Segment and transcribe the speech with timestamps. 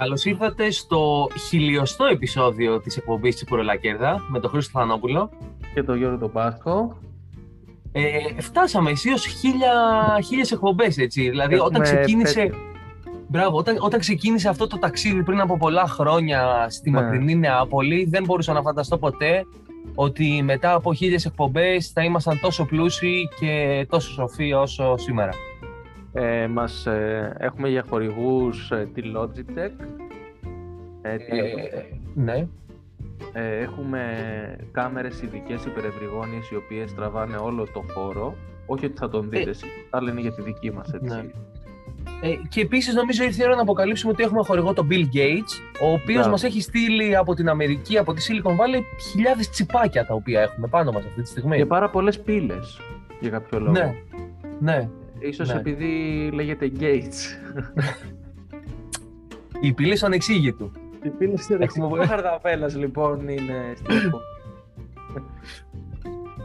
[0.00, 5.30] Καλώς ήρθατε στο χιλιοστό επεισόδιο της εκπομπής της Πουρολακέρδα με τον Χρήστο Θανόπουλο.
[5.74, 6.96] Και τον Γιώργο τον Πάσχο.
[7.92, 9.14] Ε, φτάσαμε αισίω
[10.22, 11.28] χίλιες εκπομπές, έτσι.
[11.28, 12.40] Δηλαδή, Έχουμε όταν ξεκίνησε.
[12.40, 12.54] πέτει.
[13.28, 17.00] Μπράβο, όταν, όταν ξεκίνησε αυτό το ταξίδι πριν από πολλά χρόνια στη Ναι.
[17.00, 19.46] μακρινή Νεάπολη, δεν μπορούσα να φανταστώ ποτέ
[19.94, 25.30] ότι μετά από χίλιες εκπομπές θα ήμασταν τόσο πλούσιοι και τόσο σοφοί όσο σήμερα.
[26.12, 29.84] Ε, μας, ε, έχουμε για χορηγούς ε, τη Logitech.
[31.02, 32.46] Ε, τη- Ε, ναι.
[33.32, 34.02] ε, έχουμε
[34.72, 38.34] κάμερες ειδικές υπερευρυγόνιες οι οποίες τραβάνε όλο το χώρο.
[38.66, 41.14] Όχι ότι θα τον δείτε εσείς, αλλά είναι για τη δική μας έτσι.
[41.16, 41.24] Ναι.
[42.22, 45.82] Ε, και επίσης νομίζω ήρθε η ώρα να αποκαλύψουμε ότι έχουμε χορηγό τον Bill Gates,
[45.82, 46.30] ο οποίος Μπράβο.
[46.30, 48.80] μας έχει στείλει από την Αμερική, από τη Silicon Valley,
[49.10, 51.56] χιλιάδες τσιπάκια τα οποία έχουμε πάνω μας αυτή τη στιγμή.
[51.56, 52.80] Και πάρα πολλές πύλες
[53.20, 53.72] για κάποιο λόγο.
[53.72, 53.94] Ναι,
[54.60, 54.88] ναι.
[55.20, 55.58] Ίσως ναι.
[55.60, 55.88] επειδή
[56.32, 57.18] λέγεται Gates.
[59.60, 60.70] Η πύλη στον εξήγητου.
[61.02, 64.24] Οι πύλες του Έχουμε- Ο Χαρδαβέλας λοιπόν είναι στην εκπομπή.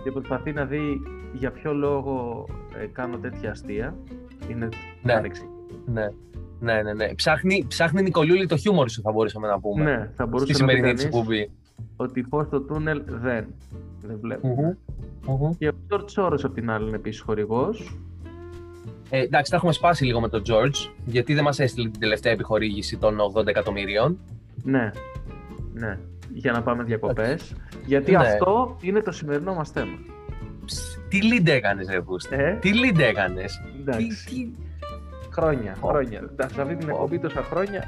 [0.04, 1.02] και προσπαθεί να δει
[1.34, 2.46] για ποιο λόγο
[2.82, 3.96] ε, κάνω τέτοια αστεία.
[4.50, 4.70] Είναι
[5.02, 5.14] Ναι.
[5.14, 5.48] άνοιξη.
[5.86, 6.08] Ναι.
[6.60, 7.14] Ναι, ναι, ναι.
[7.16, 9.84] Ψάχνει, ψάχνει Νικολιούλη το χιούμορ σου, θα μπορούσαμε να πούμε.
[9.84, 11.52] Ναι, θα μπορούσε στη να πει σημερινή της κανείς εκπομπή.
[11.96, 13.46] ότι φως στο τούνελ δεν.
[14.02, 14.48] Δεν βλέπω.
[14.48, 15.52] Μμμ, μμμ.
[15.58, 17.98] Και ο George Soros απ' την άλλη είναι επίσης χορηγός.
[19.10, 22.32] Ε, εντάξει, τα έχουμε σπάσει λίγο με τον George, γιατί δεν μας έστειλε την τελευταία
[22.34, 24.18] επιχορήγηση των 80 εκατομμυρίων.
[24.64, 24.92] Ναι,
[25.74, 25.98] ναι.
[26.34, 27.54] Για να πάμε διακοπές.
[27.86, 28.18] Γιατί Ναι.
[28.18, 29.98] αυτό είναι το σημερινό μας θέμα.
[30.66, 32.36] Ψ, Τι lead έκανες, ρε Βούστη.
[32.36, 34.26] Ε, Τι lead έκανες; Τι, εντάξει.
[34.26, 34.48] τι...
[35.32, 35.88] Χρόνια, Πω.
[35.88, 36.20] χρόνια.
[36.32, 36.94] Εντάξει, σε αυτή την Πω.
[36.94, 37.84] εκπομπή τόσα χρόνια.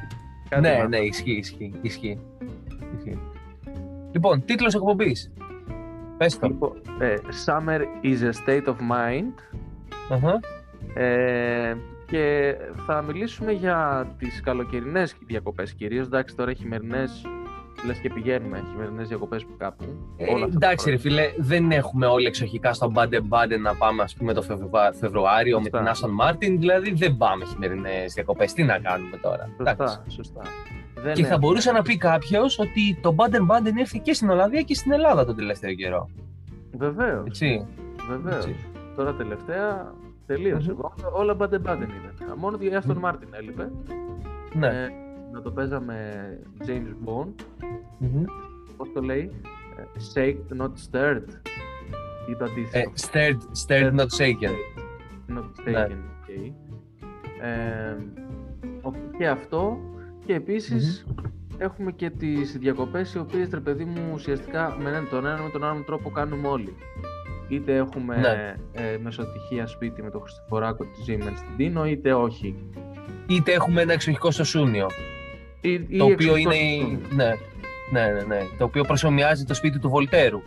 [0.50, 0.88] κάτι Ναι, μάθαμε.
[0.88, 2.20] ναι, ισχύει, ισχύει, ισχύει.
[2.98, 3.20] ισχύει.
[4.12, 5.32] Λοιπόν, τίτλος εκπομπής.
[6.18, 6.48] Πες το.
[6.48, 7.14] Λοιπόν, ε,
[7.46, 9.34] summer is a state of mind
[10.10, 10.40] Αχα.
[10.98, 16.06] Ε, και θα μιλήσουμε για τις καλοκαιρινές διακοπές κυρίως.
[16.06, 17.26] Εντάξει, τώρα χειμερινές,
[17.86, 19.84] λες και πηγαίνουμε, χειμερινές διακοπές που κάπου.
[20.18, 21.22] Ε, όλα αυτά τα εντάξει, ρε χρόνια.
[21.22, 25.58] φίλε, δεν έχουμε όλοι εξοχικά στο Μπάντε Μπάντε να πάμε, ας πούμε, το Φεβρουα- Φεβρουάριο
[25.58, 25.78] με Σωστά.
[25.78, 26.60] την Άσον Μάρτιν.
[26.60, 28.54] Δηλαδή, δεν πάμε χειμερινές διακοπές.
[28.54, 29.50] Τι να κάνουμε τώρα.
[29.60, 29.86] Εντάξει.
[29.88, 30.42] Σωστά, σωστά.
[30.94, 34.30] Δεν Και θα έχουμε- μπορούσε να πει κάποιος ότι το Baden Baden ήρθε και στην
[34.30, 36.10] Ολλανδία και στην Ελλάδα τον τελευταίο καιρό.
[36.78, 37.66] Βεβαίως, Έτσι.
[38.10, 38.36] βεβαίως.
[38.46, 38.56] Έτσι.
[38.96, 39.94] Τώρα τελευταία
[40.28, 40.76] τελείωσε.
[41.14, 42.38] Όλα μπάντε μπάντε ήταν.
[42.38, 43.72] Μόνο η Aston Martin έλειπε.
[44.54, 44.68] Ναι.
[44.68, 44.88] Ε,
[45.32, 45.96] να το παίζαμε
[46.68, 47.34] James Bond.
[47.98, 48.24] Μμμ.
[48.78, 49.32] Πώς το λέει;
[49.78, 49.84] Ε,
[50.14, 51.28] Shaked, not stirred.
[52.30, 52.94] Ή το Ε, αντίστοιχο.
[53.12, 54.56] stirred, stirred, not shaken.
[55.38, 55.86] Not Ναι.
[55.88, 56.52] taken, okay.
[57.42, 57.96] Ε,
[58.82, 59.78] ο- και αυτό
[60.26, 61.06] και επισης
[61.58, 65.50] έχουμε και τις διακοπές οι οποίες ρε παιδί μου ουσιαστικά με έναν- τον ένα με
[65.50, 66.76] τον άλλον τρόπο κάνουμε όλοι.
[67.48, 68.56] Είτε έχουμε Ναι.
[68.72, 72.56] ε, μεσοτυχία σπίτι με το Χριστοφοράκο τη Siemens στην Τίνο, είτε όχι.
[73.28, 74.88] Είτε έχουμε ένα εξοχικό στο Σούνιο.
[75.62, 76.96] Ή, ή Το οποίο εξωτερικό είναι.
[76.98, 77.16] σπίτι.
[77.16, 77.32] Ναι.
[77.92, 78.42] Ναι, ναι, ναι.
[78.58, 80.42] Το οποίο προσωμιάζει το σπίτι του Βολτέρου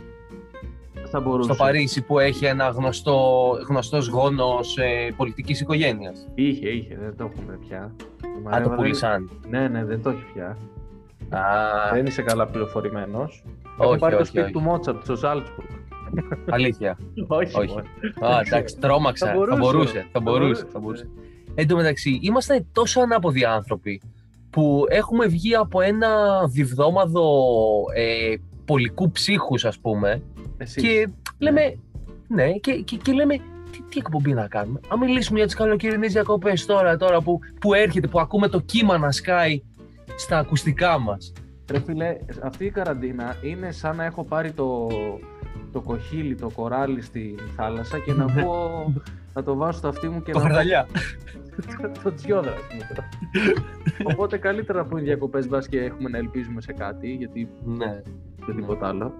[1.11, 1.53] Θα μπορούσε.
[1.53, 6.27] στο Παρίσι που έχει ένα γνωστό, γνωστός γόνος ε, πολιτικής οικογένειας.
[6.35, 7.91] Είχε, είχε, δεν το έχουμε πια.
[8.23, 9.29] Η Α, Μαρέβα το δεν- πουλήσαν.
[9.49, 10.57] Ναι, ναι, δεν το έχει πια.
[11.29, 11.41] Α,
[11.93, 13.43] Δεν είσαι καλά πληροφορημένος.
[13.79, 14.53] Έχω όχι, πάρει το όχι, σπίτι όχι.
[14.53, 15.67] του Μότσαρτ στο Ζάλτσμπουργκ.
[16.49, 16.97] Αλήθεια.
[17.27, 17.67] όχι, Όχι.
[17.67, 18.33] μόνο.
[18.33, 19.25] Α, εντάξει, τρόμαξα.
[19.25, 19.59] Θα Θα μπορούσε.
[19.59, 20.07] μπορούσε.
[20.11, 20.65] Θα μπορούσε.
[20.71, 21.09] Θα μπορούσε.
[21.55, 24.01] Εν τω μεταξύ, είμαστε τόσο ανάποδοι άνθρωποι
[24.49, 26.09] που έχουμε βγει από ένα
[26.47, 27.29] διβδόμαδο
[27.95, 28.35] ε,
[28.65, 30.21] πολικού ψύχους, ας πούμε,
[30.57, 30.81] Εσύ.
[30.81, 31.07] και
[31.39, 31.79] λέμε,
[32.27, 33.35] ναι, και, και, και λέμε,
[33.71, 37.73] τι, τι εκπομπή να κάνουμε; Αν μιλήσουμε για τις καλοκαιρινές διακοπές τώρα, τώρα που, που
[37.73, 39.61] έρχεται, που ακούμε το κύμα να σκάει
[40.15, 41.33] στα ακουστικά μας.
[41.71, 44.87] Ρε φίλε, αυτή η καραντίνα είναι σαν να έχω πάρει το,
[45.71, 48.43] το κοχύλι, το κοράλι στη θάλασσα και να Ναι.
[48.43, 48.93] πω
[49.33, 50.87] να το βάζω στο αυτί μου και Το να χαρδαλιά.
[51.81, 52.51] το, το τζιόδρα.
[52.51, 53.07] ας πούμε, τώρα.
[54.03, 58.01] Οπότε καλύτερα που είναι διακοπές μπας και έχουμε να ελπίζουμε σε κάτι, γιατί ναι.
[58.45, 59.13] δεν τίποτα άλλο.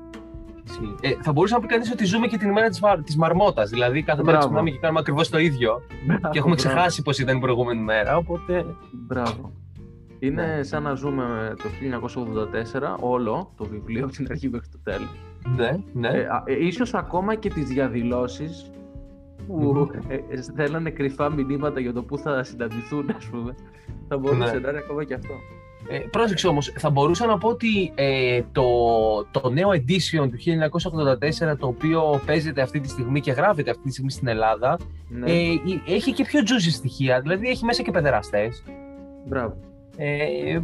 [0.68, 0.96] ισχύει.
[1.02, 3.04] Ε, θα μπορούσε να πει κανείς ότι ζούμε και την ημέρα της, μαρ...
[3.04, 3.70] της μαρμότας.
[3.70, 4.40] Δηλαδή, κάθε μέρα Μπράβο.
[4.46, 5.82] ξυπνάμε και κάνουμε ακριβώς το ίδιο.
[6.32, 8.18] και έχουμε ξεχάσει πώς ήταν η προηγούμενη μέρα.
[8.18, 8.66] Οπότε.
[8.92, 9.52] Μπράβο.
[10.20, 10.64] Είναι Ναι.
[10.64, 15.10] σαν να ζούμε το 1984, όλο το βιβλίο, από την αρχή μέχρι το τέλος.
[15.56, 16.08] Ναι, ναι.
[16.08, 18.72] Ε, α- ε, ίσως ακόμα και τις διαδηλώσεις
[19.48, 23.56] που ε, ε, θέλανε κρυφά μηνύματα για το πού θα συναντηθούν, ας πούμε.
[24.08, 24.60] Θα μπορούσε Ναι.
[24.60, 25.34] να είναι ακόμα και αυτό.
[25.90, 28.64] Ε, πρόσεξε όμως, θα μπορούσα να πω ότι ε, το,
[29.32, 30.38] το νέο edition του
[31.52, 34.78] 1984, το οποίο παίζεται αυτή τη στιγμή και γράφεται αυτή τη στιγμή στην Ελλάδα,
[35.10, 38.64] Ναι, ε, η- έχει και πιο juicy στοιχεία, δηλαδή έχει μέσα και παιδεραστές.
[39.28, 39.58] μπράβο.
[39.98, 40.60] Ε,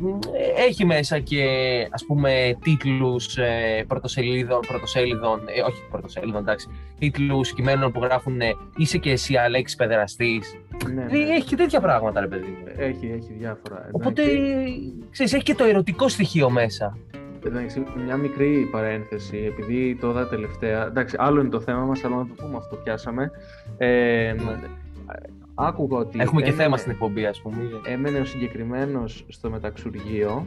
[0.68, 1.44] έχει μέσα και
[1.90, 6.68] ας πούμε τίτλους ε, πρωτοσελίδων, πρωτοσέλιδων, ε, όχι πρωτοσέλιδων, εντάξει,
[7.00, 10.56] τίτλους κειμένων που γράφουν ε, είσαι και εσύ Αλέξης παιδεραστής.
[10.84, 11.36] Ναι, Δηλαδή, ναι.
[11.36, 12.72] έχει και τέτοια πράγματα ρε παιδί μου.
[12.78, 13.90] Έχει, έχει διάφορα.
[13.92, 16.98] Οπότε, Εντάξει, ξέρεις, έχει και το ερωτικό στοιχείο μέσα.
[17.46, 20.86] εντάξει, μια μικρή παρένθεση, επειδή το είδα τελευταία.
[20.86, 23.32] Εντάξει, άλλο είναι το θέμα μας, αλλά να το πούμε αυτό πιάσαμε.
[23.78, 24.36] Ε,
[25.58, 26.20] άκουγα ότι.
[26.22, 27.58] Έχουμε και έμενε- θέμα στην εκπομπή, ας πούμε.
[27.86, 30.46] Έμενε ο συγκεκριμένος στο μεταξουργείο,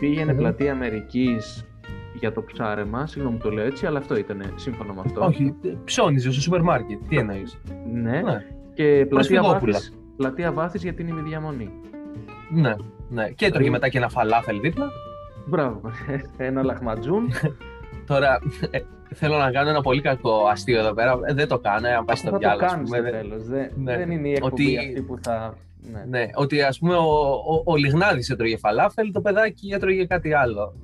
[0.00, 0.38] πήγαινε Μμμ.
[0.38, 1.66] πλατεία Αμερικής
[2.14, 5.24] για το ψάρεμα, συγγνώμη που το λέω έτσι, αλλά αυτό ήταν σύμφωνα με αυτό.
[5.24, 5.54] Όχι,
[5.84, 6.98] ψώνιζε στο σούπερ μάρκετ.
[7.08, 7.58] Τι εννοείς;
[7.92, 8.20] Ναι, Ναι,
[8.74, 9.72] και πλατεία Προσφυγόπουλα.
[9.72, 11.70] βάθης, πλατεία βάθης για την ημιδιαμονή.
[12.50, 12.74] ναι,
[13.08, 13.28] ναι.
[13.30, 14.88] Και έτρωγε μετά και ένα φαλάφελ δίπλα.
[15.46, 15.80] Μπράβο,
[16.36, 17.32] ένα λαχματζούν.
[18.06, 18.38] Τώρα
[18.70, 18.78] ε,
[19.14, 21.18] θέλω να κάνω ένα πολύ κακό αστείο εδώ πέρα.
[21.26, 22.64] Ε, δεν το κάνω, ε, αν πάει Αυτό στο θα το διάλογο.
[22.64, 23.44] ας κάνεις πούμε, στο δεν- τέλος.
[23.46, 23.96] Δεν, Ναι.
[23.96, 25.54] δεν είναι η εκπομπή Ότι- αυτή που θα...
[25.92, 26.04] Ναι.
[26.18, 30.74] Ναι, ότι ας πούμε ο, ο, ο Λιγνάδης έτρωγε φαλάφελ, το παιδάκι έτρωγε κάτι άλλο.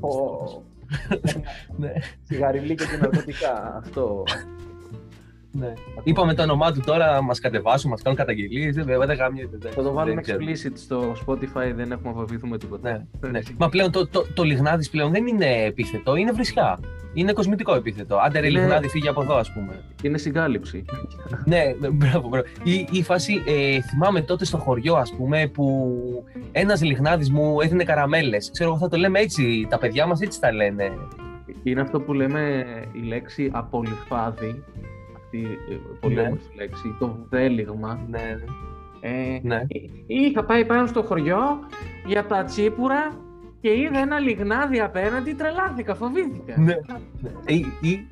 [0.00, 0.08] Ο...
[1.80, 1.92] Ναι,
[2.22, 3.76] Σιγαριλί και και ναρκωτικά.
[3.84, 4.22] Αυτό.
[5.58, 5.72] Ναι.
[6.02, 8.74] Είπαμε το όνομά του τώρα, να μας κατεβάσουν, μας κάνουν καταγγελίες.
[8.74, 9.56] Δεν, βέβαια δεν γάμιεται.
[9.60, 10.38] δεν- Θα το βάλουμε δεν ξέρω.
[10.38, 13.06] explicit στο Spotify, δεν έχουμε βοηθούμε τίποτα.
[13.20, 13.40] Ναι, ναι.
[13.58, 16.78] Μα πλέον το, το, το Λιγνάδης πλέον δεν είναι επίθετο, είναι βρισιά.
[17.14, 18.16] Είναι κοσμητικό επίθετο.
[18.16, 19.80] Άντε ρε Είναι- Λιγνάδη, φύγει από εδώ, ας πούμε.
[20.02, 20.84] Είναι συγκάλυψη.
[21.44, 22.46] Ναι, ναι, μπράβο, μπράβο.
[22.62, 25.94] Η, η φάση, ε, θυμάμαι τότε στο χωριό, ας πούμε, που
[26.52, 28.50] ένας Λιγνάδης μου έδινε καραμέλες.
[28.52, 30.92] Ξέρω εγώ θα το λέμε έτσι, τα παιδιά μας έτσι τα λένε.
[31.62, 34.62] Είναι αυτό που λέμε η λέξη απολυφάδι.
[35.44, 36.20] Αυτή η πολύ Ναι.
[36.20, 36.96] όμορφη λέξη.
[36.98, 38.00] Το βδέλιγμα.
[38.08, 38.36] Ναι,
[39.00, 39.62] Ε, ναι.
[40.06, 41.38] Είχα πάει πάνω στο χωριό
[42.06, 43.16] για τα τσίπουρα
[43.60, 46.54] και είδα ένα λιγνάδι απέναντι, τρελάθηκα, φοβήθηκα.
[46.60, 46.74] Ναι.
[47.20, 47.30] ναι.
[47.54, 48.06] Ή, ή,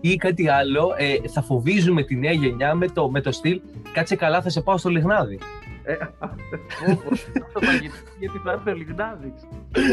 [0.00, 3.60] ή κάτι άλλο, ε, θα φοβίζουμε τη νέα γενιά με το, με το στυλ
[3.92, 5.38] «Κάτσε καλά, θα σε πάω στο Λιγνάδι».
[5.84, 5.94] Ε,
[6.92, 9.32] όπως, αυτό φαγητό, γιατί θα έρθει ο λιγνάδης.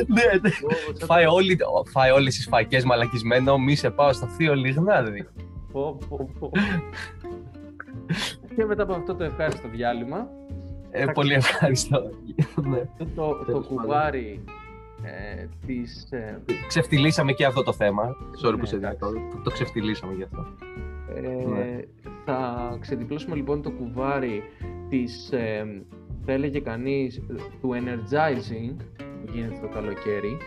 [0.08, 0.50] ναι, ναι.
[0.64, 1.58] Όπως, σαν Φάει, όλη,
[1.92, 5.28] φάει όλες τις φακές μαλακισμένο, μη σε πάω στο θείο Λιγνάδι.
[5.76, 6.52] Πω, πω, πω.
[8.56, 10.28] και μετά από αυτό το ευχάριστο διάλειμμα,
[10.92, 12.10] Ε, πολύ ευχαριστώ.
[12.70, 12.78] ναι.
[12.78, 13.78] αυτό το, το Τέλος πάντων.
[13.82, 14.44] κουβάρι
[15.04, 16.08] ε, της...
[16.12, 18.16] Ε, Ξεφτυλίσαμε και αυτό το θέμα.
[18.44, 18.98] Sorry Ναι, που σε εντάξει.
[19.00, 19.38] διακόπτω.
[19.38, 20.46] Το, το ξεφτυλίσαμε γι' αυτό.
[21.16, 21.80] ε, Ναι.
[22.26, 24.44] Θα ξεδιπλώσουμε λοιπόν το κουβάρι
[24.90, 25.82] της, ε,
[26.26, 27.22] θα έλεγε κανείς,
[27.62, 30.38] του energizing που γίνεται το καλοκαίρι.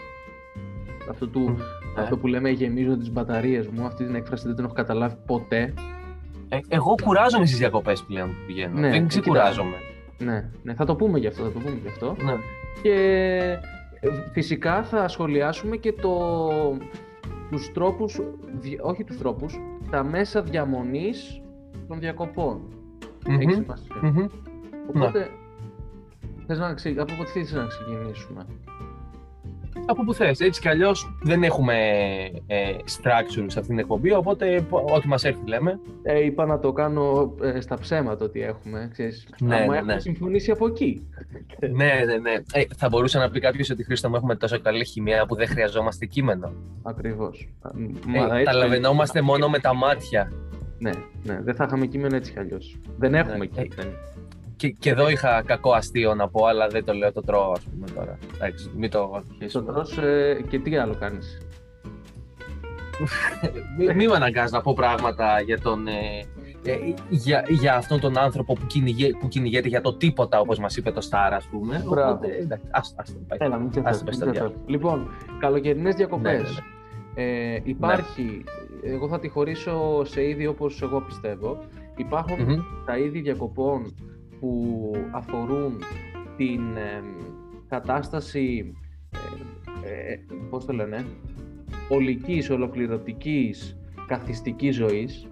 [1.11, 1.55] Αυτό, του, Ναι.
[2.03, 5.75] Αυτό που λέμε γεμίζω τις μπαταρίες μου, αυτή την έκφραση δεν την έχω καταλάβει ποτέ.
[6.49, 8.79] Ε, εγώ κουράζομαι στις διακοπές πλέον που πηγαίνω.
[8.81, 9.77] Ναι, Δεν ε, ξεκουράζομαι.
[10.19, 12.17] Ναι, ναι, θα το πούμε γι' αυτό, θα το πούμε γι' αυτό.
[12.25, 12.35] Ναι.
[12.83, 12.93] Και
[14.01, 16.39] ε, φυσικά θα σχολιάσουμε και το,
[17.51, 18.21] τους τρόπους,
[18.61, 19.59] δι- όχι τους τρόπους,
[19.91, 21.41] τα μέσα διαμονής
[21.89, 22.61] των διακοπών.
[23.29, 23.95] Έχεις Μμμ, σημασία.
[24.03, 24.27] μμμ.
[24.89, 25.29] Οπότε,
[26.47, 26.89] θες να, ξε...
[26.89, 28.47] από πού θες να ξεκινήσουμε;
[29.87, 30.41] Από που θες.
[30.41, 31.75] Έτσι κι αλλιώς δεν έχουμε
[32.47, 35.81] ε, structure σε αυτήν την εκπομπή, οπότε πο- ό,τι μας έρθει λέμε.
[36.03, 39.29] Ε, είπα να το κάνω ε, στα ψέματα ότι έχουμε, ξέρεις.
[39.41, 40.01] Ναι, άμα ναι, έχουμε ναι.
[40.01, 41.07] συμφωνήσει από εκεί.
[41.61, 41.71] ναι,
[42.07, 42.33] ναι, ναι.
[42.53, 45.47] Ε, θα μπορούσε να πει κάποιος ότι Χρήστο μου έχουμε τόσο καλή χημεία που δεν
[45.49, 46.53] χρειαζόμαστε κείμενο.
[46.83, 47.49] Ακριβώς.
[47.65, 47.69] Ε,
[48.07, 50.33] Μα, έτσι καταλαβαίνόμαστε κι αλλιώς- μόνο με τα μάτια.
[50.79, 50.91] Ναι,
[51.25, 52.77] ναι, δεν θα είχαμε κείμενο έτσι κι αλλιώς.
[52.99, 53.47] Δεν έχουμε Ναι.
[53.47, 53.91] κείμενο.
[54.59, 57.61] Και, και εδώ είχα κακό αστείο να πω, αλλά δεν το λέω, το τρώω, ας
[57.71, 58.19] πούμε τώρα.
[58.35, 59.73] Εντάξει, μην το Στο αρχίσουμε.
[59.73, 61.39] τρως ε, και τι άλλο κάνεις;
[63.79, 65.87] Μη, μη με αναγκάζει να πω πράγματα για τον.
[65.87, 65.93] Ε,
[66.65, 66.79] ε,
[67.09, 70.91] για, για αυτόν τον άνθρωπο που, κυνηγέ, που κυνηγέται για το τίποτα, όπως μας είπε
[70.91, 71.85] το Στάρα, ας πούμε.
[71.89, 72.13] Μπράβο.
[72.13, 73.39] Οπότε, εντάξει, ας, ας το πάει.
[73.41, 74.59] Έλα, μην Ας ξεφεύγεις, το πες μην στο ξεφεύγεις.
[74.67, 75.09] Λοιπόν,
[75.41, 76.63] καλοκαιρινές διακοπές.
[77.15, 78.45] Ναι, ναι, Ε, υπάρχει,
[78.83, 81.59] εγώ θα τη χωρίσω σε είδη όπως εγώ πιστεύω.
[81.97, 82.61] Υπάρχουν Μμμ.
[82.87, 83.95] τα είδη διακοπών
[84.41, 85.83] που αφορούν
[86.37, 87.03] την ε,
[87.69, 88.73] κατάσταση,
[89.85, 91.05] ε, ε, πώς το λένε,
[91.89, 93.77] ολικής, ολοκληρωτικής,
[94.07, 95.29] καθιστικής ζωής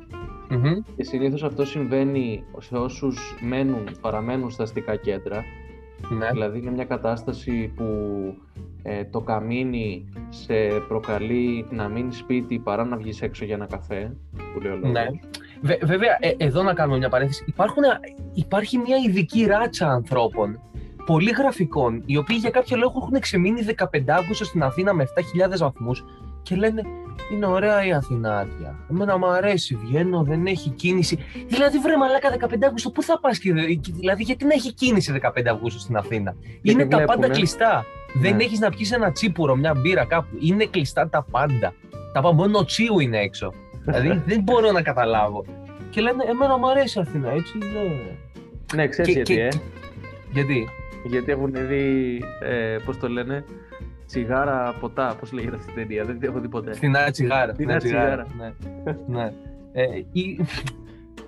[0.50, 0.82] Μμμ.
[0.96, 5.44] και συνήθως αυτό συμβαίνει σε όσους μένουν, παραμένουν στα αστικά κέντρα
[6.10, 6.30] Ναι.
[6.32, 7.84] Δηλαδή είναι μια κατάσταση που
[8.82, 10.54] ε, το καμίνι σε
[10.88, 14.16] προκαλεί να μείνει σπίτι παρά να βγεις έξω για ένα καφέ,
[14.54, 14.92] που λέει ο λόγος.
[14.92, 15.06] Ναι.
[15.62, 17.44] Βε- βέβαια, ε, εδώ να κάνουμε μια παρένθεση.
[17.46, 18.00] Υπάρχουν, α-
[18.34, 20.60] υπάρχει μια ειδική ράτσα ανθρώπων,
[21.06, 25.58] πολύ γραφικών, οι οποίοι για κάποιο λόγο έχουν ξεμείνει 15 Αύγουστο στην Αθήνα με 7.000
[25.58, 26.04] βαθμούς
[26.42, 26.82] και λένε
[27.32, 28.74] είναι ωραία η Αθήνα άδεια.
[28.90, 31.18] Εμένα μου αρέσει, βγαίνω, δεν έχει κίνηση.
[31.46, 33.52] Δηλαδή, βρε μαλάκα 15 Αύγουστο, πού θα πας και.
[33.92, 37.04] Δηλαδή, γιατί να έχει κίνηση 15 Αυγούστου στην Αθήνα; είναι τα βλέπουνε.
[37.20, 37.84] πάντα κλειστά.
[38.14, 38.44] Δεν Ναι.
[38.44, 40.36] έχεις να πιεις ένα τσίπουρο, μια μπύρα κάπου.
[40.40, 41.72] Είναι κλειστά τα πάντα.
[42.12, 43.52] Τα πάντα, μόνο ο τσίου είναι έξω.
[43.86, 45.44] Δηλαδή, δεν μπορώ να καταλάβω.
[45.90, 47.58] Και λένε, Εμένα μου αρέσει η Αθήνα, έτσι.
[47.58, 48.16] Ναι.
[48.74, 49.48] Ναι, ξέρεις Και- γιατί, και- ε.
[49.48, 49.58] και-
[50.32, 50.68] Γιατί;
[51.04, 53.44] Γιατί έχουν δει, ε, πώς το λένε,
[54.06, 56.72] τσιγάρα ποτά, πώς λέγεται αυτή η ταινία, δεν την έχω δει ποτέ.
[56.74, 57.52] Φθηνά τσιγάρα.
[57.54, 58.26] Φθηνά τσιγάρα.
[58.38, 58.52] Ναι.
[59.06, 59.32] ναι.
[59.72, 60.40] Ε, ή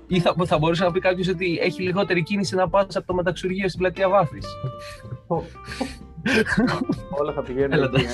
[0.06, 3.14] ή θα, θα μπορούσε να πει κάποιος ότι έχει λιγότερη κίνηση να πας από το
[3.14, 4.38] μεταξουργείο στην πλατεία Βάθη.
[7.10, 8.04] Όλα θα πηγαίνουν εκεί.
[8.04, 8.08] ε.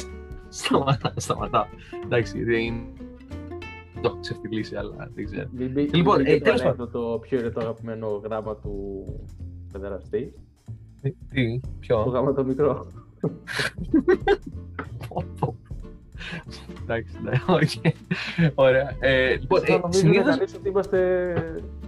[0.48, 1.68] Σταματά, σταματά.
[2.04, 2.82] Εντάξει, δεν είναι.
[4.04, 5.48] Το έχω ξεφτυλίσει, αλλά δεν ξέρω.
[5.52, 8.56] Μην μπει- Λοιπόν, μην μπει ε, και το τέλος ανέκδοτο ποιο είναι το αγαπημένο γράμμα
[8.56, 9.04] του
[9.72, 10.34] παιδεραστή.
[11.30, 11.96] Τι, Το ποιο.
[12.02, 12.86] γράμμα το μικρό.
[16.82, 17.94] Εντάξει, ναι, οκ.
[18.54, 18.96] Ωραία.
[19.00, 20.98] Ε, Λοιπόν, Θα ε, νομίζει συνήθως- κανείς ότι είμαστε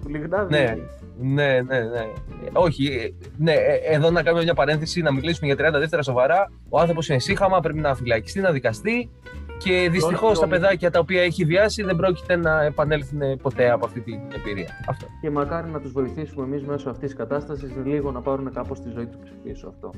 [0.02, 0.54] του Λιγνάδη.
[0.54, 0.76] Ναι,
[1.20, 1.98] ναι, ναι, ναι.
[2.00, 6.02] Ε, Όχι, ε, ναι, ε, εδώ να κάνουμε μια παρένθεση, να μιλήσουμε για 30 δεύτερα
[6.02, 6.52] σοβαρά.
[6.68, 9.10] Ο άνθρωπος είναι σίχαμα, πρέπει να φυλακιστεί, να δικαστεί.
[9.58, 13.86] Και δυστυχώς Όλο- τα παιδάκια τα οποία έχει βιάσει δεν πρόκειται να επανέλθουν ποτέ από
[13.86, 14.68] αυτή την εμπειρία.
[14.88, 15.06] Αυτό.
[15.20, 18.88] Και μακάρι να τους βοηθήσουμε εμείς μέσω αυτής της κατάστασης λίγο να πάρουν κάπως τη
[18.90, 19.90] ζωή τους πίσω αυτό.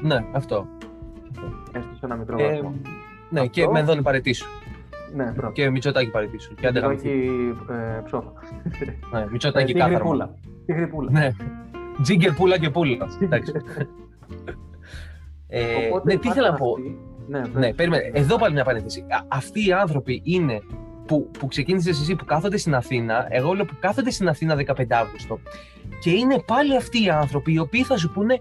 [0.00, 0.66] Ναι, αυτό.
[1.72, 2.74] Έστω σε ένα μικρό Ε, βαθμό.
[3.30, 3.50] ναι, Αυτό.
[3.52, 4.46] και με δόνει παρετήσου.
[5.14, 5.52] Ναι, πρώτα.
[5.52, 6.54] Και Μητσοτάκι παρετήσου.
[6.54, 7.10] Και άντε γαμηθεί.
[7.70, 8.32] ε, ψόφα.
[9.12, 9.98] Ναι, Μητσοτάκι Ε, τι κάθαρμα.
[9.98, 10.34] γρυπούλα.
[10.66, 11.10] Τι γρυπούλα.
[11.10, 11.30] Ναι.
[12.02, 13.06] Τζίγκερ πούλα και πούλα.
[13.20, 13.52] Εντάξει.
[15.48, 16.70] Ε, Οπότε ναι, τι υπάρχει ήθελα να πω.
[16.70, 17.74] αυτή- Ναι, Ναι, πες.
[17.76, 18.10] περίμενε.
[18.12, 19.00] Εδώ πάλι μια παρένθεση.
[19.08, 20.60] Α- Αυτοί οι άνθρωποι είναι
[21.06, 23.26] που, που ξεκίνησες εσύ που κάθονται στην Αθήνα.
[23.28, 25.38] Εγώ λέω που κάθονται στην Αθήνα 15 Αύγουστο.
[26.00, 28.38] Και είναι πάλι αυτοί οι άνθρωποι οι οποίοι θα σου πούνε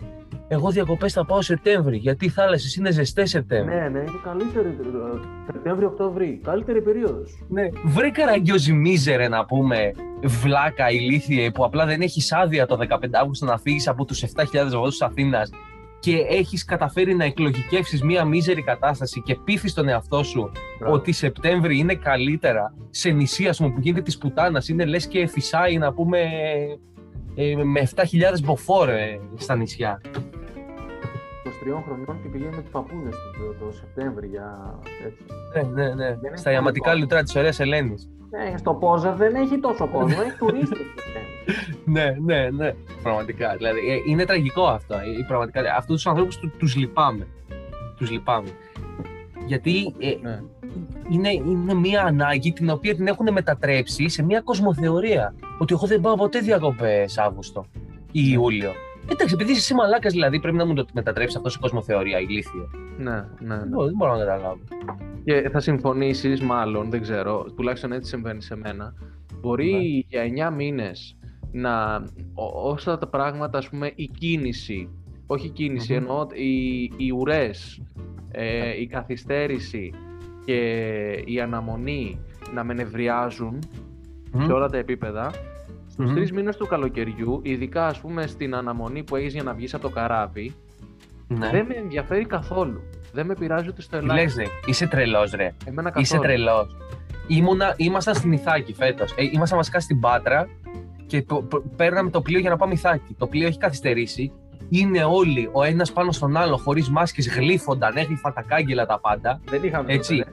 [0.47, 1.97] Εγώ διακοπές θα πάω Σεπτέμβρη.
[1.97, 3.75] Γιατί οι θάλασσες είναι ζεστές Σεπτέμβρη.
[3.75, 4.67] Ναι, ναι, είναι καλύτερη.
[4.67, 6.39] ε, Σεπτέμβριο-Οκτώβρη.
[6.43, 7.43] Καλύτερη περίοδος.
[7.49, 7.69] Ναι.
[7.85, 9.91] Βρε καραγκιόζη μίζερε να πούμε
[10.23, 14.75] βλάκα ηλίθιε που απλά δεν έχεις άδεια το 15 Αύγουστο να φύγεις από τους 7.000
[14.75, 15.49] βοδού της Αθήνας
[16.05, 20.51] και έχεις καταφέρει να εκλογικεύσεις μία μίζερη κατάσταση και πείθεις τον εαυτό σου
[20.87, 24.67] ότι Σεπτέμβρη είναι καλύτερα σε νησί ας πούμε, που γίνεται της πουτάνας.
[24.67, 26.19] Είναι λες και φυσάει να πούμε
[27.35, 28.03] ε, με 7.000
[28.43, 30.01] μποφόρ ε, στα νησιά.
[31.45, 35.23] 23 χρονών και πηγαίνει με τους παππούδες του το, το Σεπτέμβρη για έτσι.
[35.53, 36.05] Ναι, ναι, ναι.
[36.27, 38.09] είναι Στα ιαματικά πολύ λουτρά της ωραία Ελένης.
[38.31, 40.77] Ε, στο Πόζα δεν έχει τόσο κόσμο, έχει τουρίστες.
[41.85, 42.73] ναι, ναι, ναι.
[43.03, 43.55] Πραγματικά.
[43.55, 44.93] Δηλαδή, ε, είναι τραγικό αυτό.
[44.93, 45.75] Ε, πραγματικά.
[45.77, 47.27] Αυτούς τους ανθρώπους του τους λυπάμαι.
[47.97, 48.49] Τους λυπάμαι.
[49.45, 50.41] Γιατί ε, ναι.
[51.09, 55.35] είναι, είναι μια ανάγκη την οποία την έχουν μετατρέψει σε μια κοσμοθεωρία.
[55.57, 57.65] Ότι εγώ δεν πάω ποτέ διακοπές Αύγουστο
[58.11, 58.71] ή Ιούλιο.
[59.11, 62.69] Εντάξει, επειδή είσαι εσύ μαλάκας, δηλαδή πρέπει να μου το μετατρέψεις αυτό σε κοσμοθεωρία, ηλίθιο.
[62.97, 63.57] ναι, ναι, ναι.
[63.57, 64.59] Δεν μπορώ- δεν μπορώ να καταλάβω.
[65.23, 68.93] Και θα συμφωνήσεις, μάλλον, δεν ξέρω, τουλάχιστον έτσι συμβαίνει σε μένα.
[69.41, 69.79] Μπορεί Ναι.
[70.07, 71.17] για 9 μήνες
[71.51, 71.95] να.
[72.33, 74.89] ό- όσα τα πράγματα, ας πούμε, η κίνηση.
[75.27, 75.99] Όχι η κίνηση, Μμμ.
[75.99, 77.81] εννοώ οι, οι ουρές,
[78.31, 79.93] ε, η καθυστέρηση
[80.45, 80.59] και
[81.25, 82.19] η αναμονή
[82.53, 83.59] να με νευριάζουν
[84.45, 85.31] σε όλα τα επίπεδα.
[85.95, 86.15] Στους Μμμ.
[86.15, 89.83] τρεις μήνες του καλοκαιριού, ειδικά ας πούμε στην αναμονή που έχεις για να βγεις από
[89.83, 90.55] το καράβι,
[91.27, 91.49] Ναι.
[91.49, 92.81] δεν με ενδιαφέρει καθόλου.
[93.13, 94.39] Δεν με πειράζει ούτε στο Τι ελάχιστο.
[94.41, 95.53] λες, ρε, είσαι τρελός, ρε.
[95.65, 96.03] Εμένα καθόλου.
[96.05, 96.67] Είσαι τρελό.
[97.77, 99.11] Ήμασταν στην Ιθάκη φέτος.
[99.17, 100.47] Ε, ήμασταν βασικά στην Πάτρα
[101.05, 103.15] και το, π- παίρναμε το πλοίο για να πάμε Ιθάκη.
[103.17, 104.31] Το πλοίο έχει καθυστερήσει.
[104.69, 109.39] Είναι όλοι ο ένας πάνω στον άλλο χωρίς μάσκες, γλύφονταν, έγλυφαν τα κάγκελα τα πάντα.
[109.49, 110.17] Δεν είχαμε Έτσι.
[110.17, 110.31] τότε,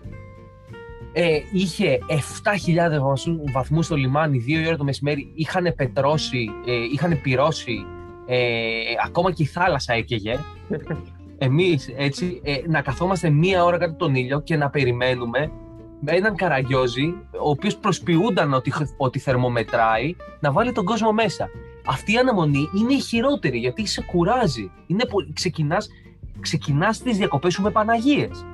[1.13, 5.31] Ε, είχε 7.000 βαθμού- βαθμούς στο λιμάνι, 2 η ώρα το μεσημέρι.
[5.35, 7.85] Είχαν πετρώσει, ε, είχαν πυρώσει.
[8.27, 8.39] Ε,
[9.05, 10.39] ακόμα και η θάλασσα έκαιγε.
[11.39, 15.51] Εμείς έτσι ε, να καθόμαστε μία ώρα κάτω τον ήλιο και να περιμένουμε
[16.01, 21.49] με έναν καραγκιόζη, ο οποίος προσποιούνταν ότι, ότι θερμομετράει, να βάλει τον κόσμο μέσα.
[21.87, 24.71] Αυτή η αναμονή είναι η χειρότερη γιατί σε κουράζει.
[24.87, 25.89] Είναι, πολύ- ξεκινάς,
[26.41, 28.45] ξεκινάς τις διακοπές σου με Παναγίες.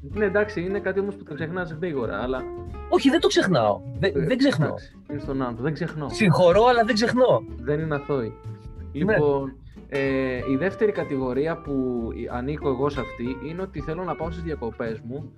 [0.00, 2.22] Ναι, εντάξει, είναι κάτι όμως που το ξεχνάς γρήγορα.
[2.22, 2.42] Αλλά.
[2.88, 3.80] Όχι, δεν το ξεχνάω.
[3.98, 4.64] Δεν, ε, δεν ξεχνώ.
[4.66, 6.08] εντάξει, είναι στον άνθρωπο, δεν ξεχνώ.
[6.08, 7.42] Συγχωρώ, αλλά δεν ξεχνώ.
[7.60, 8.32] Δεν είναι αθώοι.
[8.92, 9.14] Ναι.
[9.14, 9.56] Λοιπόν,
[9.88, 9.98] ε,
[10.52, 15.00] η δεύτερη κατηγορία που ανήκω εγώ σε αυτή είναι ότι θέλω να πάω στις διακοπές
[15.04, 15.32] μου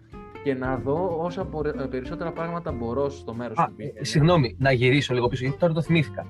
[0.45, 3.99] και να δω όσα μπορέ- ε, περισσότερα πράγματα μπορώ στο μέρος Α, που πήγαινε.
[4.01, 6.21] ε, συγγνώμη, να γυρίσω λίγο πίσω, γιατί τώρα το θυμήθηκα.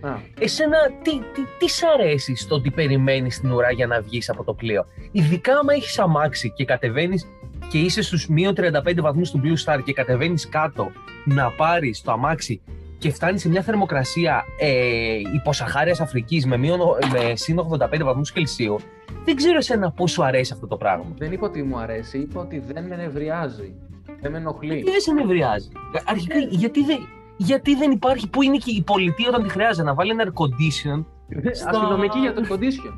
[0.00, 4.30] Α, Εσένα, τι, τι, τι σ' αρέσει στο ότι περιμένεις την ουρά για να βγεις
[4.30, 7.26] από το πλοίο; Ειδικά άμα έχεις αμάξι και κατεβαίνεις
[7.70, 10.90] και είσαι στους μείον 35 βαθμούς του Blue Star και κατεβαίνεις κάτω
[11.24, 12.60] να πάρεις το αμάξι
[12.98, 16.78] και φτάνεις σε μια θερμοκρασία ε, υποσαχάριας Αφρικής με, μείον,
[17.12, 18.76] με συν 85 βαθμούς Κελσίου.
[19.24, 21.04] Δεν ξέρω εσένα πώ σου αρέσει αυτό το πράγμα.
[21.18, 23.74] δεν είπα ότι μου αρέσει, είπα ότι δεν με νευριάζει.
[24.20, 24.82] Δεν με ενοχλεί.
[24.82, 25.68] Τι δεν σε νευριάζει;
[26.06, 26.98] Αρχικά, γιατί δεν,
[27.36, 30.42] γιατί δεν υπάρχει, πού είναι και η πολιτεία όταν τη χρειάζεται να βάλει ένα air
[30.42, 31.04] condition.
[31.52, 32.92] στο- Αστυνομική για το condition.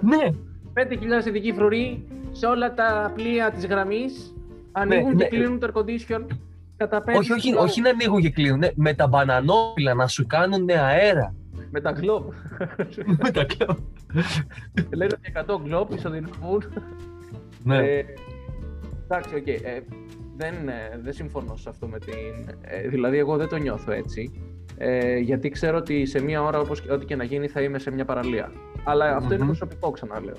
[0.00, 0.30] ναι,
[0.76, 4.34] 5.000 ειδικοί φρουροί σε όλα τα πλοία της γραμμής.
[4.72, 5.22] Ανοίγουν ναι.
[5.22, 6.26] και κλείνουν το air condition.
[6.76, 7.70] Κατά πέντε όχι, όχι, λόγους.
[7.70, 8.58] όχι να ανοίγουν και κλείνουν.
[8.58, 11.34] ναι, με τα μπανανόπιλα να σου κάνουν αέρα.
[11.70, 12.32] Με τα γκλόπ.
[13.22, 13.76] με τα κλαμπ.
[14.94, 16.62] Λένε ότι 100 γκλόπ ισοδυναμούν.
[17.62, 17.76] ναι.
[17.76, 18.04] Ε,
[19.04, 19.46] εντάξει, οκ.
[19.46, 19.82] ε,
[20.36, 22.56] δεν, ε, δεν συμφωνώ σε αυτό με την...
[22.60, 24.32] ε, δηλαδή, εγώ δεν το νιώθω έτσι.
[24.78, 27.78] Ε, γιατί ξέρω ότι σε μία ώρα, όπως, και- ό,τι και να γίνει, θα είμαι
[27.78, 28.52] σε μια παραλία.
[28.84, 29.46] Αλλά αυτό είναι Μμμ.
[29.48, 30.34] προσωπικό, ξαναλέω.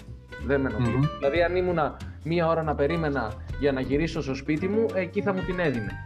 [0.46, 0.96] Δεν με ενοχλεί.
[0.96, 1.04] Μμμ.
[1.20, 5.34] Δηλαδή, αν ήμουνα μία ώρα να περίμενα για να γυρίσω στο σπίτι μου, εκεί θα
[5.34, 6.04] μου την έδινε.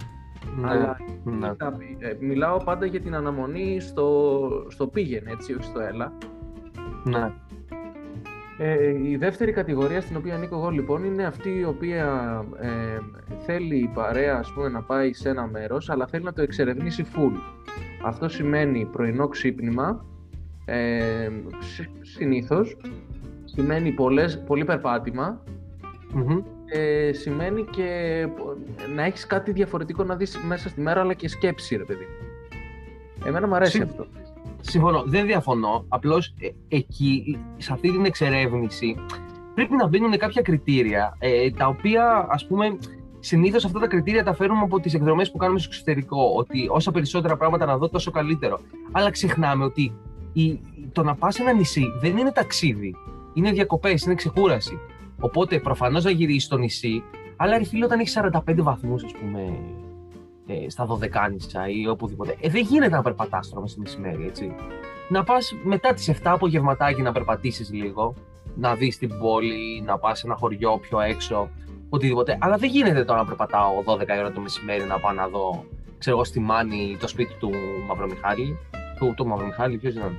[0.63, 1.51] Αλλά ναι.
[1.57, 6.13] θα πει, ε, μιλάω πάντα για την αναμονή στο, στο πήγαινε, έτσι, όχι στο έλα.
[7.03, 7.31] ναι.
[8.57, 12.05] Ε, η δεύτερη κατηγορία στην οποία ανήκω εγώ λοιπόν είναι αυτή η οποία
[12.59, 12.69] ε,
[13.45, 17.05] θέλει η παρέα ας πούμε, να πάει σε ένα μέρος αλλά θέλει να το εξερευνήσει
[17.15, 17.31] full.
[18.03, 20.05] Αυτό σημαίνει πρωινό ξύπνημα,
[20.65, 21.29] ε,
[21.59, 22.77] συ- συνήθως,
[23.43, 25.43] σημαίνει πολλές, πολύ περπάτημα,
[26.13, 26.37] Μμμ.
[26.65, 28.57] ε, σημαίνει και πο-
[28.95, 32.05] να έχεις κάτι διαφορετικό να δεις μέσα στη μέρα αλλά και σκέψη ρε παιδί.
[33.25, 34.05] Εμένα μου αρέσει Συ- αυτό.
[34.61, 35.85] Συμφωνώ, δεν διαφωνώ.
[35.87, 36.33] Απλώς
[36.67, 38.95] εκεί, σε αυτή την εξερεύνηση,
[39.55, 42.77] πρέπει να μπαίνουν κάποια κριτήρια ε, τα οποία, ας πούμε,
[43.21, 46.33] συνήθως αυτά τα κριτήρια τα φέρνουμε από τις εκδρομές που κάνουμε στο εξωτερικό.
[46.35, 48.59] Ότι όσα περισσότερα πράγματα να δω, τόσο καλύτερο.
[48.91, 49.93] Αλλά ξεχνάμε ότι
[50.33, 50.59] η,
[50.91, 52.95] το να πας σε ένα νησί δεν είναι ταξίδι.
[53.33, 54.79] Είναι διακοπές, είναι ξεκούραση.
[55.19, 57.03] Οπότε προφανώς να γυρίσεις στο νησί,
[57.35, 59.59] αλλά ρε φίλε, όταν έχεις 45 βαθμούς, ας πούμε,
[60.47, 62.35] ε, στα Δωδεκάνησα ή οπουδήποτε.
[62.39, 64.55] Ε, δεν γίνεται να περπατάς τώρα μες στο μεσημέρι, έτσι.
[65.09, 68.13] Να πας μετά τις 7 απογευματάκι να περπατήσεις λίγο,
[68.55, 71.49] να δεις την πόλη, να πας σε ένα χωριό πιο έξω,
[71.95, 72.37] οτιδήποτε.
[72.41, 75.65] Αλλά δεν γίνεται τώρα να περπατάω 12 η ώρα το μεσημέρι να πάω να δω,
[75.97, 77.51] ξέρω εγώ, στη Μάνη το σπίτι του
[77.87, 78.57] Μαυρομιχάλη.
[78.99, 80.15] Του, του Μαυρομιχάλη, ποιος ήταν.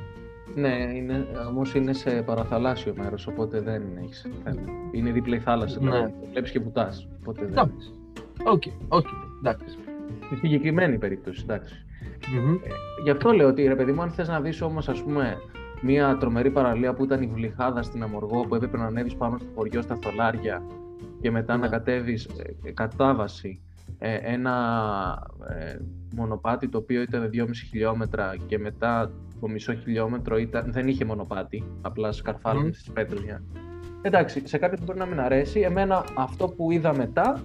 [0.54, 4.60] Ναι, είναι, όμως είναι σε παραθαλάσσιο μέρος, οπότε δεν έχεις θέμα.
[4.92, 5.90] Είναι δίπλα η θάλασσα, Ναι.
[5.90, 6.12] δηλαδή.
[6.30, 7.50] Βλέπεις και βουτάς, οπότε δεν...
[7.50, 7.92] Εντάξει.
[8.44, 9.06] OK, OK,
[9.38, 9.76] εντάξει.
[10.26, 11.74] Στη συγκεκριμένη περίπτωση, εντάξει.
[12.34, 12.56] Μμμ.
[13.04, 15.36] Γι' αυτό λέω ότι ρε παιδί μου, αν θες να δεις όμως ας πούμε
[15.82, 19.46] μια τρομερή παραλία που ήταν η Βλυχάδα στην Αμοργό που έπρεπε να ανέβεις πάνω στο
[19.54, 20.62] χωριό στα Θολάρια
[21.22, 21.68] και μετά να Ναι.
[21.68, 22.24] κατέβεις
[22.64, 23.60] ε, κατάβαση
[23.98, 24.54] ε, ένα
[25.48, 25.76] ε,
[26.14, 31.64] μονοπάτι το οποίο ήταν 2,5 χιλιόμετρα και μετά το μισό χιλιόμετρο ήταν, δεν είχε μονοπάτι,
[31.80, 32.72] απλά σκαρφάλαμε Μμμ.
[32.72, 33.42] στις πέτρες για...
[34.02, 35.60] Εντάξει, σε κάποιον μπορεί να μην αρέσει.
[35.60, 37.40] Εμένα αυτό που είδα μετά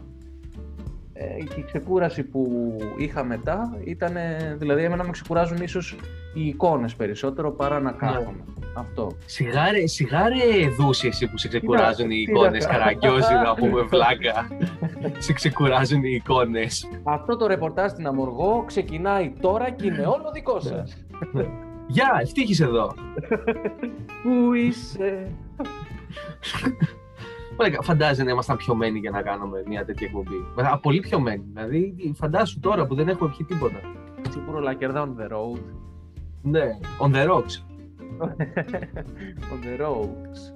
[1.14, 4.14] ε, και η ξεκούραση που είχα μετά ήταν,
[4.58, 5.96] δηλαδή εμένα με ξεκουράζουν ίσως
[6.34, 8.44] οι εικόνες περισσότερο παρά να κάθομαι.
[8.78, 9.12] Αυτό.
[9.26, 10.36] Σιγάρε, σιγάρε
[10.78, 12.78] δούση εσύ που σε ξεκουράζουν οι τι να εικόνες, κάνω.
[12.78, 14.48] καραγκιόζι να πούμε βλάκα.
[15.26, 16.88] σε ξεκουράζουν οι εικόνες.
[17.04, 21.06] Αυτό το ρεπορτάζ στην Αμοργό ξεκινάει τώρα και είναι όλο δικό σας.
[21.88, 22.94] Γεια, ευτύχης εδώ.
[24.24, 25.32] Πού είσαι;
[27.60, 30.64] Ωραία, φαντάζεσαι να ήμασταν πιωμένοι για να κάνουμε μια τέτοια εκπομπή.
[30.74, 31.44] Α, πολύ πιωμένοι.
[31.54, 33.80] Δηλαδή, φαντάσου τώρα που δεν έχουμε πιει τίποτα.
[34.30, 35.60] Τσίπουρο Λακερδά on the road.
[36.50, 37.56] Ναι, on the rocks.
[39.52, 40.54] on the roads.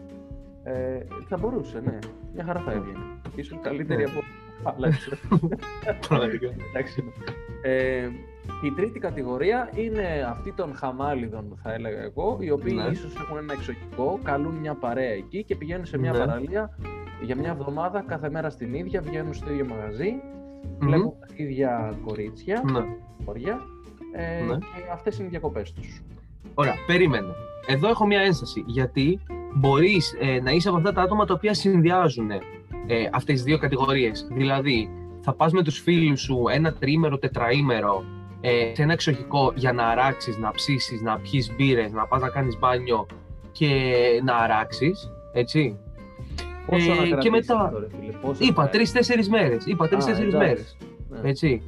[0.64, 1.98] Ε, θα μπορούσε, ναι.
[2.34, 3.00] Μια χαρά θα έβγαινε.
[3.36, 4.10] Ίσως καλύτερη Ναι.
[4.12, 4.22] από...
[4.64, 5.18] Αλλά ξέρω.
[6.08, 6.48] Πραγματικά.
[6.70, 7.04] Εντάξει.
[7.64, 8.10] Ε,
[8.64, 12.92] η τρίτη κατηγορία είναι αυτή των χαμάλιδων, θα έλεγα εγώ, οι οποίοι Ναι.
[12.92, 16.18] ίσως έχουν ένα εξωτικό, καλούν μια παρέα εκεί και πηγαίνουν σε μια Ναι.
[16.18, 16.78] παραλία
[17.22, 20.10] για μια εβδομάδα, κάθε μέρα στην ίδια, βγαίνουν στο ίδιο μαγαζί,
[20.80, 20.88] Μμμ.
[20.88, 22.86] βλέπουν τα ίδια κορίτσια, Ναι.
[23.26, 23.60] χωριά,
[24.12, 24.58] ε, Ναι.
[24.58, 26.02] και αυτές είναι οι διακοπές τους.
[26.54, 27.28] Ωραία, περίμενε.
[27.68, 28.64] Εδώ έχω μια ένσταση.
[28.68, 29.20] Γιατί
[29.56, 32.40] μπορείς να είσαι από αυτά τα άτομα τα οποία συνδυάζουν ε,
[33.12, 34.28] αυτές τις δύο κατηγορίες.
[34.32, 34.90] Δηλαδή,
[35.22, 38.04] θα πας με τους φίλους σου ένα τριήμερο, τετραήμερο
[38.42, 42.30] ε, σε ένα εξοχικό για να αράξεις, να ψήσεις, να πιεις μπύρες, να πας να
[42.30, 43.06] κάνεις μπάνιο
[43.52, 43.70] και
[44.24, 45.12] να αράξεις.
[45.34, 45.78] Έτσι.
[46.66, 49.66] Πόσο Ε, να και κρατήσεις μετά- αυτό, ρε φίλε, πόσο Είπα θα- τρει-τέσσερι μέρες.
[49.66, 50.38] Είπα τρει-τέσσερι εντάξει.
[50.48, 50.78] μέρες.
[51.10, 51.30] Ναι.
[51.30, 51.62] Έτσι.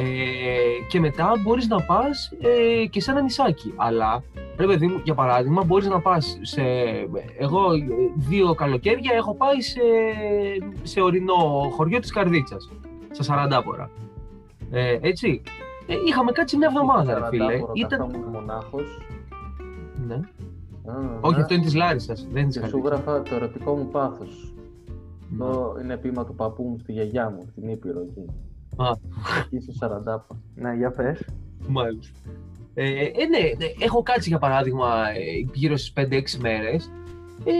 [0.00, 0.04] Ε,
[0.88, 3.72] και μετά μπορείς να πας ε, και σε ένα νησάκι.
[3.76, 4.22] Αλλά,
[4.56, 6.62] ρε παιδί μου, για παράδειγμα, μπορείς να πας σε...
[7.38, 7.78] Εγώ ε,
[8.16, 9.80] δύο καλοκαίρια έχω πάει σε,
[10.82, 12.70] σε ορεινό χωριό της Καρδίτσας,
[13.10, 13.90] στα Σαραντάπορα.
[14.70, 15.42] Ε, έτσι.
[15.86, 17.44] Ε, είχαμε κάτσει μια εβδομάδα, ρε φίλε.
[17.44, 17.98] Σαραντάπορο, Ήταν...
[17.98, 18.98] καθόμουν μονάχος.
[20.06, 20.14] Ναι.
[20.14, 23.04] Α, Όχι, α, αυτό είναι της Λάρισας, δεν είναι της Και σου Καρδίτσας.
[23.04, 24.52] γράφα το ερωτικό μου πάθος.
[25.30, 25.44] Ναι.
[25.44, 28.24] Αυτό είναι ποίημα του παππού μου στη γιαγιά μου, στην Ήπειρο εκεί.
[28.78, 28.90] Α.
[29.44, 30.36] Εκεί στο Σαραντάπα.
[30.54, 31.26] Ναι, για πες.
[31.68, 32.18] Μάλιστα.
[32.74, 36.90] Ε, ε, ναι, ναι, έχω κάτσει για παράδειγμα ε, γύρω στις 5-6 μέρες.
[37.44, 37.52] Ε,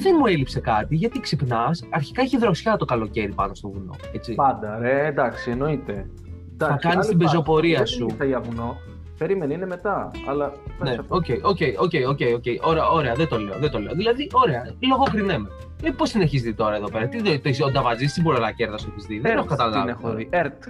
[0.00, 1.84] δεν μου έλειψε κάτι γιατί ξυπνάς.
[1.90, 3.94] Αρχικά έχει δροσιά το καλοκαίρι πάνω στο βουνό.
[4.12, 4.34] Έτσι.
[4.34, 6.10] Πάντα, ρε, εντάξει, εννοείται.
[6.52, 7.32] Εντάξει, κάνεις άλλη την φάση.
[7.36, 8.06] πεζοπορία Δεν σου.
[8.10, 8.76] ήρθα για βουνό.
[9.22, 10.10] Περίμενε, είναι μετά.
[10.26, 11.14] Αλλά πες Ναι, αυτό.
[11.16, 12.66] οκ, οκ, οκ, οκ, οκ.
[12.68, 13.94] Ωραία, ωραία, δεν το λέω, δεν το λέω.
[13.94, 15.48] Δηλαδή, ωραία, λογοκρινέμαι.
[15.82, 18.78] Ε, πώς την έχει δει τώρα εδώ πέρα, τι το, το, ο Νταβατζής στην Πορολακέρδα
[18.78, 19.80] σου έχεις δει, δεν Ερτ έχω καταλάβει.
[19.80, 20.26] Την έχω δει.
[20.30, 20.64] Ερτ.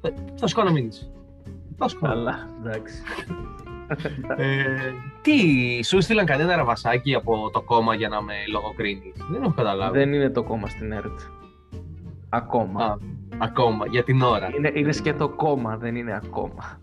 [0.00, 1.10] Ε, θα σου κάνω μήνυση.
[1.76, 2.14] Θα σου κάνω.
[2.14, 2.94] Καλά, εντάξει.
[4.36, 4.64] ε,
[5.22, 5.36] τι,
[5.84, 9.98] σου στείλαν κανένα ραβασάκι από το κόμμα για να με λογοκρίνεις; Δεν έχω καταλάβει.
[9.98, 11.20] Δεν είναι το κόμμα στην ΕΡΤ.
[12.28, 12.84] Ακόμα.
[12.84, 12.96] Α,
[13.38, 14.50] ακόμα, για την ώρα.
[14.56, 16.80] Είναι, είναι σκέτο κόμμα, δεν είναι ακόμα.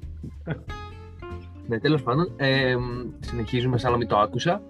[1.67, 2.75] Ναι, τέλος πάντων, ε,
[3.19, 4.61] συνεχίζουμε σαν να μην το άκουσα.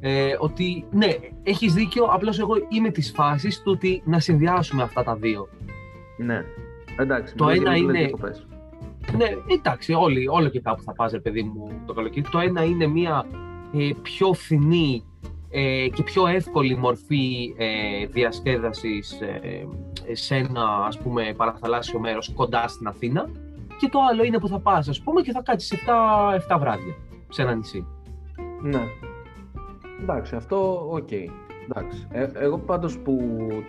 [0.00, 1.08] Ε, ότι ναι,
[1.42, 5.48] έχεις δίκιο, απλώς εγώ είμαι της φάσης του ότι να συνδυάσουμε αυτά τα δύο.
[6.16, 6.44] Ναι.
[6.98, 8.46] Εντάξει, Το μιλάς ένα για είναι- διακοπές.
[9.16, 12.26] Ναι, εντάξει, όλοι, όλο και κάπου θα πας, ρε παιδί μου, το καλοκαίρι.
[12.30, 13.24] Το ένα είναι μια
[13.74, 15.04] ε, πιο φθηνή
[15.50, 19.66] ε, και πιο εύκολη μορφή ε, διασκέδασης ε,
[20.14, 23.28] σε ένα, ας πούμε, παραθαλάσσιο μέρος κοντά στην Αθήνα.
[23.82, 26.94] Και το άλλο είναι που θα πας, ας πούμε, και θα κάτσεις 7, 7 βράδια
[27.28, 27.86] σε ένα νησί.
[28.62, 28.82] Ναι.
[30.02, 31.10] Εντάξει, αυτό οκ.
[31.12, 32.06] Εντάξει.
[32.10, 33.18] Ε, εγώ πάντως που,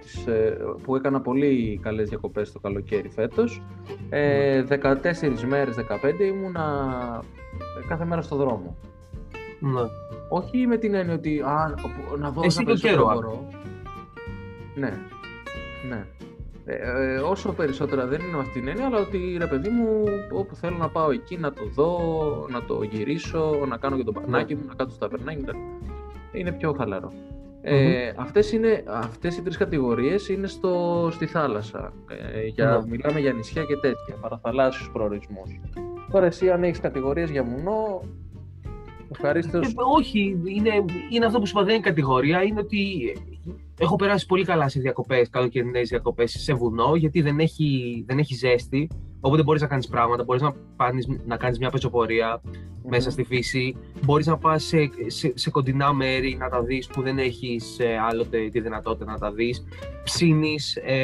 [0.02, 3.62] τις, ε, που έκανα πολύ καλές διακοπές το καλοκαίρι φέτος,
[4.10, 6.63] ε, 14 μέρες, 15 ήμουνα
[7.84, 8.76] ε, κάθε μέρα στο δρόμο.
[9.60, 9.82] Ναι.
[10.30, 13.47] Όχι με την έννοια ότι α, οπ- να δω Εσύ όσα το περισσότερα καιρό, μπορώ.
[14.76, 14.93] Ναι.
[15.89, 16.06] Ναι.
[16.65, 20.04] Ε, ε, όσο περισσότερα δεν είναι με αυτή την έννοια, αλλά ότι ρε παιδί μου,
[20.32, 21.99] όπου θέλω να πάω εκεί να το δω,
[22.49, 25.41] να το γυρίσω, να κάνω και το πανάκι μου, να κάτσω στο ταβερνάκι.
[25.41, 25.58] κτλ.
[26.32, 27.12] Είναι πιο χαλαρό.
[27.65, 31.93] Ε, αυτές, είναι, αυτές οι τρεις κατηγορίες είναι στο, στη θάλασσα.
[32.34, 32.89] Ε, για, Ναι.
[32.89, 35.60] Μιλάμε για νησιά και τέτοια, παραθαλάσσιους προορισμούς.
[36.12, 38.02] Τώρα εσύ αν έχεις κατηγορίες για βουνό,
[39.12, 42.43] ευχαρίστως Ε, όχι, είναι, είναι αυτό που σου είπα, δεν είναι κατηγορία.
[42.43, 43.13] Είναι ότι
[43.80, 48.36] έχω περάσει πολύ καλά σε διακοπές, καλοκαιρινές διακοπές σε βουνό, γιατί δεν έχει, δεν έχει
[48.36, 48.90] ζέστη.
[49.22, 52.42] Οπότε μπορείς να κάνεις πράγματα, μπορείς να, πάνεις, να κάνεις μια πεζοπορία
[52.90, 53.76] μέσα στη φύση.
[54.06, 57.78] Μπορείς να πας σε, σε, σε κοντινά μέρη να τα δεις που δεν έχεις
[58.10, 59.64] άλλοτε τη δυνατότητα να τα δεις.
[60.04, 61.02] Ψήνεις, ε,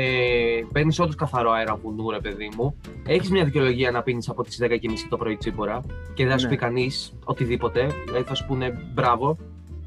[0.73, 2.75] παίρνεις όντως καθαρό αέρα βουνού, ρε παιδί μου.
[3.07, 5.81] Έχεις μια δικαιολογία να πίνεις από τις 10.30 το πρωί τσίπορα
[6.13, 6.51] και δεν θα σου Ναι.
[6.51, 7.87] πει κανείς οτιδήποτε.
[8.05, 9.37] Δηλαδή θα σου πούνε μπράβο.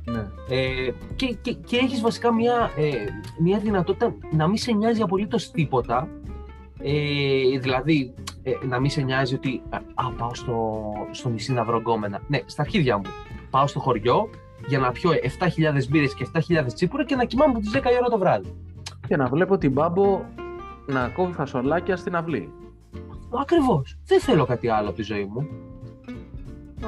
[0.04, 0.28] Ναι.
[0.48, 2.90] Ε, και, και, και έχεις βασικά μια, ε,
[3.38, 6.08] μια δυνατότητα να μην σε νοιάζει απολύτως τίποτα.
[6.82, 11.64] Ε, δηλαδή, ε, να μην σε νοιάζει ότι α, α, πάω στο, στο νησί να
[11.64, 12.20] βρω γκόμενα.
[12.28, 13.04] Ναι, στα αρχίδια μου.
[13.50, 14.28] Πάω στο χωριό
[14.66, 17.96] για να πιω 7.000 μπύρες και 7.000 τσίπουρα και να κοιμάμαι από τις 10 η
[18.00, 18.54] ώρα το βράδυ.
[19.08, 20.24] Και να βλέπω την Μπάμπο
[20.86, 22.52] να κόβει φασολάκια στην αυλή.
[23.40, 23.98] Ακριβώς.
[24.06, 25.48] Δεν θέλω κάτι άλλο από τη ζωή μου.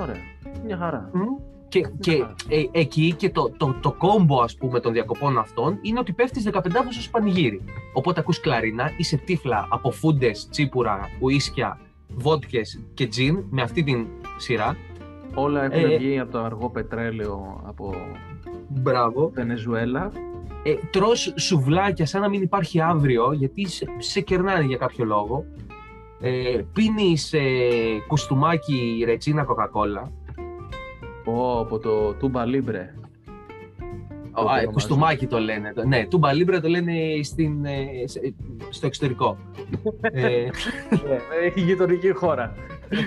[0.01, 0.21] Ωραία.
[0.65, 1.11] Μια χαρά.
[1.13, 1.54] Μμ.
[1.75, 5.99] Και, και ε, εκεί και το, το, το κόμπο ας πούμε των διακοπών αυτών είναι
[5.99, 7.61] ότι πέφτεις 15 Αύγουστο στο πανηγύρι.
[7.93, 14.07] Οπότε ακούς κλαρίνα, είσαι τύφλα από φούντες, τσίπουρα, ουίσκια, βότκες και τζιν με αυτή την
[14.37, 14.77] σειρά.
[15.35, 17.95] Όλα έχουν Ε, βγει από το αργό πετρέλαιο από
[18.69, 19.31] Μπράβο.
[19.35, 20.13] Βενεζουέλα.
[20.63, 25.45] Ε, τρως σουβλάκια σαν να μην υπάρχει αύριο γιατί σε, σε κερνάνε για κάποιο λόγο.
[26.21, 27.41] Ε, πίνεις ε,
[28.07, 30.13] κουστούμάκι ρετσίνα κοκακόλα.
[31.25, 32.95] Ω, από το Τούμπα Λίμπρε.
[34.35, 34.71] Το Α, ε, ονομάζω.
[34.71, 35.73] κουστούμάκι το λένε.
[35.75, 38.35] Το- Ναι, τούμπα λίμπρα το λένε στην, ε, σε-
[38.71, 39.37] στο εξωτερικό.
[40.03, 40.49] ε,
[41.45, 42.55] Έχει γειτονική χώρα.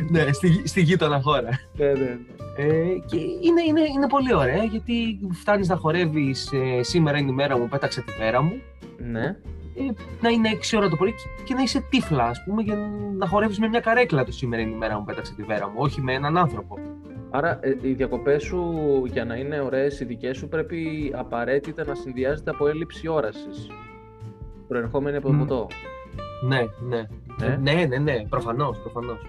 [0.09, 1.49] ναι, στη, στη γείτονα χώρα.
[1.77, 2.17] Ναι, ναι, ναι.
[2.57, 7.33] Ε, και είναι, είναι, είναι πολύ ωραία γιατί φτάνεις να χορεύεις ε, σήμερα είναι η
[7.33, 8.61] μέρα μου, πέταξε τη μέρα μου.
[9.11, 9.25] Ναι.
[9.75, 9.83] Ε,
[10.21, 12.75] να είναι 6 ώρα το πρωί και- και να είσαι τύφλα, ας πούμε, για
[13.17, 15.73] να χορεύεις με μια καρέκλα το σήμερα είναι η μέρα μου, πέταξε τη μέρα μου,
[15.77, 16.77] όχι με έναν άνθρωπο.
[17.29, 18.73] Άρα ε, οι διακοπές σου
[19.05, 23.67] για να είναι ωραίες οι δικές σου πρέπει απαραίτητα να συνδυάζεται από έλλειψη όρασης.
[24.67, 25.37] Προερχόμενη από το Μμ.
[25.39, 25.67] ποτό.
[26.47, 27.05] Ναι, ναι.
[27.41, 29.21] Ε; Ναι, ναι, ναι, προφανώς, προφανώς.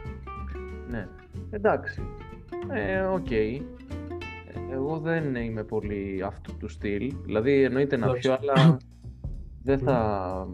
[0.91, 1.09] Ναι.
[1.51, 2.03] Εντάξει.
[2.73, 3.31] Ε, οκ.
[3.31, 3.61] Ε,
[4.73, 7.15] Εγώ δεν είμαι πολύ αυτού του στυλ.
[7.25, 8.21] Δηλαδή εννοείται να Εντάξει.
[8.29, 8.77] πιω, αλλά
[9.69, 10.49] δεν θα...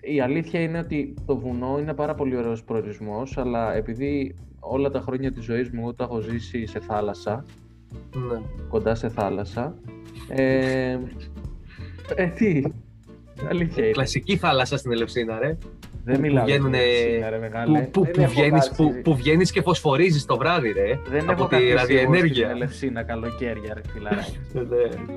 [0.00, 5.00] Η αλήθεια είναι ότι το βουνό είναι πάρα πολύ ωραίος προορισμός, αλλά επειδή όλα τα
[5.00, 7.44] χρόνια της ζωής μου εγώ τα έχω ζήσει σε θάλασσα,
[8.14, 8.40] Ναι.
[8.68, 9.74] κοντά σε θάλασσα,
[10.28, 10.98] ε,
[12.14, 12.62] ε τι,
[13.48, 13.92] αλήθεια είναι.
[13.92, 15.58] Κλασική θάλασσα στην Ελευσίνα, ρε.
[16.04, 17.80] Δεν που μιλάω για βγαίνουνε- την Ελευσίνα, ρε μεγάλε.
[17.80, 20.98] Που, που, Δεν που, έχω βγαίνεις, κάτσει- που, που βγαίνεις και φωσφορίζεις το βράδυ, ρε.
[21.08, 22.48] Δεν από έχω τη καθίσει εγώ στην ραδιενέργεια.
[22.50, 24.38] Ελευσίνα καλοκαίρια, ρε φιλαράκι.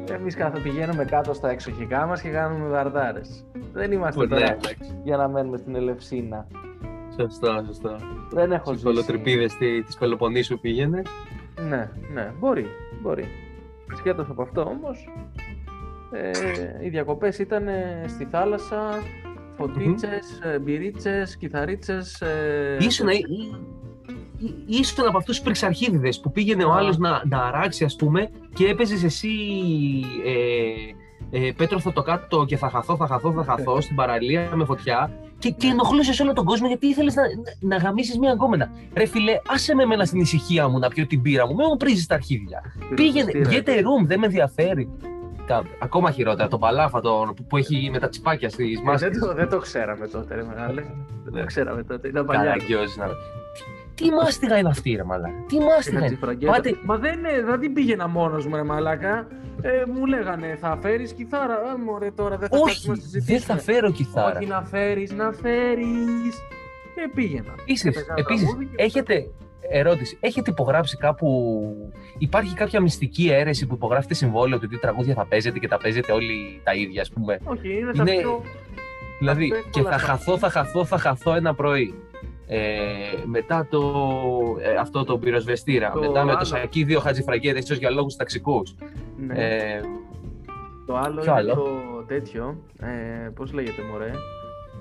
[0.07, 0.15] Ναι.
[0.15, 3.45] Εμείς κάθε πηγαίνουμε κάτω στα εξοχικά μας και κάνουμε βαρδάρες.
[3.73, 4.99] Δεν είμαστε Ναι, τώρα εντάξει.
[5.03, 6.47] για να μένουμε στην Ελευσίνα.
[7.19, 7.97] Σωστά, σωστά.
[8.31, 8.83] Δεν έχω Στις ζήσει.
[8.93, 11.01] κολοτρυπίδες τη- της Πελοποννήσου πήγαινε.
[11.69, 12.65] Ναι, ναι, μπορεί.
[13.01, 13.25] μπορεί.
[13.97, 15.09] Σχέτω από αυτό όμως,
[16.11, 17.63] ε, οι διακοπές ήταν
[18.07, 19.03] στη θάλασσα,
[19.57, 22.21] φωτίτσες, μπυρίτσες, κιθαρίτσες.
[22.21, 23.23] Ε, Ήσουν, ή-
[24.37, 26.77] ή- ήσουν από αυτούς τους πριξαρχίδιδες που πήγαινε ο Α.
[26.77, 29.29] άλλος να, να αράξει ας πούμε και έπαιζες εσύ
[30.25, 30.93] ε,
[31.31, 34.65] ε, Πέτρο θα το κάτω και θα χαθώ, θα χαθώ, θα χαθώ στην παραλία με
[34.65, 38.69] φωτιά και, και ενοχλούσες όλο τον κόσμο γιατί ήθελες να, να, να γαμίσεις μια γκόμενα.
[38.93, 41.77] Ρε φιλέ, άσε με εμένα στην ησυχία μου να πιω την πύρα μου, με μου
[41.77, 42.61] πρίζει τα αρχίδια.
[42.95, 44.89] Πήγαινε, get a room, δεν με ενδιαφέρει.
[45.47, 49.09] Τα, ακόμα χειρότερα, το παλάφα το, που, που έχει με τα τσιπάκια στις Ε, μάσκες.
[49.11, 50.83] δεν, το, δεν το ξέραμε τότε, ρε μεγάλε.
[51.23, 52.07] Δεν το ξέραμε τότε.
[52.07, 52.43] Ήταν παλιά.
[52.43, 53.05] Καραγκιόζης να
[53.95, 55.29] Τι μάστιγα είναι αυτή, ρε μαλά.
[55.47, 56.51] Τι μάστιγα είναι; Χατζηφραγκέτα.
[56.51, 59.27] Πάτε, Μα δεν, είναι- δεν την πήγαινα μόνος μου, ρε Μαλάκα.
[59.61, 61.53] Ε, μου λέγανε, θα φέρεις κιθάρα.
[61.53, 63.57] Ε, μωρέ, τώρα δεν θα όχι, κάτσουμε να δεν συζητήσουμε.
[63.59, 64.37] θα φέρω κιθάρα.
[64.37, 66.35] Όχι να φέρεις, να φέρεις.
[66.95, 67.53] Και πήγαινα.
[67.61, 69.27] Επίσης, Έπαιζα ένα επίσης, τραγούδι και- έχετε,
[69.69, 71.29] ερώτηση, έχετε υπογράψει κάπου,
[72.17, 76.11] υπάρχει κάποια μυστική αίρεση που υπογράφετε συμβόλαιο του τι τραγούδια θα παίζετε και τα παίζετε
[76.11, 78.41] όλοι τα ίδια, ας πούμε; Όχι, είναι τα Είναι- πιο.
[79.19, 81.93] Δηλαδή, Αυτό και εύκολα θα θα- χαθώ, θα χαθώ, θα χαθώ ένα πρωί.
[82.47, 82.57] Ε,
[83.25, 83.81] μετά το,
[84.61, 86.39] ε, αυτό το πυροσβεστήρα, Το μετά με άλλο.
[86.39, 88.75] το σακίδιο χατζηφραγκέτε, ίσως για λόγους ταξικούς.
[89.17, 89.33] Ναι.
[89.33, 89.81] Ε,
[90.85, 92.57] Το άλλο ποιο είναι άλλο; το τέτοιο.
[92.79, 94.11] Ε, πώς λέγεται, μωρέ;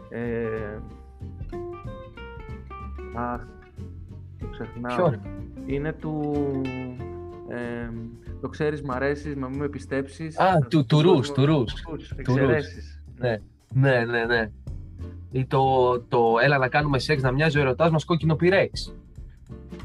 [0.09, 0.79] Ε,
[3.15, 3.41] αχ,
[4.41, 4.97] το ξεχνάω.
[4.97, 5.19] ποιο, ρε.
[5.67, 6.33] Είναι του...
[7.49, 7.89] Ε,
[8.41, 10.39] το ξέρεις, μ' αρέσεις, μα μην με πιστέψεις.
[10.39, 11.83] Α, Θα του- σου του δώσω- Ρους, του Ρους.
[11.91, 13.03] Ρους, Του εξαιρέσεις.
[13.19, 13.37] Ναι.
[13.75, 14.51] Ναι, ναι, ναι.
[15.35, 18.95] Ή το, το έλα να κάνουμε σεξ να μοιάζει ο ερωτάς μας κόκκινο πυρέξ.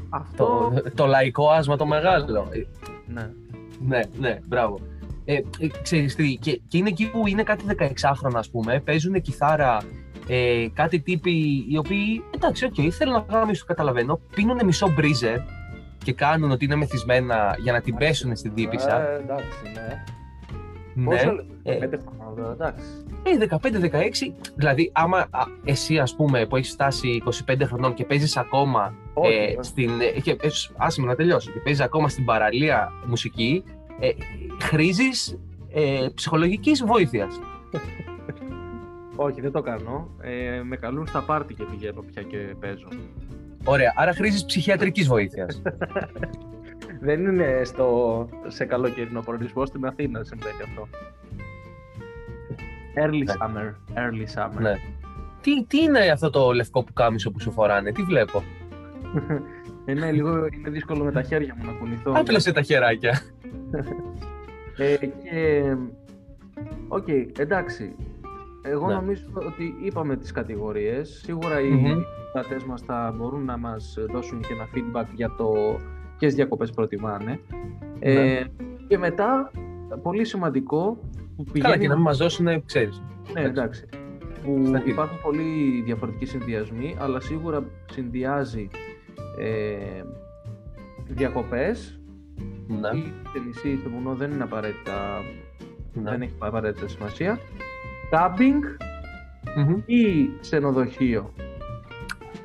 [0.08, 2.48] Αυτό, Το, το λαϊκό άσμα το μεγάλο.
[2.50, 2.58] Ε,
[3.12, 3.30] ναι.
[3.86, 4.78] Ναι, ναι, μπράβο.
[5.24, 9.20] Ε, ε, ξέρεις τι, και, και είναι εκεί που είναι κάτι 16χρονα, ας πούμε, παίζουν
[9.20, 9.82] κιθάρα
[10.28, 15.38] ε, κάτι τύποι οι οποίοι, εντάξει, οκ, θέλουν να γαμήσουν, το καταλαβαίνω, πίνουν μισό Breezer
[16.04, 19.08] και κάνουν ότι είναι μεθυσμένα για να την πέσουν στην τύπισσα.
[19.08, 20.02] Ε, εντάξει, ναι.
[20.94, 21.04] ναι.
[21.04, 21.72] Πόσο λεπτό, Ε.
[21.72, 22.86] πέντε χρόνια τώρα, εντάξει.
[23.22, 28.36] Ε, 15-16, δηλαδή άμα α, εσύ ας πούμε που έχεις φτάσει 25 χρονών και παίζεις
[28.36, 29.56] ακόμα Όχι, ε, όχι.
[29.60, 33.64] στην, ε, και, ε, σ- άσε με να τελειώσω, και παίζεις ακόμα στην παραλία μουσική,
[34.00, 34.08] ε,
[34.62, 35.38] χρήζεις
[35.72, 37.40] ε, ψυχολογικής βοήθειας.
[39.16, 40.08] Όχι, δεν το κάνω.
[40.20, 42.88] Ε, με καλούν στα πάρτι και πηγαίνω πια και παίζω.
[43.64, 45.62] Ωραία, άρα χρήζεις ψυχιατρικής βοήθειας.
[47.00, 50.88] Δεν είναι στο, σε καλοκαιρινό προορισμό, στην Αθήνα συμβαίνει αυτό.
[52.94, 53.32] Early Ναι.
[53.40, 53.74] summer.
[53.98, 54.60] Early summer.
[54.60, 54.74] ναι.
[55.40, 58.42] Τι, τι είναι αυτό το λευκό που κάμισο που σου φοράνε, τι βλέπω;
[59.84, 62.12] Ε, ναι, λίγο είναι δύσκολο με τα χέρια μου να κουνηθώ.
[62.16, 63.20] Άπλωσε τα χεράκια.
[64.76, 65.62] Ε, και...
[66.88, 67.94] Οκ, εντάξει.
[68.62, 68.94] Εγώ Ναι.
[68.94, 71.20] νομίζω ότι είπαμε τις κατηγορίες.
[71.24, 71.84] Σίγουρα οι Μμμ.
[71.86, 75.52] mm μας θα μπορούν να μας δώσουν και ένα feedback για το
[76.18, 77.40] ποιες διακοπές προτιμάνε.
[77.98, 78.42] Ε, Ναι.
[78.88, 79.50] και μετά,
[80.02, 80.98] πολύ σημαντικό,
[81.44, 81.82] που Καλά πηγαίνει...
[81.82, 83.02] και να μην μας δώσουν, ξέρεις.
[83.32, 83.84] Ναι, εντάξει.
[84.44, 84.90] Που Στα χείλη.
[84.90, 88.68] υπάρχουν πολλοί διαφορετικοί συνδυασμοί, αλλά σίγουρα συνδυάζει
[89.38, 90.02] ε,
[91.08, 92.00] διακοπές
[92.66, 95.20] Ναι, ή σε νησί ή στο βουνό δεν είναι απαραίτητα,
[95.92, 96.10] ναι.
[96.10, 97.38] δεν έχει απαραίτητα σημασία.
[98.10, 98.62] Κάμπινγκ
[99.56, 99.82] Μμμ.
[99.86, 101.32] ή ξενοδοχείο.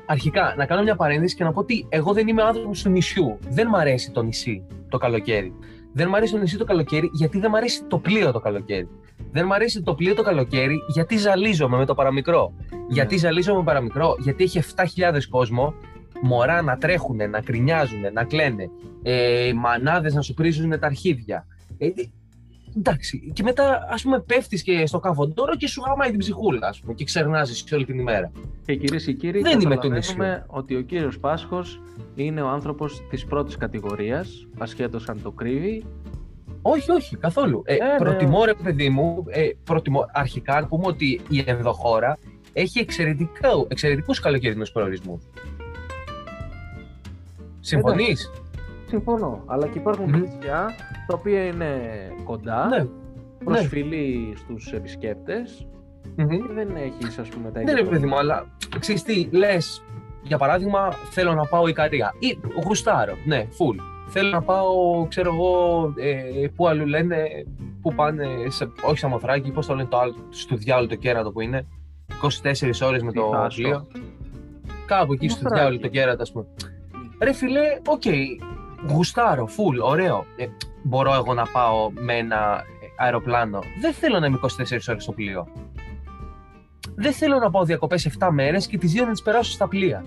[0.06, 3.38] Αρχικά, να κάνω μια παρένθεση και να πω ότι εγώ δεν είμαι άνθρωπος του νησιού.
[3.48, 5.52] Δεν μ' αρέσει το νησί το καλοκαίρι.
[5.96, 8.88] Δεν μ' αρέσει το νησί το καλοκαίρι γιατί δεν μ' αρέσει το πλοίο το καλοκαίρι.
[9.32, 12.52] Δεν μ' αρέσει το πλοίο το καλοκαίρι γιατί ζαλίζομαι με το παραμικρό.
[12.88, 14.84] Γιατί ζαλίζομαι με παραμικρό, γιατί έχει 7.000
[15.30, 15.74] κόσμο,
[16.22, 18.70] μωρά να τρέχουν, να κρινιάζουν, να κλαίνε,
[19.02, 21.46] ε, μανάδες να σου πρίζουν τα αρχίδια.
[21.78, 21.90] Ε, ε,
[22.76, 26.80] εντάξει, και μετά ας πούμε πέφτεις και στο καβοντόρο και σου γαμάει την ψυχούλα ας
[26.80, 28.32] πούμε, και ξερνάζεις όλη την ημέρα.
[28.64, 31.80] Και κυρίες και κύριοι, Δεν είμαι του καταλαβαίνουμε ότι ο κύριος Πάσχος
[32.14, 35.84] είναι ο άνθρωπος της πρώτης κατηγορίας, ασχέτω αν το κρύβει.
[36.62, 37.62] Όχι, όχι, καθόλου.
[37.64, 37.96] Ε, ναι.
[37.98, 42.18] προτιμώ, ρε παιδί μου, ε, προτιμώ, αρχικά να πούμε ότι η ενδοχώρα
[42.52, 45.22] έχει εξαιρετικό, εξαιρετικούς καλοκαιρινούς προορισμούς.
[48.86, 49.42] Συμφωνείς; Συμφωνώ.
[49.46, 50.20] Αλλά και υπάρχουν Μμμ.
[50.20, 50.66] νησιά
[51.06, 51.80] τα οποία είναι
[52.24, 52.86] κοντά, Ναι.
[53.44, 55.66] προσφυλή στους επισκέπτες
[56.16, 56.26] Μμμ.
[56.28, 58.46] και δεν έχεις ας πούμε τα Ναι, ρε παιδί μου, αλλά
[58.78, 59.82] ξέρεις τι, λες,
[60.22, 63.80] για παράδειγμα, θέλω να πάω Ικαρία ή γουστάρω, ναι, full.
[64.08, 67.26] Θέλω να πάω, ξέρω εγώ, ε, πού αλλού λένε,
[67.82, 71.40] πού πάνε, σε, όχι Σαμοθράκη, πώς το λένε το άλλο, στο διάολο το κέρατο που
[71.40, 71.66] είναι,
[72.22, 73.62] 24 ώρες με Τι το χάσω.
[73.62, 73.86] πλοίο.
[74.86, 75.60] Κάπου εκεί στο Σαμοθράκη.
[75.62, 76.46] διάολο το κέρατο, ας πούμε.
[77.22, 78.02] Ρε φίλε, οκ,
[78.92, 80.24] γουστάρω, full, ωραίο.
[80.36, 80.46] Ε,
[80.82, 82.62] μπορώ εγώ να πάω με ένα
[82.98, 83.58] αεροπλάνο.
[83.80, 84.46] Δεν θέλω να είμαι 24
[84.88, 85.46] ώρες στο πλοίο.
[86.94, 90.04] Δεν θέλω να πάω διακοπές 7 μέρες και τις δύο να τις περάσω στα πλοία.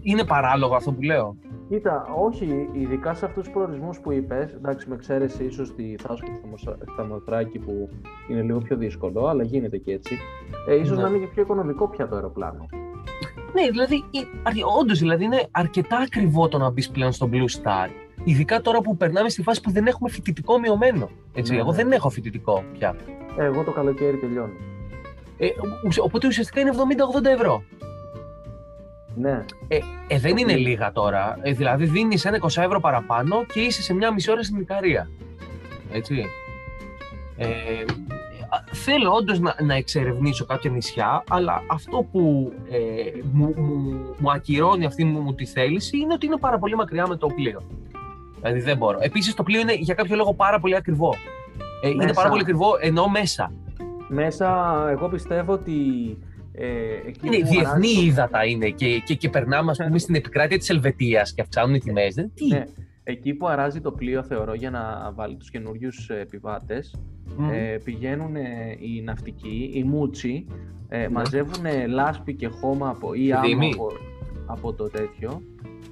[0.00, 1.36] Είναι παράλογο αυτό που λέω.
[1.68, 6.24] Κοίτα, όχι, ειδικά σε αυτούς τους προορισμούς που είπες, εντάξει με εξαίρεση ίσως τη Θάσο
[6.24, 7.88] και τη Θαμοσα- Θαμοτράκη που
[8.28, 10.18] είναι λίγο πιο δύσκολο, αλλά γίνεται και έτσι,
[10.68, 11.02] ε, ίσως Ναι.
[11.02, 12.66] να είναι και πιο οικονομικό πια το αεροπλάνο.
[13.60, 14.04] Ναι, δηλαδή,
[14.80, 17.88] όντως δηλαδή είναι αρκετά ακριβό το να μπεις πλέον στο Blue Star.
[18.24, 21.10] Ειδικά τώρα που περνάμε στη φάση που δεν έχουμε φοιτητικό μειωμένο.
[21.34, 21.52] Έτσι.
[21.52, 21.76] Ναι, Εγώ ναι.
[21.76, 22.96] δεν έχω φοιτητικό πια.
[23.38, 24.52] Εγώ το καλοκαίρι τελειώνω.
[25.38, 25.46] Ε,
[25.86, 26.70] ουσ- οπότε ουσιαστικά είναι
[27.22, 27.62] 70-80 ευρώ.
[29.14, 29.44] Ναι.
[30.08, 31.38] Ε, δεν είναι λίγα τώρα.
[31.42, 35.08] Ε, δηλαδή δίνεις ένα 20 ευρώ παραπάνω και είσαι σε μια μισή ώρα στην Ικαρία.
[35.92, 36.24] Έτσι.
[37.36, 38.15] Ε, α,
[38.72, 42.78] θέλω όντως να, να εξερευνήσω κάποια νησιά, αλλά αυτό που ε,
[43.32, 47.06] μου, μου, μου ακυρώνει αυτή μου, μου τη θέληση είναι ότι είναι πάρα πολύ μακριά
[47.06, 47.62] με το πλοίο.
[48.40, 48.98] Δηλαδή δεν μπορώ.
[49.00, 51.14] Επίσης το πλοίο είναι για κάποιο λόγο πάρα πολύ ακριβό.
[51.82, 52.14] Ε, είναι Μέσα.
[52.14, 53.52] πάρα πολύ ακριβό ενώ μέσα.
[54.08, 55.72] Μέσα, εγώ πιστεύω ότι.
[56.58, 56.66] Ε,
[57.06, 60.14] εκεί Είναι που διεθνή αράζει το- ύδατα είναι και, και, και περνάμε ας πούμε, στην
[60.14, 62.14] επικράτεια της Ελβετίας και αυξάνουν οι τιμές.
[62.14, 62.48] Τι;
[63.06, 66.94] Ναι, εκεί που αράζει το πλοίο, θεωρώ, για να βάλει τους καινούριους επιβάτες,
[67.36, 67.50] Μμμ.
[67.52, 68.42] ε, πηγαίνουν ε,
[68.78, 70.46] οι ναυτικοί, οι μούτσι,
[70.88, 73.70] ε, μαζεύουν λάσπη και χώμα από, ή άμμο Δήμη.
[73.74, 73.88] από,
[74.46, 75.42] από το τέτοιο.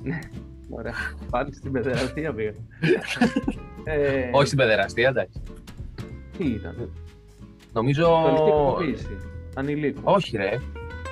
[0.02, 0.18] Ναι,
[0.70, 0.92] Ωραία.
[1.30, 2.52] Πάλι στην παιδεραστία πήγα.
[3.84, 5.42] ε, Όχι στην παιδεραστία, εντάξει.
[6.38, 6.90] Τι ήταν;
[7.72, 8.02] Νομίζω.
[8.04, 9.16] Σεξουαλική εκπαιδοποίηση.
[9.54, 10.02] Ανηλίκων.
[10.06, 10.50] Όχι, ρε.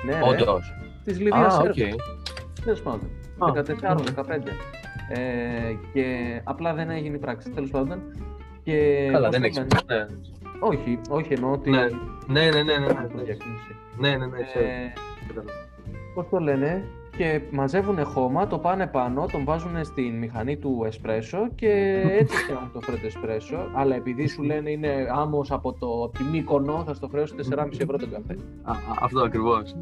[0.05, 0.19] Ναι, ρε.
[0.23, 0.73] Όντως.
[1.03, 1.73] Της Λιβύας Α, οκ.
[1.73, 1.95] Σέρβου.
[2.63, 3.09] Τέλος πάντων.
[3.37, 4.51] Α, 14-15.
[5.15, 6.05] Ε, και
[6.43, 7.49] απλά δεν έγινε η πράξη.
[7.49, 7.99] Τέλος πάντων.
[8.63, 9.85] Και Καλά, πώς δεν το έχεις.
[9.89, 10.07] λένε,
[10.59, 11.69] Όχι, όχι εννοώ ότι.
[11.69, 11.87] Ναι.
[12.27, 12.87] Ναι, ναι, ναι, ναι.
[12.87, 13.23] το ναι.
[13.23, 13.75] διακίνηση.
[13.97, 14.65] Ναι, ναι, ναι, ξέρω.
[14.65, 14.93] Ε,
[16.13, 16.83] Πώς το λένε,
[17.17, 21.67] και μαζεύουν χώμα, το πάνε πάνω, τον βάζουν στην μηχανή του εσπρέσο και
[22.19, 23.69] έτσι κάνουν το φρέτο εσπρέσο.
[23.73, 27.81] Αλλά επειδή σου λένε είναι άμμος από το από τη Μύκονο, θα στο χρέωσω 4,5
[27.81, 28.37] ευρώ τον καφέ.
[28.63, 29.75] Α, α, Αυτό ακριβώς.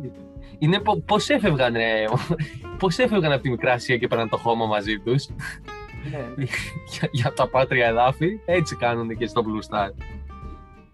[0.59, 2.03] Είναι πώς έφευγαν, ρε,
[2.79, 5.27] πώς έφευγαν από τη Μικρά Ασία και πέραν το χώμα μαζί τους;
[6.11, 6.25] Ναι.
[6.91, 8.39] για, για τα πάτρια εδάφη.
[8.45, 9.89] Έτσι κάνουν και στο Blue Star.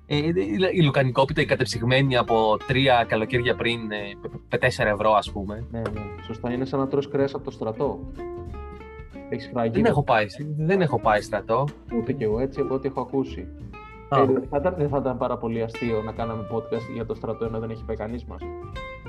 [0.09, 0.33] Ε, η,
[0.73, 5.65] η λουκανικόπιτα, η κατεψυγμένη από τρία καλοκαίρια πριν, ε, π- π- 4 ευρώ, ας πούμε.
[5.71, 6.01] Ναι, ναι.
[6.25, 7.99] Σωστά, είναι σαν να τρως κρέας από το στρατό.
[9.29, 9.71] Έχεις φράγει.
[9.71, 10.25] Δεν έχω πάει,
[10.57, 11.67] δεν έχω πάει στρατό.
[11.97, 13.47] Ούτε κι εγώ, έτσι από ό,τι έχω ακούσει.
[14.09, 14.19] Α.
[14.21, 17.45] Ε, θα ήταν- δεν θα ήταν πάρα πολύ αστείο να κάναμε podcast για το στρατό
[17.45, 18.41] ενώ δεν έχει πάει κανείς μας.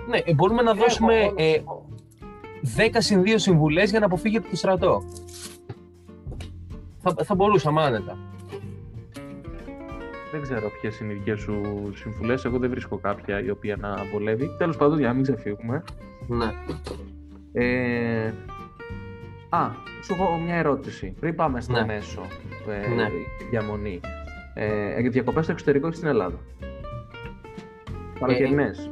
[0.08, 1.86] Ναι, ε, μπορούμε να δώσουμε Έχω, ε, έχω.
[2.76, 5.02] 10 συν 2 συμβουλές για να αποφύγετε το στρατό.
[6.98, 8.16] Θα, θα μπορούσαμε άνετα.
[10.32, 11.62] Δεν ξέρω ποιες είναι οι δικές σου
[11.94, 12.34] συμβουλέ.
[12.44, 14.54] Εγώ δεν βρίσκω κάποια η οποία να βολεύει.
[14.58, 15.84] Τέλος πάντων, για να μην ξεφύγουμε.
[16.26, 16.52] Ναι.
[17.52, 18.32] Ε,
[19.48, 19.66] α,
[20.04, 21.14] σου έχω μια ερώτηση.
[21.20, 21.84] Πριν πάμε στο Ναι.
[21.84, 22.22] μέσο
[22.68, 23.08] ε, Ναι.
[23.50, 24.00] διαμονή.
[24.54, 26.38] Ε, διακοπές στο εξωτερικό ή στην Ελλάδα;
[28.20, 28.90] Καλοκαιρινές.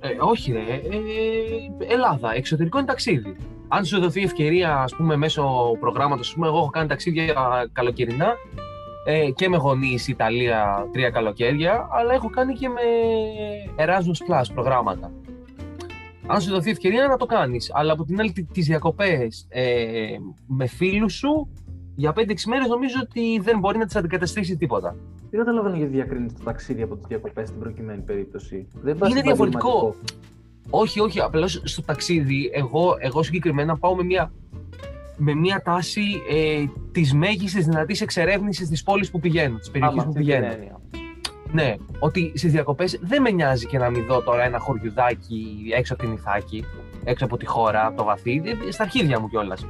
[0.00, 3.36] Ε, όχι ρε, ε, Ελλάδα, εξωτερικό είναι ταξίδι.
[3.68, 7.34] Αν σου δοθεί ευκαιρία, ας πούμε, μέσω προγράμματος, ας πούμε, εγώ έχω κάνει ταξίδια
[7.72, 8.34] καλοκαιρινά
[9.08, 12.80] ε, και με γονείς Ιταλία τρία καλοκαίρια, αλλά έχω κάνει και με
[13.76, 15.12] Erasmus Plus προγράμματα.
[16.26, 19.64] Αν σου δοθεί ευκαιρία να το κάνεις, αλλά από την άλλη τι- τις διακοπές ε,
[20.46, 21.48] με φίλους σου,
[21.96, 24.96] για 5-6 μέρες νομίζω ότι δεν μπορεί να τις αντικαταστήσει τίποτα.
[25.30, 28.66] Δεν καταλαβαίνω γιατί διακρίνεις το ταξίδι από τις διακοπές στην προκειμένη περίπτωση.
[28.82, 29.68] Δεν πας Είναι διαφορετικό.
[29.68, 30.14] επαγγελματικό.
[30.70, 31.20] Όχι, όχι.
[31.20, 34.32] Απλώς στο ταξίδι, εγώ, εγώ συγκεκριμένα πάω με μια,
[35.16, 40.04] με μια τάση ε, της μέγιστης δυνατής εξερεύνησης της πόλης που πηγαίνω, της περιοχής Άμα,
[40.04, 40.52] που αυτή την πηγαίνω.
[40.52, 40.80] έννοια.
[41.52, 45.94] Ναι, ότι στις διακοπές δεν με νοιάζει και να μην δω τώρα ένα χωριουδάκι έξω
[45.94, 46.64] από την Ιθάκη,
[47.04, 49.66] έξω από τη χώρα, από το βαθύ, ε, στα αρχίδια μου κιόλας.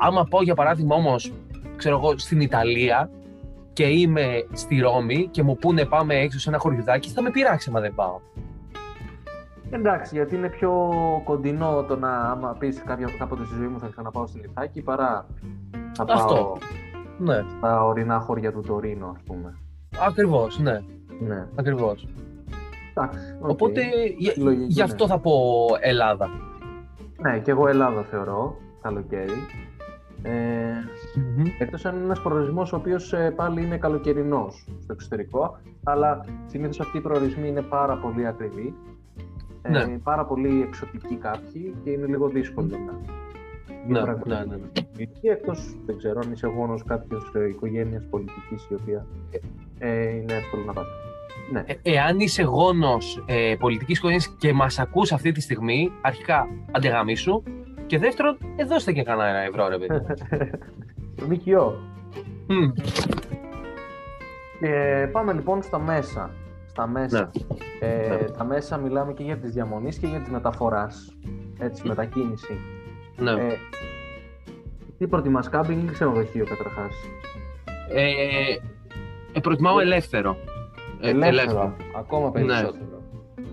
[0.00, 1.32] Άμα πάω για παράδειγμα όμως,
[1.76, 3.10] ξέρω εγώ, στην Ιταλία
[3.72, 7.68] και είμαι στη Ρώμη και μου πούνε πάμε έξω σε ένα χωριουδάκι, θα με πειράξει
[7.70, 8.20] άμα δεν πάω.
[9.76, 10.90] Εντάξει, γιατί είναι πιο
[11.24, 15.26] κοντινό το να άμα πεις κάποια, κάποτε στη ζωή μου θα ξαναπάω στην Ιθάκη παρά
[15.92, 16.56] θα πάω Αυτό.
[17.18, 19.54] Ναι, στα ορεινά χωριά του Τορίνου, ας πούμε.
[20.06, 20.80] ακριβώς, ναι,
[21.20, 21.46] Ναι.
[21.54, 22.08] ακριβώς.
[22.94, 23.48] Εντάξει, οκ.
[23.50, 23.80] Οπότε
[24.18, 24.84] γι- Λογική, γι' ναι.
[24.84, 25.32] αυτό θα πω
[25.80, 26.28] Ελλάδα.
[27.20, 29.32] Ναι, και εγώ Ελλάδα θεωρώ, καλοκαίρι.
[30.22, 30.32] Ε,
[31.58, 36.80] Εκτός αν είναι ένας προορισμός ο οποίος ε, πάλι είναι καλοκαιρινός στο εξωτερικό, αλλά συνήθως
[36.80, 38.74] αυτοί οι προορισμοί είναι πάρα πολύ ακριβοί,
[39.66, 39.98] ε, Ναι.
[39.98, 42.76] πάρα πολύ εξωτικοί κάποιοι και είναι λίγο δύσκολο να
[43.86, 45.04] Ναι, γίνει ναι, ναι, ναι.
[45.20, 49.06] Και εκτός, δεν ξέρω, αν είσαι γόνος κάποιας ε, οικογένειας πολιτικής η οποία
[49.78, 50.88] ε, είναι εύκολο να πάτε.
[51.52, 51.62] Ναι.
[51.66, 57.42] Ε, εάν είσαι γόνος ε, πολιτικής οικογένειας και μας ακούς αυτή τη στιγμή, αρχικά αντεγαμίσου
[57.86, 60.00] και δεύτερον, ε, δώστε και κανένα ευρώ ρε παιδί.
[61.28, 61.74] ΜΚΟ.
[62.48, 62.70] Μμ,
[64.60, 66.30] Και πάμε λοιπόν στα μέσα.
[66.74, 67.30] Στα μέσα.
[67.80, 68.16] Ε, Ναι.
[68.30, 71.16] Τα μέσα μιλάμε και για τις διαμονής και για τις μεταφοράς.
[71.58, 72.58] Έτσι, μετακίνηση.
[73.16, 73.30] ναι.
[73.30, 73.56] Ε,
[74.98, 76.92] τι προτιμάς, κάμπινγκ ή ξενοδοχείο καταρχάς;
[77.92, 78.02] Ε,
[79.32, 80.36] ε, προτιμάω ελεύθερο.
[81.00, 81.76] Ε, Ελεύθερο.
[81.96, 83.02] Ακόμα περισσότερο.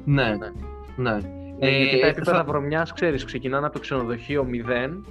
[0.06, 0.38] Ναι,
[0.96, 1.18] ναι.
[1.60, 5.04] Ε, γιατί τα Ε, επίπεδα θα- βρωμιάς, ξέρεις, ξεκινάνε από το ξενοδοχείο 0,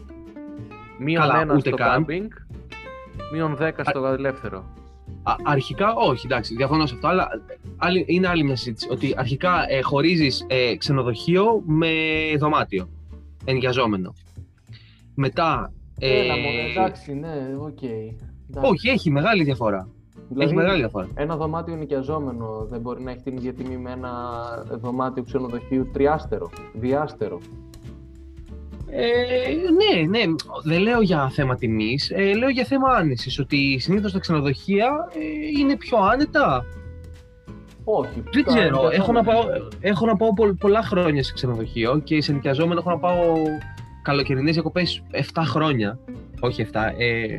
[0.98, 1.88] μείον Καλά, ένα ούτε στο καν.
[1.90, 2.30] κάμπινγκ
[3.32, 4.64] Μείον 10 στο ελεύθερο.
[5.22, 7.28] Α, αρχικά, όχι, εντάξει, διαφωνώ σε αυτό, αλλά
[7.76, 8.88] άλλη, είναι άλλη μια συζήτηση.
[8.90, 11.88] Ότι αρχικά ε, χωρίζεις ε, ξενοδοχείο με
[12.38, 12.88] δωμάτιο,
[13.44, 14.14] ενοικιαζόμενο.
[15.14, 15.72] Μετά...
[15.98, 17.82] Ε, Έλα, μωρέ, εντάξει, ναι, οκ.
[17.82, 18.70] εντάξει.
[18.70, 19.88] όχι, έχει μεγάλη διαφορά.
[20.28, 21.08] Δηλαδή, Έχει μεγάλη διαφορά.
[21.14, 24.12] Ένα δωμάτιο νοικιαζόμενο δεν μπορεί να έχει την ίδια τιμή με ένα
[24.80, 27.40] δωμάτιο ξενοδοχείου τριάστερο, διάστερο.
[28.92, 33.38] Ε, ναι, ναι, δεν λέω για θέμα τιμής, ε, λέω για θέμα άνεσης.
[33.38, 36.64] Ότι συνήθως τα ξενοδοχεία ε, είναι πιο άνετα.
[37.84, 38.22] Όχι.
[38.32, 38.88] Δεν τα ξέρω.
[38.92, 39.68] Έχω να, πάω, νοικιαζόμενα.
[39.80, 43.32] έχω να πάω πο- πολλά χρόνια σε ξενοδοχείο και σε νοικιαζόμενο έχω να πάω
[44.02, 45.98] καλοκαιρινές διακοπές 7 χρόνια.
[46.40, 46.92] Όχι 7.
[46.98, 47.38] Ε,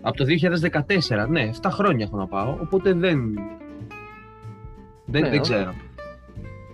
[0.00, 2.56] από το 2014, ναι, 7 χρόνια έχω να πάω.
[2.62, 3.20] Οπότε δεν.
[5.04, 5.40] Δεν, Ναι, δεν όχι.
[5.40, 5.74] ξέρω.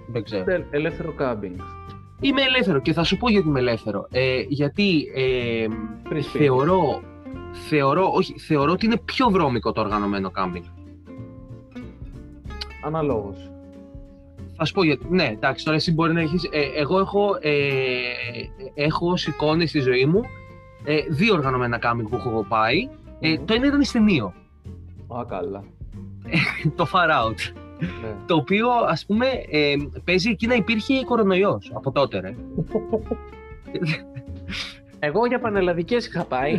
[0.06, 0.44] Δεν ξέρω.
[0.44, 1.54] Τε- Ελεύθερο κάμπινγκ.
[2.20, 4.06] Είμαι ελεύθερο και θα σου πω γιατί είμαι ελεύθερο.
[4.10, 5.66] Ε, γιατί ε,
[6.08, 6.20] Free spirit.
[6.20, 7.02] θεωρώ,
[7.68, 10.64] θεωρώ, όχι, θεωρώ ότι είναι πιο βρώμικο το οργανωμένο κάμπινγκ.
[12.84, 13.50] Αναλόγως.
[14.56, 15.06] Θα σου πω γιατί.
[15.08, 16.48] Ναι, εντάξει, τώρα εσύ μπορεί να έχεις.
[16.76, 17.52] εγώ έχω, ε,
[18.74, 20.22] έχω ως εικόνες στη ζωή μου
[20.84, 22.88] ε, δύο οργανωμένα κάμπινγκ που έχω πάει.
[23.20, 23.44] Ε, Μμμ.
[23.44, 24.34] το ένα ήταν στενείο,
[25.08, 25.64] Α, καλά.
[26.76, 27.63] το Far Out.
[27.80, 28.14] Ναι.
[28.26, 32.34] Το οποίο, ας πούμε, ε, παίζει εκεί να υπήρχε κορονοϊός από τότε, ρε.
[34.98, 36.52] Εγώ για πανελλαδικές είχα πάει.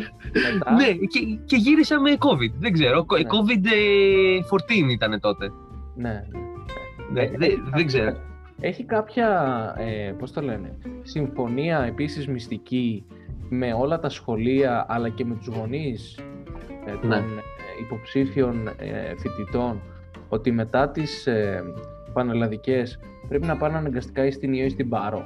[0.54, 0.72] μετά.
[0.74, 2.52] ναι, και, και γύρισα με COVID.
[2.60, 3.06] Δεν ξέρω.
[3.12, 3.20] Ναι.
[3.30, 5.52] COVID-14 ήταν τότε.
[5.96, 6.24] ναι.
[7.12, 8.18] Ναι, Ε, δεν, δεν ξέρω.
[8.60, 9.30] Έχει κάποια,
[9.78, 13.06] ε, πώς το λένε, συμφωνία επίσης μυστική
[13.50, 16.20] με όλα τα σχολεία αλλά και με τους γονείς
[16.86, 17.16] ε, των Ναι.
[17.16, 17.22] ε,
[17.86, 19.82] υποψήφιων ε, φοιτητών
[20.36, 21.64] ότι μετά τις ε,
[22.14, 25.26] πανελλαδικές πρέπει να πάνε αναγκαστικά ή στην Ιω ή στην Πάρο.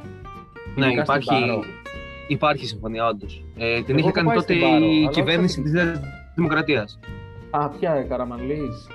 [0.75, 1.63] Ναι, Ειδικά στην υπάρχει, Πάρο.
[2.27, 3.43] υπάρχει συμφωνία, όντως.
[3.57, 5.83] Ε, την Εγώ είχε έχω κάνει πάει τότε στην Πάρο, η αλλά κυβέρνηση όχι της
[5.83, 5.99] Νέας
[6.35, 6.99] Δημοκρατίας.
[7.49, 8.87] Α, ποια, ε, Καραμανλής.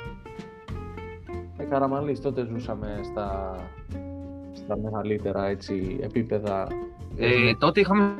[1.56, 3.56] Ε, Καραμανλής, τότε ζούσαμε στα,
[4.52, 6.66] στα μεγαλύτερα έτσι, επίπεδα.
[7.16, 8.14] Ε, τότε είχαμε.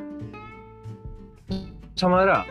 [1.93, 2.45] Σαμαρά.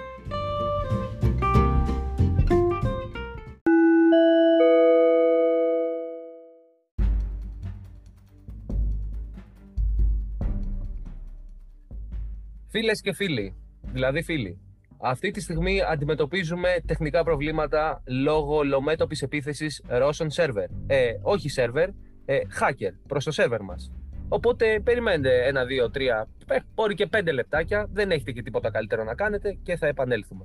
[12.76, 13.54] Φίλες και φίλοι,
[13.92, 14.58] δηλαδή φίλοι,
[15.00, 20.66] αυτή τη στιγμή αντιμετωπίζουμε τεχνικά προβλήματα λόγω λομέτωπης επίθεσης Russian server.
[20.86, 21.88] Ε, όχι server,
[22.24, 23.92] ε, hacker προς το server μας.
[24.28, 29.04] Οπότε περιμένετε ένα, δύο, τρία, ε, μπορεί και πέντε λεπτάκια, δεν έχετε και τίποτα καλύτερο
[29.04, 30.44] να κάνετε και θα επανέλθουμε.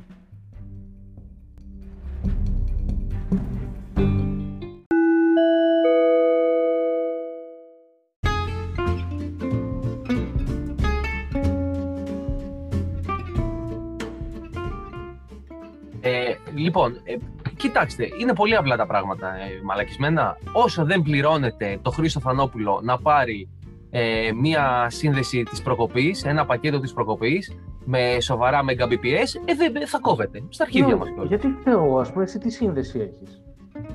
[16.69, 17.15] Λοιπόν, ε,
[17.57, 20.37] κοιτάξτε, είναι πολύ απλά τα πράγματα ε, μαλακισμένα.
[20.51, 23.49] Όσο δεν πληρώνετε το Χρήστο Φανόπουλο να πάρει
[23.89, 27.55] ε, μία σύνδεση της προκοπής, ένα πακέτο της προκοπής
[27.85, 30.43] με σοβαρά Mbps, ε, δεν, θα κόβετε.
[30.49, 31.27] Στα αρχίδια μας κιόλας.
[31.27, 33.41] Γιατί φταίω, ας πούμε, εσύ τι σύνδεση έχεις;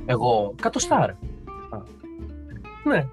[0.06, 1.10] Εγώ, 100 στάρ.
[2.84, 3.06] Ναι.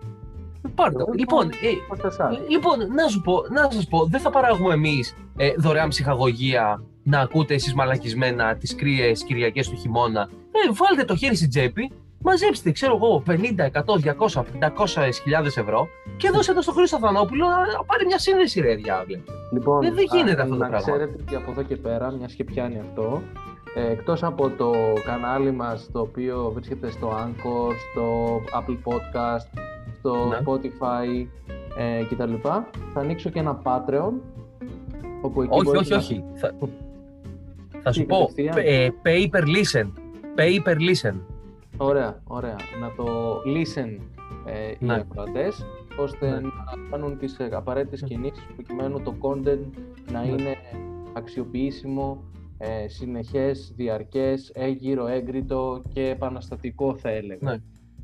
[0.76, 1.02] Πάρτε.
[1.02, 2.32] Εγώ, Λοιπόν, ε, Παστασάρ.
[2.50, 7.20] Λοιπόν, να σου πω, να σας πω, δεν θα παράγουμε εμείς ε, δωρεάν ψυχαγωγία να
[7.20, 10.30] ακούτε εσείς μαλακισμένα τις κρύες Κυριακές του χειμώνα.
[10.52, 11.92] Ε, βάλτε το χέρι στην τσέπη,
[12.24, 13.36] μαζέψτε, ξέρω εγώ, 50,
[13.72, 15.88] 100, 200, 500 χιλιάδες ευρώ
[16.18, 19.20] και δώστε το στο Χρήστο Θανόπουλο να, να πάρει μια σύνδεση, ρε διάβλε.
[19.54, 20.92] Λοιπόν, Ε, δεν γίνεται α, αυτό το να πράγμα.
[20.92, 23.22] ξέρετε ότι από εδώ και πέρα, μιας και πιάνει αυτό,
[23.76, 24.72] ε, εκτός από το
[25.06, 29.60] κανάλι μας, το οποίο βρίσκεται στο Anchor, στο Apple Podcast,
[30.00, 30.38] στο Ναι.
[30.46, 31.26] Spotify
[31.78, 32.34] ε, κτλ.
[32.94, 34.12] Θα ανοίξω και ένα Patreon,
[35.22, 36.24] όπου εκεί όχι, μπορείτε όχι, να- όχι.
[36.36, 36.54] Θα,
[37.84, 39.92] θα σου Τι, πω, κατευθείαν; ε, pay per listen.
[40.36, 41.16] Pay per listen.
[41.78, 42.56] Ωραία, ωραία.
[42.82, 44.00] Να το listen
[44.46, 44.94] ε, οι Ναι.
[44.94, 45.66] ακροατές,
[46.00, 46.40] ώστε Ναι.
[46.40, 46.50] να
[46.90, 49.60] κάνουν τις ε, απαραίτητες κινήσεις προκειμένου το content
[50.12, 50.28] να Ναι.
[50.28, 50.56] είναι
[51.14, 52.24] αξιοποιήσιμο,
[52.58, 57.52] ε, συνεχές, διαρκές, έγκυρο, έγκριτο και επαναστατικό θα έλεγα.
[57.52, 57.58] Ναι.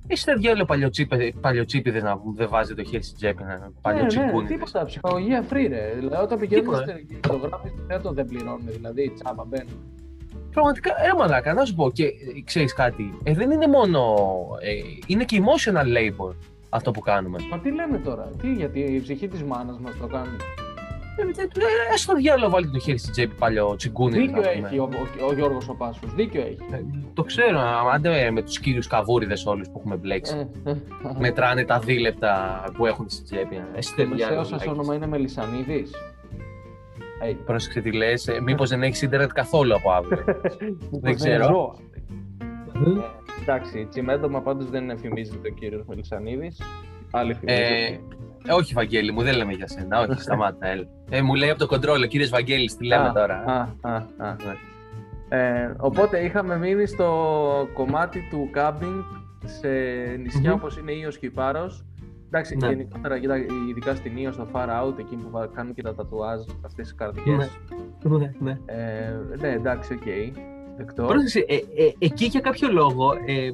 [0.08, 0.66] Είστε διάλογο
[1.42, 4.48] παλιοτσίπηδες να δεν βάζετε το χέρι στην τσέπη, να ναι, ναι, παλιοτσικούνιδες.
[4.48, 5.94] τίποτα, ψυχαγωγία free ρε.
[5.96, 6.86] Δηλαδή όταν πηγαίνουν Τίποτα,
[7.24, 9.98] στο το γράφεις στο θέατρο δεν πληρώνουν, δηλαδή τσάμπα μπαίνουν.
[10.52, 12.12] Πραγματικά, ε, μαλάκα, να σου πω και ε,
[12.44, 14.16] ξέρεις κάτι, ε, δεν είναι μόνο,
[14.62, 14.72] ε,
[15.08, 16.36] είναι και emotional labor
[16.70, 17.38] αυτό που κάνουμε.
[17.52, 20.38] Μα τι λέμε τώρα, τι, γιατί η ψυχή της μάνας μας το κάνουν.
[21.20, 24.18] Ε, ε, ε, ε, στο διάλογο βάλτε το χέρι στην τσέπη παλιό τσιγκούνι.
[24.20, 24.90] Δίκιο έχει ο,
[25.22, 26.58] ο, ο Γιώργος ο Πάσχος, δίκιο έχει.
[27.14, 27.60] το ξέρω,
[27.94, 30.50] άντε με τους κύριους καβούριδες όλους που έχουμε μπλέξει.
[30.66, 30.76] Ε, ε,
[31.20, 33.56] Μετράνε τα δίλεπτα που έχουν στην τσέπη.
[33.56, 34.72] Ε, Το είστε μεσαίος διάλογο, σας μαλάκες.
[34.78, 35.92] όνομα είναι Μελισανίδης.
[37.24, 37.36] Hey.
[37.46, 40.24] Πρόσεξε τι λες, ε, μήπως δεν έχεις ίντερνετ καθόλου από αύριο.
[40.92, 41.76] δεν ξέρω.
[42.74, 42.90] Ε,
[43.42, 46.62] εντάξει, τσιμέντομα πάντως δεν εφημίζεται ο κύριος Μελισανίδης.
[47.12, 48.00] Άλλοι φημίζεται.
[48.46, 50.00] Ε, όχι, Βαγγέλη, μου δεν λέμε για σένα.
[50.00, 50.68] Όχι, σταμάτα.
[50.68, 50.88] Έλα.
[51.10, 53.36] Ε, μου λέει από το κοντρόλ, ο κύριος Βαγγέλης, τι λέμε Α, τώρα.
[53.36, 54.36] Α, α, α.
[55.38, 59.02] Ε, οπότε είχαμε μείνει στο κομμάτι του κάμπινγκ
[59.46, 59.68] σε
[60.22, 60.56] νησιά Μμμ.
[60.56, 61.86] όπως είναι Ίος και η Πάρος.
[62.28, 62.68] Εντάξει, Ναι.
[62.68, 63.38] γενικότερα, κοίτα,
[63.70, 66.96] ειδικά στην Ίος, στο Far Out, εκεί που βα- κάνουν και τα τατουάζ, αυτές τις
[66.96, 67.50] καρδιές.
[68.04, 68.58] Ναι, ναι.
[68.66, 70.36] Ε, ναι, εντάξει, οκ.
[70.78, 71.04] Δεκτό.
[71.06, 73.52] Πρόσεξε, ε, ε, εκεί για κάποιο λόγο ε,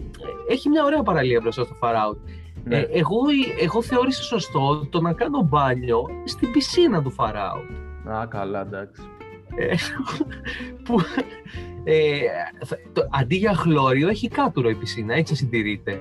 [0.50, 2.18] έχει μια ωραία παραλία μπροστά στο Far Out.
[2.64, 2.78] Ναι.
[2.78, 3.18] Ε, εγώ,
[3.62, 8.12] εγώ θεώρησα σωστό το να κάνω μπάνιο στην πισίνα του Far Out.
[8.14, 9.02] Α, καλά, εντάξει.
[9.56, 9.76] Ε,
[10.84, 11.00] που,
[11.84, 12.18] ε,
[12.66, 15.92] θα- το, αντί για χλώριο έχει κάτουρο η πισίνα, έτσι συντηρείται.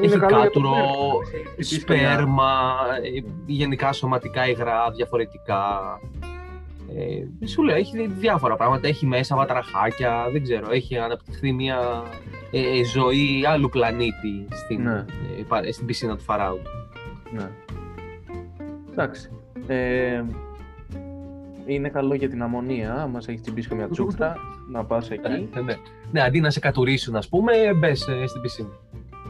[0.00, 2.50] Είναι έχει καλό για το κάτουρο, σπέρμα, έχει χτυπήσει καμιά- σπέρμα,
[3.02, 5.80] ε, γενικά σωματικά υγρά, διαφορετικά.
[6.96, 8.88] Ε, σου λέω, έχει διάφορα πράγματα.
[8.88, 10.70] Έχει μέσα βατραχάκια, δεν ξέρω.
[10.70, 12.02] Έχει αναπτυχθεί μια
[12.50, 15.04] ε, ζωή άλλου πλανήτη στην, Ναι.
[15.38, 16.58] ε, πα- στην πισίνα του Φαράου.
[17.32, 17.48] Ναι.
[18.92, 19.30] Εντάξει.
[19.66, 20.22] Ε,
[21.66, 24.36] είναι καλό για την αμμονία, μας έχεις τσιμπήσει καμιά τσούχτα,
[24.70, 25.48] να πας εκεί.
[25.54, 25.74] Ναι, ναι.
[26.12, 28.68] ναι, αντί να σε κατουρίσουν, ας πούμε, μπες στην πισίνα.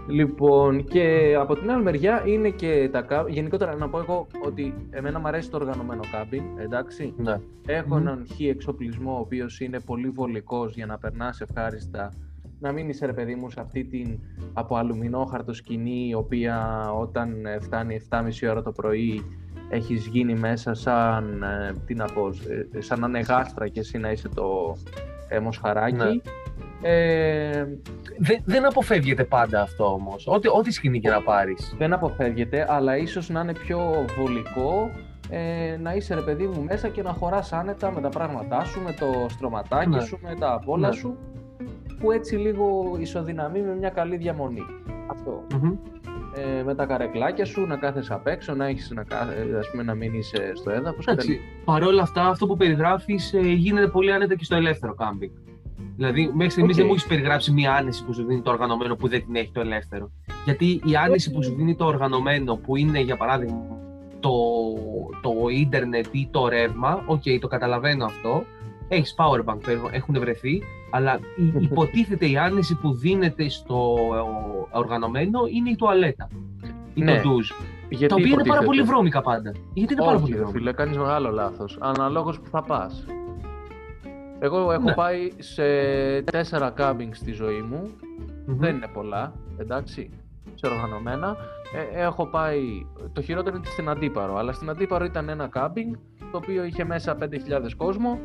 [0.09, 3.35] Λοιπόν, και από την άλλη μεριά είναι και τα κάμπινγκ.
[3.35, 7.15] Γενικότερα να πω εγώ ότι εμένα μου αρέσει το οργανωμένο κάμπινγκ, εντάξει.
[7.17, 7.41] Ναι.
[7.67, 8.07] Έχω Μμμ.
[8.07, 12.13] έναν χ εξοπλισμό ο οποίος είναι πολύ βολικός για να περνάς ευχάριστα.
[12.61, 14.19] Να μην είσαι ρε παιδί μου σε αυτή την
[14.53, 19.23] από αλουμινόχαρτο σκηνή η οποία όταν ε, φτάνει 7.30 ώρα το πρωί
[19.69, 22.29] έχεις γίνει μέσα σαν, ε, τι να πω,
[22.73, 24.77] ε, σαν να είναι γάστρα και εσύ να είσαι το
[25.29, 25.97] ε, μοσχαράκι.
[25.97, 26.11] Ναι.
[26.83, 27.65] Ε,
[28.19, 30.27] Δεν, δεν αποφεύγεται πάντα αυτό όμως.
[30.27, 31.75] Ό,τι, ό,τι σκηνή και να πάρεις.
[31.79, 34.91] δεν αποφεύγεται, αλλά ίσως να είναι πιο βολικό
[35.31, 38.81] ε, να είσαι ρε παιδί μου μέσα και να χωράς άνετα με τα πράγματά σου,
[38.83, 40.01] με το στρωματάκι Ναι.
[40.01, 40.95] σου, με τα απ' όλα Ναι.
[40.95, 41.17] σου,
[42.01, 44.63] που έτσι λίγο ισοδυναμεί με μια καλή διαμονή.
[45.11, 45.45] Αυτό.
[45.61, 45.73] Μμμ.
[46.35, 49.83] Ε, με τα καρεκλάκια σου, να κάθεσαι απ' έξω, να έχεις να, κάθε- ας πούμε,
[49.83, 51.05] να μείνεις ε, στο έδαφος.
[51.05, 51.13] κτλ.
[51.13, 55.33] Εντάξει, παρόλα αυτά, αυτό που περιγράφεις ε, γίνεται πολύ άνετα και στο ελεύθερο κάμπινγκ.
[55.99, 56.79] Δηλαδή, μέχρι στιγμής Οκ.
[56.79, 59.51] δεν μου έχεις περιγράψει μία άνεση που σου δίνει το οργανωμένο που δεν την έχει
[59.53, 60.11] το ελεύθερο.
[60.45, 63.61] Γιατί η άνεση που σου δίνει το οργανωμένο, που είναι για παράδειγμα
[64.21, 64.31] το,
[65.23, 68.45] το ίντερνετ ή το ρεύμα, οκ, το καταλαβαίνω αυτό.
[68.89, 69.59] Έχεις powerbank,
[69.91, 73.97] έχουν βρεθεί, αλλά η- υποτίθεται η άνεση που δίνεται στο
[74.73, 76.29] ε, οργανωμένο είναι η τουαλέτα.
[76.95, 77.21] Ή Ναι.
[77.21, 77.51] το ντουζ.
[77.89, 79.53] Γιατί Τα οποία είναι πάρα υποτίθεται; πολύ βρώμικα πάντα.
[79.75, 81.79] Γιατί είναι πάρα Όχι, πολύ ρε βρώμικα; φίλε, κάνεις μεγάλο λάθος.
[81.81, 83.05] Αναλόγως που θα πας.
[84.39, 84.95] Εγώ έχω Ναι.
[84.95, 85.63] πάει σε
[86.23, 87.91] τέσσερα κάμπινγκ στη ζωή μου.
[88.47, 88.59] Μμμ.
[88.59, 90.11] Δεν είναι πολλά, εντάξει,
[90.55, 91.37] σε οργανωμένα.
[91.93, 95.95] Ε, έχω πάει, το χειρότερο είναι στην Αντίπαρο, αλλά στην Αντίπαρο ήταν ένα κάμπινγκ,
[96.33, 98.19] το οποίο είχε μέσα 5.000 κόσμο,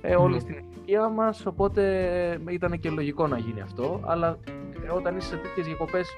[0.00, 0.40] ε, όλοι Μμμ.
[0.40, 4.38] στην ηλικία μας, οπότε ε, ήταν και λογικό να γίνει αυτό, αλλά
[4.86, 6.08] ε, όταν είσαι σε τέτοιες διακοπές,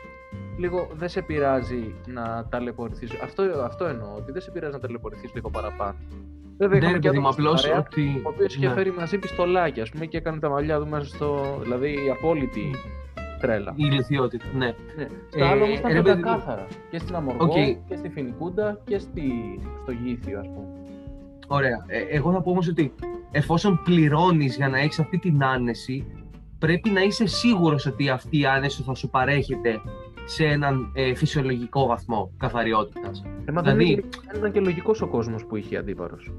[0.58, 3.12] λίγο δεν σε πειράζει να ταλαιπωρηθείς.
[3.22, 5.94] Αυτό, αυτό εννοώ, ότι δεν σε πειράζει να ταλαιπωρηθείς λίγο παραπάνω.
[6.68, 8.22] Βέβαια, Ναι, είχαμε ρε και παιδί μου, άτομο στην απλώς παρέα, ότι.
[8.24, 8.72] ο οποίος είχε ναι.
[8.72, 11.58] φέρει μαζί πιστολάκι, ας πούμε, και έκανε τα μαλλιά του μέσα στο.
[11.62, 12.70] Δηλαδή η απόλυτη
[13.40, 13.72] τρέλα.
[13.76, 14.66] Η ηλιθιότητα, ναι.
[14.96, 15.06] Ναι.
[15.30, 16.22] Στα Ε, άλλα όμως ήταν ρε παιδί μου.
[16.22, 16.66] καθαρά.
[16.90, 17.52] Και στην Αμοργό Οκ.
[17.88, 19.22] και στη Φινικούντα και στη...
[19.82, 20.66] στο Γήθιο, ας πούμε.
[21.46, 21.84] Ωραία.
[21.86, 22.94] Ε, εγώ θα πω όμως ότι
[23.30, 26.06] εφόσον πληρώνεις για να έχεις αυτή την άνεση,
[26.58, 29.80] πρέπει να είσαι σίγουρος ότι αυτή η άνεση θα σου παρέχεται
[30.26, 33.22] σε έναν ε, φυσιολογικό βαθμό καθαριότητας.
[33.44, 36.30] Ε, μα Δηλαδή- δεν, ήταν, δεν ήταν και λογικός ο κόσμος που είχε Αντίπαρος.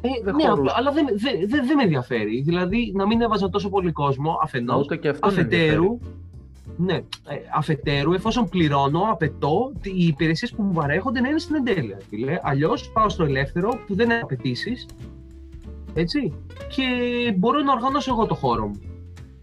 [0.00, 0.60] Ε, Δεν ναι, χωρούσε.
[0.60, 2.40] απλά- αλλά δεν δεν- δεν- δεν με ενδιαφέρει.
[2.42, 4.84] Δηλαδή να μην έβαζα τόσο πολύ κόσμο αφενός.
[4.84, 5.98] Ούτε και αυτό δεν Αφετέρου,
[6.76, 7.02] ναι, ε,
[7.56, 11.98] αφετέρου, εφόσον πληρώνω, απαιτώ τι- οι υπηρεσίες που μου παρέχονται να είναι στην εντέλεια.
[12.42, 14.86] Αλλιώς πάω στο ελεύθερο που δεν έχει απαιτήσεις.
[15.94, 16.32] Έτσι.
[16.68, 16.82] Και
[17.36, 18.80] μπορώ να οργανώσω εγώ το χώρο μου.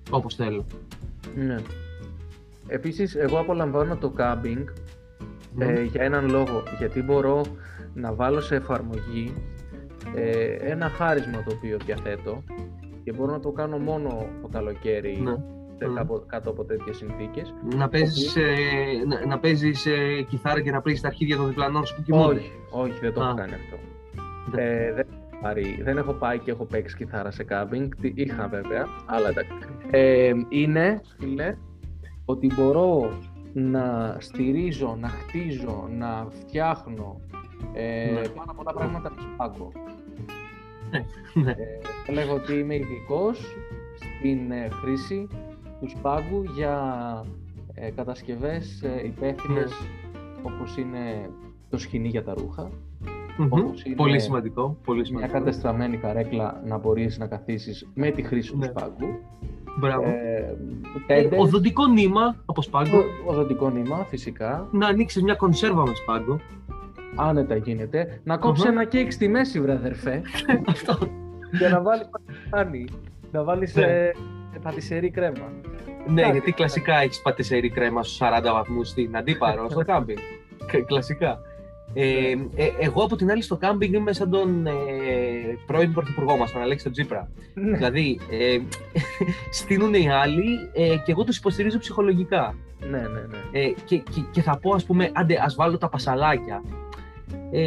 [0.09, 0.65] Όπως θέλω.
[1.35, 1.55] Ναι.
[2.73, 4.67] Επίσης, εγώ απολαμβάνω το κάμπινγκ
[5.59, 6.63] ε, για έναν λόγο.
[6.77, 7.41] Γιατί μπορώ
[7.93, 9.33] να βάλω σε εφαρμογή
[10.15, 12.43] ε, ένα χάρισμα το οποίο διαθέτω
[13.03, 15.31] και μπορώ να το κάνω μόνο το καλοκαίρι Ναι.
[15.77, 15.95] σε Μμμ.
[15.95, 17.53] κάπου- κάτω από τέτοιες συνθήκες.
[17.75, 18.41] Να παίζεις, ε,
[19.07, 22.33] να, να παίζεις ε, κιθάρα και να πλήσεις τα αρχίδια των διπλανών σου που κοιμούνται.
[22.35, 23.27] Όχι, όχι, δεν το Α.
[23.27, 23.77] έχω κάνει αυτό.
[24.55, 24.63] Ναι.
[24.63, 27.91] Ε, δεν, έχω πάρει- δεν έχω πάει και έχω παίξει κιθάρα σε κάμπινγκ.
[28.01, 29.51] Τι- Είχα βέβαια, αλλά εντάξει.
[29.91, 31.55] Ε, είναι, φίλε,
[32.25, 33.11] ότι μπορώ
[33.53, 37.19] να στηρίζω, να χτίζω, να φτιάχνω
[37.73, 38.27] ε, Ναι.
[38.27, 39.71] πάρα πολλά πράγματα με σπάγκο.
[41.33, 41.51] Ναι.
[42.07, 43.55] Ε, λέγω ότι είμαι ειδικός
[43.95, 45.27] στην ε, χρήση
[45.79, 46.75] τους σπάγκου για
[47.73, 49.71] ε, κατασκευές ε, υπεύθυνες
[50.43, 51.29] όπως είναι
[51.69, 52.69] το σκηνή για τα ρούχα,
[53.49, 54.77] όπως είναι Πολύ σημαντικό.
[54.85, 55.33] Πολύ Μια σημαντικό.
[55.33, 58.65] κατεστραμμένη καρέκλα να μπορείς να καθίσεις με τη χρήση τους Ναι.
[58.65, 59.19] σπάγκου.
[59.77, 60.03] Μπράβο.
[60.03, 60.55] Ε,
[61.07, 62.97] Ε, τέντες, οδοντικό νήμα από σπάγκο.
[62.97, 64.67] ο- οδοντικό νήμα φυσικά.
[64.71, 66.39] Να ανοίξει μια κονσέρβα με σπάγκο.
[67.15, 68.19] Άνετα γίνεται.
[68.23, 68.71] Να κόψει Αχα.
[68.71, 70.21] ένα κέικ στη μέση, βρε αδερφέ.
[70.67, 70.97] Αυτό.
[71.59, 72.85] και να βάλεις πατησάνι.
[73.31, 73.83] Να βάλεις Ναι.
[73.83, 74.11] ε,
[74.61, 75.51] πατησερή κρέμα.
[76.07, 76.31] Ναι, Εντάξει.
[76.31, 80.17] γιατί κλασικά έχεις πατησερή κρέμα στους 40 βαθμούς στην αντίπαρο, στο κάμπινγκ.
[80.65, 81.39] Κα- κλασικά.
[81.93, 84.71] Ε, ε, εγώ από την άλλη στο κάμπινγκ είμαι σαν τον ε,
[85.65, 87.29] πρώην πρωθυπουργό μας, τον Αλέξη τον Τζίπρα.
[87.53, 87.77] Ναι.
[87.77, 88.57] δηλαδή, ε,
[89.59, 92.55] στείνουν οι άλλοι ε, και εγώ τους υποστηρίζω ψυχολογικά.
[92.89, 93.59] ναι, ναι, ναι.
[93.59, 96.63] Ε, και, και, και θα πω, ας πούμε, άντε, ας βάλω τα πασαλάκια.
[97.51, 97.61] Ε,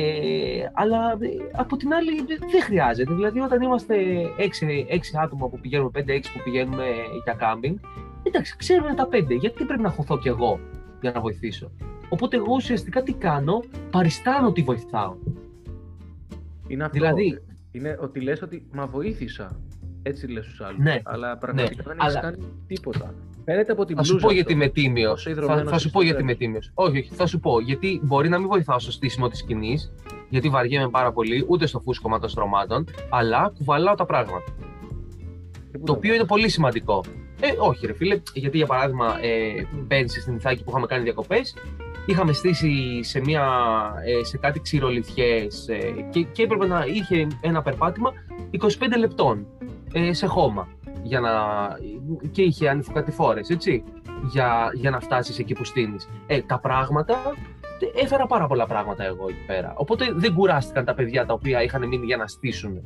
[0.72, 3.14] αλλά ε, από την άλλη δε- δεν χρειάζεται.
[3.14, 3.95] Δηλαδή, όταν είμαστε
[4.39, 6.01] 6, έξι άτομα που πηγαίνουμε, 5-6
[6.33, 6.85] που πηγαίνουμε
[7.25, 7.77] για κάμπινγκ,
[8.22, 9.37] εντάξει, ξέρουν τα 5.
[9.39, 10.61] Γιατί πρέπει να χωθώ κι εγώ;
[11.05, 11.70] Για να βοηθήσω.
[12.09, 15.14] Οπότε, εγώ ουσιαστικά τι κάνω, παριστάνω ότι βοηθάω.
[16.66, 16.98] Είναι αυτό.
[16.98, 17.38] Δηλαδή-
[17.72, 19.61] Είναι ότι λες ότι μα βοήθησα.
[20.02, 20.78] Έτσι λες στους άλλους.
[20.78, 22.36] Ναι, Αλλά πραγματικά δεν έχεις αλλά- κάνει
[22.66, 23.14] τίποτα.
[23.44, 24.62] Φαίνεται από την Θα σου μπλούζα πω γιατί αυτό.
[24.64, 25.11] είμαι τίμιος.
[25.11, 26.38] Πόσο Θα, ιδρωμένος θα σου είσαι πω στο γιατί είμαι τέλος.
[26.44, 26.70] τίμιος.
[26.74, 27.61] Όχι, όχι, θα σου πω.
[27.61, 29.92] Γιατί μπορεί να μην βοηθάω στο στήσιμο της σκηνής,
[30.28, 34.44] γιατί βαριέμαι πάρα πολύ, ούτε στο φούσκωμα των στρωμάτων, αλλά κουβαλάω τα πράγματα.
[35.70, 37.05] Και πού Το τα οποίο είναι πολύ σημαντικό.
[37.47, 41.57] Ε, όχι, ρε φίλε, γιατί για παράδειγμα, ε, πέρυσι στην Ιθάκη που είχαμε κάνει διακοπές,
[42.07, 43.47] είχαμε στήσει σε, μια,
[44.07, 48.12] ε, σε κάτι ξερολιθιές ε, και, και έπρεπε να είχε ένα περπάτημα
[48.61, 48.68] 25
[48.99, 49.47] λεπτών
[49.92, 50.68] ε, σε χώμα.
[51.03, 51.30] Για να,
[52.32, 53.84] και είχε ανηφοροκατηφόρες, έτσι,
[54.30, 56.09] για, για να φτάσεις εκεί που στείνεις.
[56.26, 57.16] Ε, τα πράγματα,
[57.95, 59.74] ε, έφερα πάρα πολλά πράγματα εγώ εκεί πέρα.
[59.76, 62.82] Οπότε δεν κουράστηκαν τα παιδιά τα οποία είχαν μείνει για να στήσουν.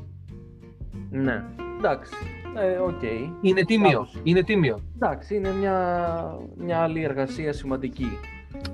[1.11, 1.44] Ναι.
[1.78, 2.12] Εντάξει.
[2.62, 3.02] Ε, οκ.
[3.40, 4.20] Είναι τίμιο, Κάπως.
[4.22, 4.78] είναι τίμιο.
[4.94, 5.76] Εντάξει, είναι μια,
[6.56, 8.18] μια άλλη εργασία σημαντική.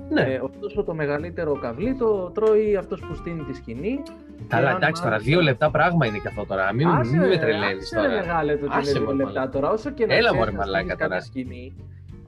[0.09, 0.21] Ναι.
[0.21, 3.99] Ε, ωστόσο, το μεγαλύτερο καβλί το τρώει αυτός που στείνει τη σκηνή.
[4.47, 6.73] Καλά, αν εντάξει τώρα, μάλιστα- δύο λεπτά πράγμα είναι και αυτό τώρα.
[6.73, 8.19] Μην, Άσε, μην με ρε, τρελαίνεις άσε, ρε, τώρα.
[8.21, 9.51] μεγάλε το ότι Άσε, είναι δύο μωρέ, λεπτά μαλάκα.
[9.51, 9.69] τώρα.
[9.71, 11.21] Όσο και να Έλα, ξέρεις μωρέ, να μαλάκα στείνεις κάποια τώρα.
[11.21, 11.73] σκηνή.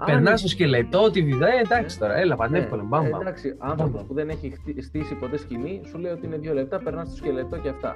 [0.06, 2.08] Περνάς αν- στο σκελετό, τη βιδέ, εντάξει Ναι.
[2.08, 2.84] τώρα, έλα Ναι, πανεύκολο.
[2.88, 3.22] Μπαμ, ε, μπαμ.
[3.22, 4.08] Εντάξει, άνθρωπος Μπαμ.
[4.08, 7.16] που δεν έχει χτί- στήσει ποτέ σκηνή, σου λέει ότι είναι δύο λεπτά, περνάς στο
[7.16, 7.96] σκελετό και αυτά.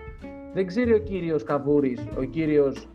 [0.53, 2.87] Δεν ξέρει ο κύριος Καβούρης, ο κύριος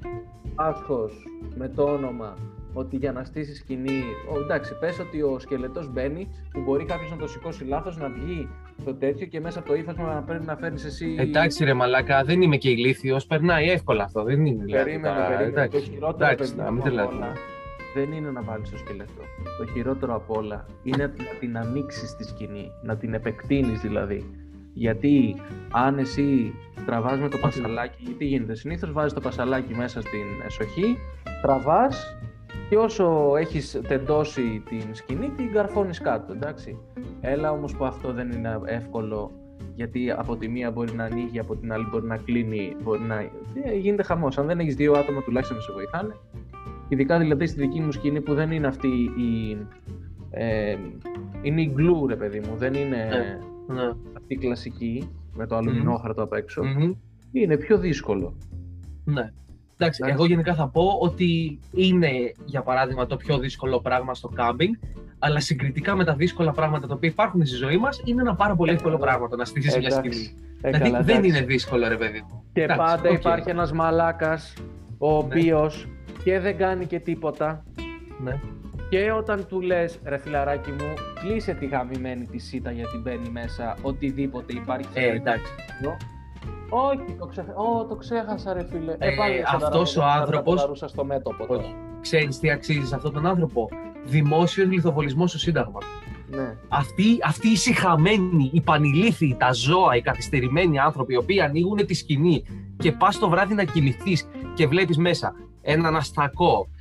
[0.57, 1.11] Άσχο
[1.57, 2.37] με το όνομα,
[2.73, 4.03] ότι για να στήσεις σκηνή.
[4.35, 8.09] Ο, εντάξει, πες ότι ο σκελετός μπαίνει, που μπορεί κάποιος να το σηκώσει λάθος, να
[8.09, 8.49] βγει
[8.85, 11.17] το τέτοιο και μέσα από το ύφασμα να πρέπει να φέρνεις εσύ.
[11.19, 14.85] Εντάξει ρε μαλάκα, δεν είμαι και ηλίθιος, περνάει εύκολα αυτό, δεν είναι δηλαδή.
[14.85, 15.53] Περίμενε, τώρα, περίμενε.
[15.53, 15.91] Το εντάξει.
[15.91, 17.25] χειρότερο Εντάξει, παιδί να μου, μην απ' τρελαθούμε.
[17.25, 17.33] όλα
[17.95, 19.23] δεν είναι να βάλεις το σκελετό.
[19.59, 24.46] Το χειρότερο απ' όλα είναι να την ανοίξεις τη σκηνή, να την επεκτείνεις δηλαδή.
[24.79, 25.37] Γιατί
[25.70, 26.55] αν εσύ
[26.87, 30.97] τραβάς με το πασαλάκι, τι γίνεται, συνήθως βάζεις το πασαλάκι μέσα στην εσοχή,
[31.43, 32.18] τραβάς
[32.68, 36.79] και όσο έχεις τεντώσει την σκηνή την καρφώνεις κάτω, εντάξει.
[37.20, 39.31] Έλα όμως που αυτό δεν είναι εύκολο
[39.74, 43.20] γιατί από τη μία μπορεί να ανοίγει, από την άλλη μπορεί να κλείνει, μπορεί να...
[43.64, 44.39] Ε, γίνεται χαμός.
[44.39, 46.16] Αν δεν έχεις δύο άτομα τουλάχιστον να σε βοηθάνε,
[46.89, 49.57] ειδικά δηλαδή στη δική μου σκηνή που δεν είναι αυτή η...
[50.31, 50.77] Ε,
[51.43, 53.39] είναι igloo ρε παιδί μου, δεν είναι Ναι.
[53.67, 53.83] Ναι.
[54.17, 56.64] αυτή η κλασική με το αλουμινόχαρτο απ' έξω.
[56.64, 56.93] Μμμ.
[57.33, 58.37] Είναι πιο δύσκολο.
[59.05, 59.21] Ναι.
[59.79, 60.11] Εντάξει, Εντάξει.
[60.12, 62.09] εγώ γενικά θα πω ότι είναι
[62.45, 64.75] για παράδειγμα το πιο δύσκολο πράγμα στο κάμπινγκ,
[65.19, 68.57] αλλά συγκριτικά με τα δύσκολα πράγματα τα οποία υπάρχουν στη ζωή μας, είναι ένα πάρα
[68.57, 69.07] πολύ Ε, εύκολο καλά.
[69.07, 70.11] πράγμα το να στήσεις μια Εντάξει.
[70.12, 70.35] σκηνή.
[70.61, 71.37] Ε, δηλαδή καλά, δεν εντάξει.
[71.37, 72.43] είναι δύσκολο, ρε παιδί μου.
[72.53, 73.19] Και Εντάξει, πάντα οκ.
[73.19, 74.55] υπάρχει ένας μαλάκας
[74.99, 75.17] ο Ναι.
[75.19, 75.89] οποίος
[76.25, 77.64] και δεν κάνει και τίποτα
[78.23, 78.41] Ναι.
[78.91, 83.76] Και όταν του λες ρε φιλαράκι μου κλείσε τη γαμημένη τη σίτα γιατί μπαίνει μέσα
[83.82, 85.53] οτιδήποτε υπάρχει Ε, εντάξει.
[85.80, 85.97] εδώ.
[86.68, 87.55] Όχι, το, ξέχα...
[87.55, 88.93] Ω, το ξέχασα ρε φίλε.
[88.99, 91.61] Ε, πάλι σαν τα αυτός ο ραβδιά, άνθρωπος- σαν τα ρούσα στο μέτωπο τώρα.
[91.61, 91.74] Όχι.
[92.01, 93.68] Ξέρεις τι αξίζει σε αυτόν τον άνθρωπο;
[94.05, 95.78] Δημόσιος λιθοβολισμός στο Σύνταγμα.
[96.30, 96.57] Ναι.
[96.68, 101.95] Αυτοί, αυτοί οι συχαμένοι, οι πανηλήθιοι, τα ζώα, οι καθυστερημένοι άνθρωποι, οι οποίοι ανοίγουν τη
[101.95, 102.45] σκηνή
[102.76, 106.76] και πας το βράδυ να κοιμηθείς και βλέπεις μέσα έναν αστακό, ε,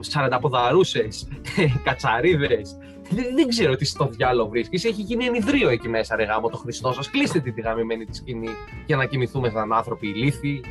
[0.00, 1.28] σαρανταποδαρούσες,
[1.84, 2.76] κατσαρίδες.
[3.10, 4.84] Δεν, δεν ξέρω τι στο διάλογο βρίσκεις.
[4.84, 7.10] Έχει γίνει ενιδρίο εκεί μέσα, ρε γάμο το Χριστός σα.
[7.10, 8.48] Κλείστε τη τη γαμημένη τη σκηνή
[8.86, 10.64] για να κοιμηθούμε σαν άνθρωποι ηλίθιοι.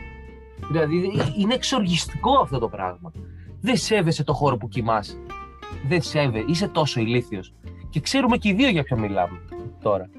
[0.72, 0.96] Δηλαδή
[1.38, 3.12] είναι εξοργιστικό αυτό το πράγμα.
[3.62, 5.18] Δεν σέβεσαι το χώρο που κοιμάσαι.
[5.88, 7.54] Δεν σέβε, είσαι τόσο ηλίθιος.
[7.90, 9.42] Και ξέρουμε και οι δύο για ποιο μιλάμε
[9.82, 10.10] τώρα.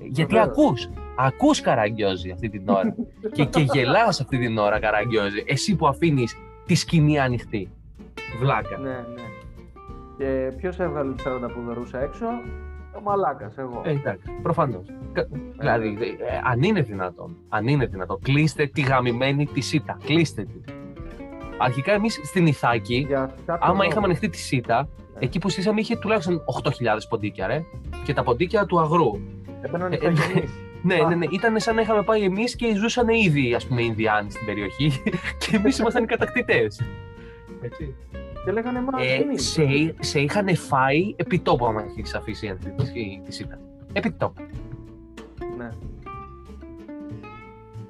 [0.00, 0.48] Γιατί Βεβαίως.
[0.48, 2.94] ακούς, ακούς καραγκιόζη αυτή την ώρα.
[3.34, 5.42] και, και γελάς αυτή την ώρα καραγκιόζη.
[5.46, 6.36] Εσύ που αφήνεις
[6.68, 7.70] τη σκηνή ανοιχτή.
[8.40, 8.78] Βλάκα.
[8.78, 9.22] Ναι, ναι.
[10.18, 12.26] Και ποιος έβγαλε τη 40 που δωρούσα έξω,
[12.96, 13.82] ο μαλάκας, εγώ.
[13.84, 14.86] Ε, εντάξει, προφανώς.
[15.12, 15.26] Κα-
[15.58, 19.98] Δηλαδή, ε, αν είναι δυνατόν, αν είναι δυνατόν, κλείστε τη γαμημένη τη σίτα.
[20.04, 20.72] Κλείστε τη.
[21.58, 23.88] Αρχικά εμείς στην Ιθάκη, Για κάποιο άμα λόγο.
[23.88, 24.88] είχαμε ανοιχτεί τη σίτα,
[25.18, 26.70] εκεί που στήσαμε είχε τουλάχιστον 8.000
[27.08, 27.62] ποντίκια, ρε.
[28.04, 29.10] Και τα ποντίκια του αγρού.
[29.62, 30.50] Έμπαιναν Ε, οι ηθαγενείς.
[30.82, 31.26] Ναι, ναι, ναι.
[31.30, 34.90] Ήταν σαν να είχαμε πάει εμείς και ζούσαν ήδη ας πούμε, οι Ινδιάνοι στην περιοχή
[35.40, 36.80] και εμείς ήμασταν οι κατακτητές.
[37.60, 37.94] Έτσι.
[38.44, 39.02] Και λέγανε μα.
[39.02, 43.58] Ε, σε, σε είχαν φάει επί τόπου, άμα έχεις αφήσει η αντίθεση τη ήταν.
[43.92, 44.42] Επί τόπου.
[45.56, 45.68] Ναι.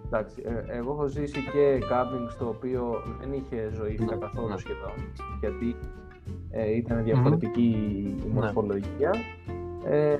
[0.07, 4.59] Εντάξει, ε, εγώ έχω ζήσει και κάμπινγκ στο οποίο δεν είχε ζωή Ναι, καθόλου ναι.
[4.59, 4.93] σχεδόν.
[5.41, 5.77] Γιατί
[6.51, 8.33] ε, ήταν διαφορετική η Ναι.
[8.41, 9.11] μορφολογία.
[9.85, 10.19] Ε,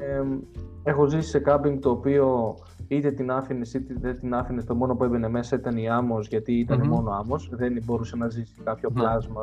[0.89, 2.55] έχω ζήσει σε κάμπινγκ το οποίο
[2.89, 4.65] είτε την άφηνες είτε δεν την άφηνες.
[4.65, 6.89] Το μόνο που έμπαινε μέσα ήταν η άμμος, γιατί ήταν Μμμ.
[6.89, 7.49] μόνο άμμος.
[7.53, 9.01] Δεν μπορούσε να ζήσει κάποιο Ναι.
[9.01, 9.43] πλάσμα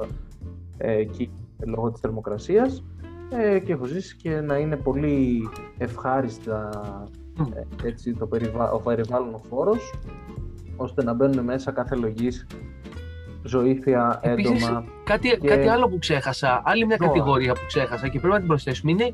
[0.78, 1.32] ε, εκεί
[1.66, 2.84] λόγω της θερμοκρασίας.
[3.30, 6.70] Ε, και έχω ζήσει και να είναι πολύ ευχάριστα
[7.38, 7.43] Μμ.
[7.54, 8.72] ε, έτσι, το περιβα...
[8.72, 9.93] ο περιβάλλον ο χώρος
[10.76, 12.48] ώστε να μπαίνουν μέσα κάθε λογής
[13.43, 14.84] ζωήφια, Επίσης, έντομα.
[15.04, 17.08] Κάτι, Και- κάτι άλλο που ξέχασα, άλλη μια Ζώα.
[17.08, 19.14] κατηγορία που ξέχασα και πρέπει να την προσθέσουμε είναι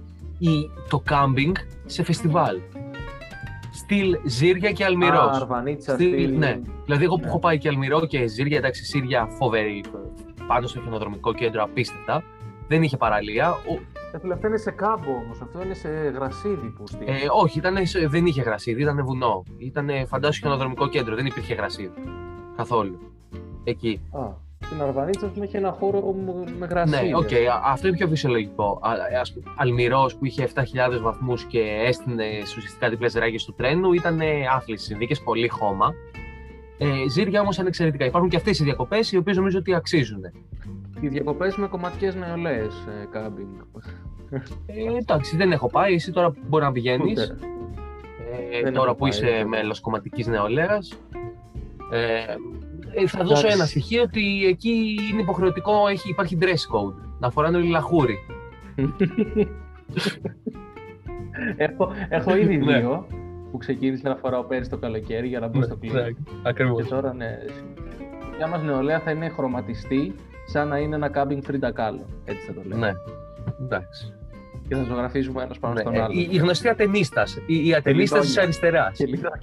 [0.49, 2.59] η, το κάμπινγκ σε φεστιβάλ.
[3.73, 5.37] Στυλ Ζήρια και Α, Αλμυρός.
[5.41, 6.59] Αρβανίτσα, Στυλ- στυλ- ναι.
[6.85, 7.27] Δηλαδή, εγώ που Ναι.
[7.27, 9.83] έχω πάει και Αλμυρό και Ζήρια, εντάξει, Σύρια φοβερή,
[10.47, 12.23] πάνω στο χιονοδρομικό κέντρο, απίστευτα.
[12.67, 13.49] Δεν είχε παραλία.
[13.51, 13.79] Ο-
[14.13, 17.09] Ε, φίλε, Αυτό είναι σε κάμπο όμως, αυτό είναι σε γρασίδι που στείλει.
[17.09, 19.43] ε, όχι, ήταν, σε- δεν είχε γρασίδι, ήταν βουνό.
[19.57, 21.93] Ήταν φαντάσου χιονοδρομικό κέντρο, δεν υπήρχε γρασίδι.
[22.57, 22.99] Καθόλου.
[23.63, 24.01] Εκεί.
[24.11, 24.19] Α,
[24.66, 27.07] στην Αρβανίτσα ας πούμε, έχει ένα χώρο με- με γρασίδι.
[27.09, 28.80] Ναι, οκ, α- αυτό είναι πιο φυσιολογικό.
[28.84, 32.25] Α- ας πούμε, Αλμυρός που είχε 7.000 βαθμούς και έστηνε
[32.57, 34.20] ουσιαστικά διπλές ράγες του τρένου, ήταν
[34.55, 35.93] άθλιες συνθήκες, πολύ χώμα.
[36.78, 38.05] Ε, Ζήρεια όμως είναι εξαιρετικά.
[38.05, 40.22] Υπάρχουν και αυτές οι διακοπές οι οποίες νομίζω ότι αξίζουν.
[40.99, 43.47] Οι διακοπές με κομματικές νεολαίες ε, κάμπινγκ.
[44.66, 45.93] Ε, εντάξει, δεν έχω πάει.
[45.93, 47.12] Εσύ τώρα μπορεί να πηγαίνεις.
[47.12, 47.38] Ούτε.
[48.51, 49.47] Ε, Δεν τώρα έχω που πάει, είσαι δεν έχω.
[49.47, 50.93] μέλος κομματικής νεολαίας.
[51.91, 52.36] Ε, ε,
[53.07, 53.47] θα δώσω Εντάξει.
[53.57, 56.93] ένα στοιχείο ότι εκεί είναι υποχρεωτικό, έχει, υπάρχει dress code.
[57.19, 58.15] Να φοράνε όλοι λαχούρι.
[61.57, 62.77] έχω, έχω ήδη Ναι.
[62.79, 63.07] δύο
[63.51, 65.99] που ξεκίνησα να φοράω πέρυσι το καλοκαίρι για να μπω στο κλίμα.
[66.43, 66.83] ακριβώς.
[66.83, 67.37] Και τώρα ναι.
[67.47, 70.15] Η δικιά μας νεολαία θα είναι χρωματιστή
[70.47, 72.05] σαν να είναι ένα κάμπινγκ φριντακάλο.
[72.25, 72.77] Έτσι θα το λέω.
[72.77, 72.91] Ναι,
[73.61, 74.13] εντάξει.
[74.67, 76.13] Και θα ζωγραφίζουμε ένας πάνω Ναι, στον ε, άλλο.
[76.19, 79.39] η, η γνωστή ατενίστας, η, η ατενίστας της λιδόνια.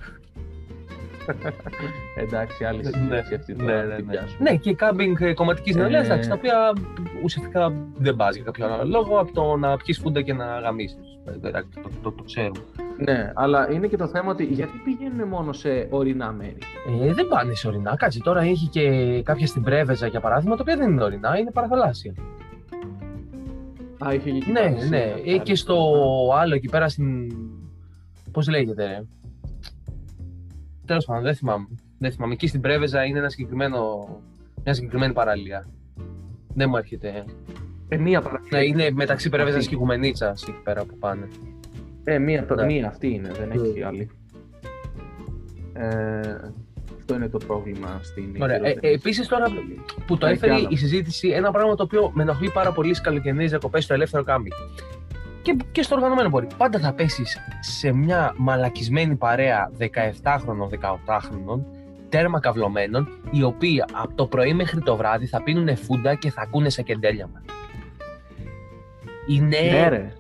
[1.29, 1.55] Αριστεράς.
[1.65, 2.27] Και λίγα.
[2.39, 4.13] Εντάξει, άλλη Ναι, συζήτηση αυτή ναι, τώρα ναι, να την ναι.
[4.13, 4.51] πιάσουμε.
[4.51, 6.73] Ναι, και κάμπινγκ ε, κομματικής Ε, νεολαίας, εντάξει, τα οποία
[7.25, 10.99] ουσιαστικά δεν πας για κάποιο άλλο λόγο από το να πιεις φούντα και να γαμίσεις.
[11.43, 12.61] Ε, εντάξει, το, το, το ξέρουμε.
[13.05, 16.59] Ναι, αλλά είναι και το θέμα ότι γιατί πηγαίνουν μόνο σε ορεινά μέρη;
[17.09, 17.97] Ε, δεν πάνε σε ορεινά.
[17.97, 18.83] Κάτσε τώρα έχει και
[19.25, 22.15] κάποια στην Πρέβεζα για παράδειγμα, τα οποία δεν είναι ορεινά, είναι παραθαλάσσια.
[24.07, 24.81] Α, είχε και εκεί Ναι, πάλι ναι.
[24.87, 25.77] σε- Ε, και στο
[26.41, 27.33] άλλο εκεί πέρα στην.
[28.33, 29.03] Πώς λέγεται, ρε.
[30.89, 31.67] Τέλος πάντων, δεν θυμάμαι.
[31.99, 32.33] Δεν θυμάμαι.
[32.33, 34.09] Εκεί στην Πρέβεζα είναι ένα συγκεκριμένο,
[34.65, 35.67] μια συγκεκριμένη παραλία.
[36.55, 37.25] Δεν μου έρχεται.
[37.89, 38.49] Ε, μία παραλία.
[38.51, 39.69] Ναι, είναι μεταξύ Πρέβεζας Αυτή.
[39.69, 41.29] και Οικουμενίτσας εκεί πέρα που πάνε.
[42.05, 42.65] Ε, μία, Ναι.
[42.65, 43.87] μία αυτή είναι, δεν έχει Ναι.
[43.87, 44.11] άλλη.
[45.73, 46.21] Ε,
[46.99, 48.57] αυτό είναι το πρόβλημα στην Ωραία.
[48.57, 48.93] Ε, χειρότερη.
[48.93, 49.47] ε, Επίσης τώρα
[50.07, 50.69] που το Έχει έφερε άλλο.
[50.71, 54.23] η συζήτηση, ένα πράγμα το οποίο με ενοχλεί πάρα πολύ στις καλοκαιρινές διακοπές στο ελεύθερο
[54.25, 54.53] κάμπινγκ.
[55.49, 56.47] Και, και στο οργανωμένο μπορεί.
[56.57, 61.61] Πάντα θα πέσεις σε μια μαλακισμένη παρέα 17χρονων, 18χρονων,
[62.09, 66.43] τέρμα καυλωμένων, οι οποίοι από το πρωί μέχρι το βράδυ θα πίνουν φούντα και θα
[66.43, 67.43] ακούνε σε κεντέλια μας.
[69.27, 70.13] Είναι Ναι, ρε.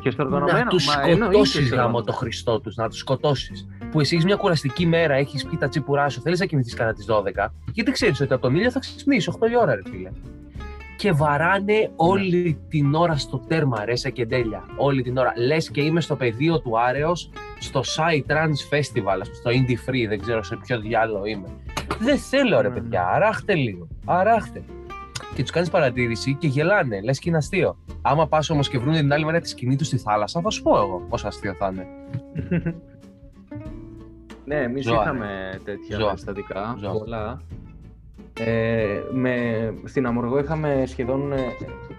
[0.00, 0.58] Και στο οργανωμένο.
[0.58, 2.04] να τους μα εννοείται σκοτώσεις σε γάμο όλα.
[2.04, 3.68] το Χριστό τους, να τους σκοτώσεις.
[3.90, 6.92] Που εσύ έχεις μια κουραστική μέρα, έχεις πει τα τσίπουρά σου, θέλεις να κοιμηθείς κατά
[6.92, 10.10] τις 12, γιατί ξέρεις ότι από τον ήλιο θα ξυπνήσεις 8 η ώρα, ρε φίλε.
[11.02, 14.64] Και βαράνε όλη την ώρα στο τέρμα, ρε, σε κεντέλια.
[14.76, 15.32] Όλη την ώρα.
[15.36, 19.90] Λες και είμαι στο πεδίο του Άρεος, στο Psy Trans Festival, ας πούμε, στο Indie
[19.90, 21.48] Free, δεν ξέρω σε ποιο διάλογο είμαι.
[21.98, 23.88] Δεν θέλω, ρε Ναι, παιδιά, αράχτε λίγο.
[24.04, 24.62] Αράχτε.
[25.34, 27.76] Και τους κάνεις παρατήρηση και γελάνε, λες και είναι αστείο.
[28.02, 30.62] Άμα πας όμως και βρουν την άλλη μέρα τη σκηνή τους στη θάλασσα, θα σου
[30.62, 31.86] πω εγώ πόσο αστείο θα είναι.
[34.44, 36.06] Ναι, εμείς Ζώα, είχαμε τέτοια Ζώα.
[36.08, 36.76] περιστατικά.
[36.78, 36.92] Ζώα.
[36.92, 37.40] Πολλά.
[38.46, 41.36] Ε, με, στην Αμοργό είχαμε σχεδόν ε,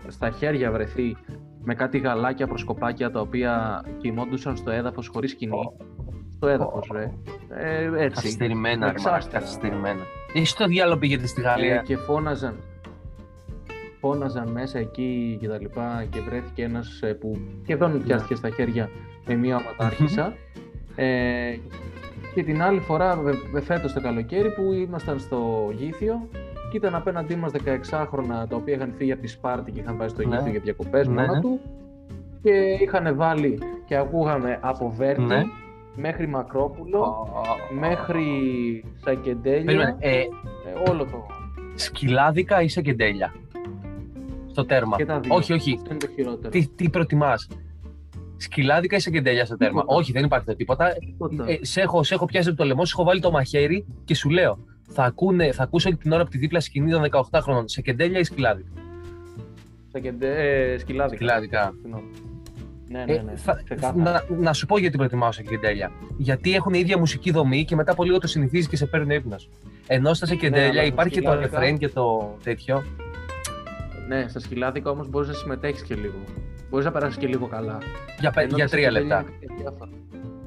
[0.07, 1.15] στα χέρια βρεθεί
[1.63, 5.57] με κάτι γαλάκια προσκοπάκια τα οποία κοιμόντουσαν στο έδαφος χωρίς σκηνή.
[6.35, 7.11] Στο έδαφος, ρε.
[7.49, 8.15] Ε, έτσι.
[8.15, 9.15] Καθυστερημένα, ρε Εξάστερα.
[9.17, 10.01] μαλάκα, καθυστερημένα.
[10.33, 11.81] Εσύ το διάλογο πήγετε στη Ε, Γαλλία.
[11.85, 12.55] και φώναζαν.
[13.99, 18.89] Φώναζαν μέσα εκεί και τα λοιπά και βρέθηκε ένας ε, που σχεδόν πιάστηκε στα χέρια
[19.27, 20.33] με μία οματάρχησα.
[20.95, 21.55] ε,
[22.33, 26.27] και την άλλη φορά, βε- βε- φέτος το καλοκαίρι, που ήμασταν στο Γήθιο
[26.71, 30.07] και ήταν απέναντί μας 16χρονα τα οποία είχαν φύγει από τη Σπάρτη και είχαν πάει
[30.07, 30.35] στο Ναι.
[30.35, 31.41] Γήθιο για διακοπές Ναι, μόνα ναι.
[31.41, 31.59] του
[32.41, 35.43] και είχαν βάλει και ακούγαμε από Βέρτη Ναι.
[35.95, 38.23] μέχρι Μακρόπουλο, Ω, μέχρι
[39.05, 40.25] Σακεντέλια, Περίμενε, ε, ε,
[40.89, 41.25] όλο το...
[41.75, 43.33] σκυλάδικα ή σε κεντέλια.
[44.51, 44.97] Στο τέρμα.
[44.97, 45.35] Και τα δύο.
[45.35, 45.73] Όχι, όχι.
[45.75, 46.49] Αυτό είναι το χειρότερο.
[46.49, 47.47] Τι, τι προτιμάς;
[48.43, 49.79] Σκυλάδικα ή σε κεντέλια στο τέρμα.
[49.81, 49.97] Τίποτα.
[49.99, 50.93] Όχι, δεν υπάρχει το τίποτα.
[50.99, 51.45] Τίποτα.
[51.47, 54.15] Ε, σε, έχω, σε έχω πιάσει από το λαιμό, σε έχω βάλει το μαχαίρι και
[54.15, 54.59] σου λέω.
[54.89, 57.67] Θα, ακούνε, θα ακούσω όλη την ώρα από τη δίπλα σκηνή των 18 χρόνων.
[57.67, 58.69] Σε κεντέλια ή σκυλάδικα;
[59.89, 60.27] Στα κεντε...
[60.73, 61.15] ε, σκυλάδικα.
[61.15, 61.73] Σκυλάδικα.
[61.81, 62.07] Συγγνώμη.
[62.89, 63.35] Ναι, Ε, ναι, ναι.
[63.35, 64.25] θα- Ξεκάθαρα.
[64.29, 65.91] να, να σου πω γιατί προτιμάω σε κεντέλια.
[66.17, 69.15] Γιατί έχουν η ίδια μουσική δομή και μετά από λίγο το συνηθίζεις και σε παίρνει
[69.15, 69.49] ύπνος.
[69.87, 72.83] Ενώ στα σε κεντέλια αλλά στα υπάρχει και το σκυλάδικα- ρεφρέν και το τέτοιο.
[74.07, 76.15] Ναι, στα σκυλάδικα όμως μπορείς να συμμετέχεις και λίγο.
[76.73, 77.77] Μπορείς να περάσεις και λίγο καλά.
[78.19, 79.33] Για, πε- Ενώ για στα τρία κεντέλια λεπτά.
[79.39, 79.89] είναι διάφορα.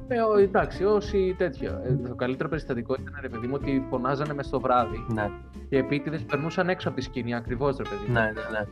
[0.07, 1.81] Ε, ο- εντάξει, όσοι τέτοια.
[1.85, 5.29] Ε, το καλύτερο περιστατικό ήταν ρε παιδί μου ότι φωνάζανε μες στο βράδυ Ναι,
[5.69, 7.35] και επίτηδες περνούσαν έξω από τη σκηνή.
[7.35, 7.95] Ακριβώς ρε παιδί.
[8.07, 8.13] μου.
[8.13, 8.25] ναι, ναι.
[8.31, 8.65] ναι.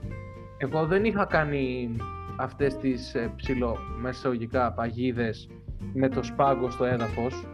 [0.58, 1.96] Εγώ δεν είχα κάνει
[2.36, 5.50] αυτές τις ε, ψηλό μεσογικά παγίδες
[5.94, 7.48] με το σπάγκο στο έδαφος.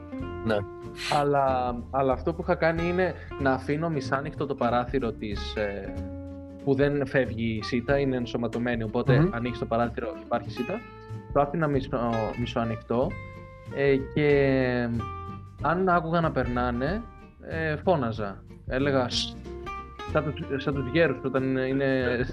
[0.46, 0.58] Ναι.
[1.22, 5.94] Αλλά, αλλά αυτό που είχα κάνει είναι να αφήνω μισάνοιχτο το παράθυρο της, ε,
[6.64, 9.30] που δεν φεύγει η σίτα, είναι ενσωματωμένη, οπότε Μμμ.
[9.34, 10.80] ανοίγει το παράθυρο, υπάρχει σίτα.
[11.34, 12.00] Το άφηνα μισο,
[12.40, 13.12] μισοανοιχτό
[13.76, 14.28] ε, και
[15.62, 17.02] αν άκουγα να περνάνε,
[17.48, 18.44] ε, φώναζα.
[18.68, 19.36] Έλεγα «Σ».
[20.12, 22.26] σαν τους, σαν τους γέρους όταν είναι ε,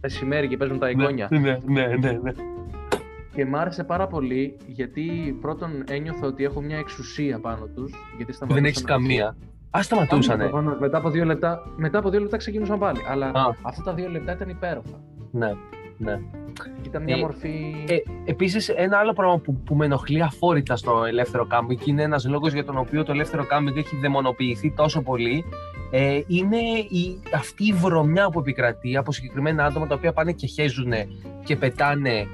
[0.00, 1.28] μεσημέρι και παίζουν τα εγγόνια.
[1.30, 2.32] Ναι, ναι, ναι, ναι, ναι.
[3.34, 7.92] Και μ' άρεσε πάρα πολύ γιατί πρώτον ένιωθα ότι έχω μια εξουσία πάνω τους.
[8.16, 9.36] Γιατί Που δεν έχεις σταματούσαν να- καμία.
[9.78, 10.42] Α σταματούσανε.
[10.48, 12.98] Προφανώς, μετά, από δύο λεπτά, μετά από δύο λεπτά ξεκίνησαν πάλι.
[13.08, 13.50] Αλλά Α.
[13.62, 15.00] αυτά τα δύο λεπτά ήταν υπέροχα.
[15.30, 15.52] Ναι,
[15.98, 16.18] ναι.
[16.82, 17.74] Ήταν μια Ε, μορφή.
[17.88, 22.02] Ε, Επίσης, ένα άλλο πράγμα που, που με ενοχλεί αφόρητα στο ελεύθερο κάμπινγκ και είναι
[22.02, 25.44] ένας λόγος για τον οποίο το ελεύθερο κάμπινγκ έχει δαιμονοποιηθεί τόσο πολύ.
[25.90, 26.56] Ε, είναι
[26.88, 30.92] η, αυτή η βρωμιά που επικρατεί από συγκεκριμένα άτομα τα οποία πάνε και χέζουν
[31.44, 32.26] και πετάνε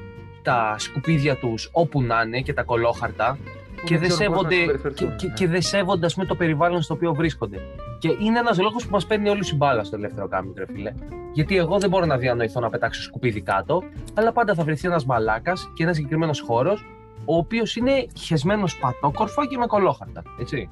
[0.42, 4.50] τα σκουπίδια τους όπου να είναι και τα κολόχαρτα που και δεν, ξέρουν πώς να
[4.50, 5.32] σέβονται, και, συμπεριφερθούν, και, ναι.
[5.32, 7.58] και δεν σέβονται ας πούμε, το περιβάλλον στο οποίο βρίσκονται.
[7.98, 10.92] Και είναι ένας λόγος που μας παίρνει όλη η μπάλα στο ελεύθερο κάμπινγκ, ρε φίλε.
[11.32, 13.82] Γιατί εγώ δεν μπορώ να διανοηθώ να πετάξω σκουπίδι κάτω,
[14.14, 16.84] αλλά πάντα θα βρεθεί ένας μαλάκας και ένας συγκεκριμένος χώρος,
[17.24, 20.22] ο οποίος είναι χεσμένος πατόκορφα και με κολόχαρτα.
[20.40, 20.68] Έτσι.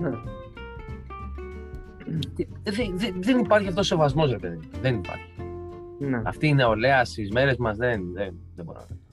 [0.00, 0.10] Ναι.
[2.34, 4.56] Και Δεν, δεν, δεν υπάρχει αυτός ο σεβασμός, ρε παιδί.
[4.56, 4.80] μου.
[4.80, 5.24] Δεν υπάρχει.
[5.98, 6.22] Ναι.
[6.24, 9.05] Αυτή η νεολαία στις μέρες μας δεν, δεν, δεν μπορώ να.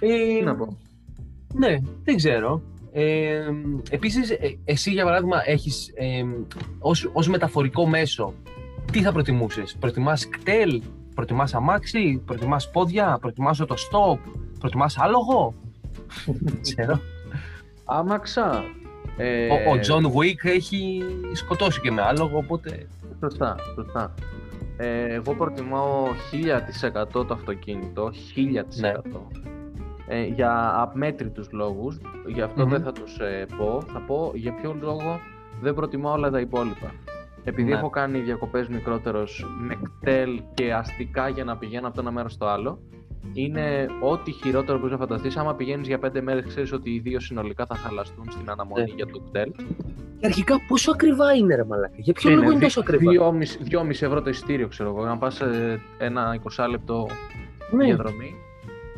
[0.00, 0.76] Ε, Τι να πω.
[1.54, 2.62] Ναι, δεν ξέρω.
[2.92, 3.40] Ε,
[3.90, 6.24] επίσης, ε, εσύ για παράδειγμα έχεις ε,
[6.78, 8.34] ως, ως μεταφορικό μέσο,
[8.92, 10.82] τι θα προτιμούσες, προτιμάς κτέλ,
[11.14, 14.18] προτιμάς αμάξι, προτιμάς πόδια, προτιμάς το stop,
[14.58, 15.54] προτιμάς άλογο,
[16.24, 17.00] δεν ξέρω.
[17.84, 18.64] Άμαξα.
[19.16, 22.86] Ε, Ο, ο John Wick έχει σκοτώσει και με άλογο, οπότε...
[23.20, 24.14] Σωστά, σωστά.
[24.76, 26.06] Ε, εγώ προτιμάω
[27.12, 28.80] 1000% το αυτοκίνητο, 1000%.
[28.80, 28.92] Ναι.
[30.12, 30.52] Ε, για
[30.92, 32.70] αμέτρητους λόγους, γι' αυτό Μμμ.
[32.70, 33.82] δεν θα τους ε, πω.
[33.92, 35.20] Θα πω για ποιο λόγο
[35.60, 36.92] δεν προτιμάω όλα τα υπόλοιπα.
[37.44, 37.76] Επειδή Ναι.
[37.76, 42.32] έχω κάνει διακοπές μικρότερος με κτέλ και αστικά για να πηγαίνω από το ένα μέρος
[42.32, 42.78] στο άλλο,
[43.32, 45.36] είναι ό,τι χειρότερο που να φανταστείς.
[45.36, 48.92] Άμα πηγαίνεις για πέντε μέρες, ξέρεις ότι οι δύο συνολικά θα χαλαστούν στην αναμονή Ναι.
[48.94, 49.52] για το κτέλ.
[50.20, 53.58] Και αρχικά πόσο ακριβά είναι ρε μαλάκα, για ποιο λόγο είναι δι- τόσο ακριβά; 2,5
[53.64, 57.06] 2,5 ευρώ το ειστήριο, ξέρω εγώ, να πας ε, ένα 20 λεπτό
[57.70, 57.84] Ναι.
[57.84, 58.34] διαδρομή.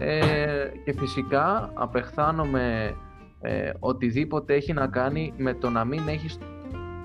[0.05, 2.95] Ε, και φυσικά απεχθάνομαι
[3.41, 6.39] ε, οτιδήποτε έχει να κάνει με το να μην έχεις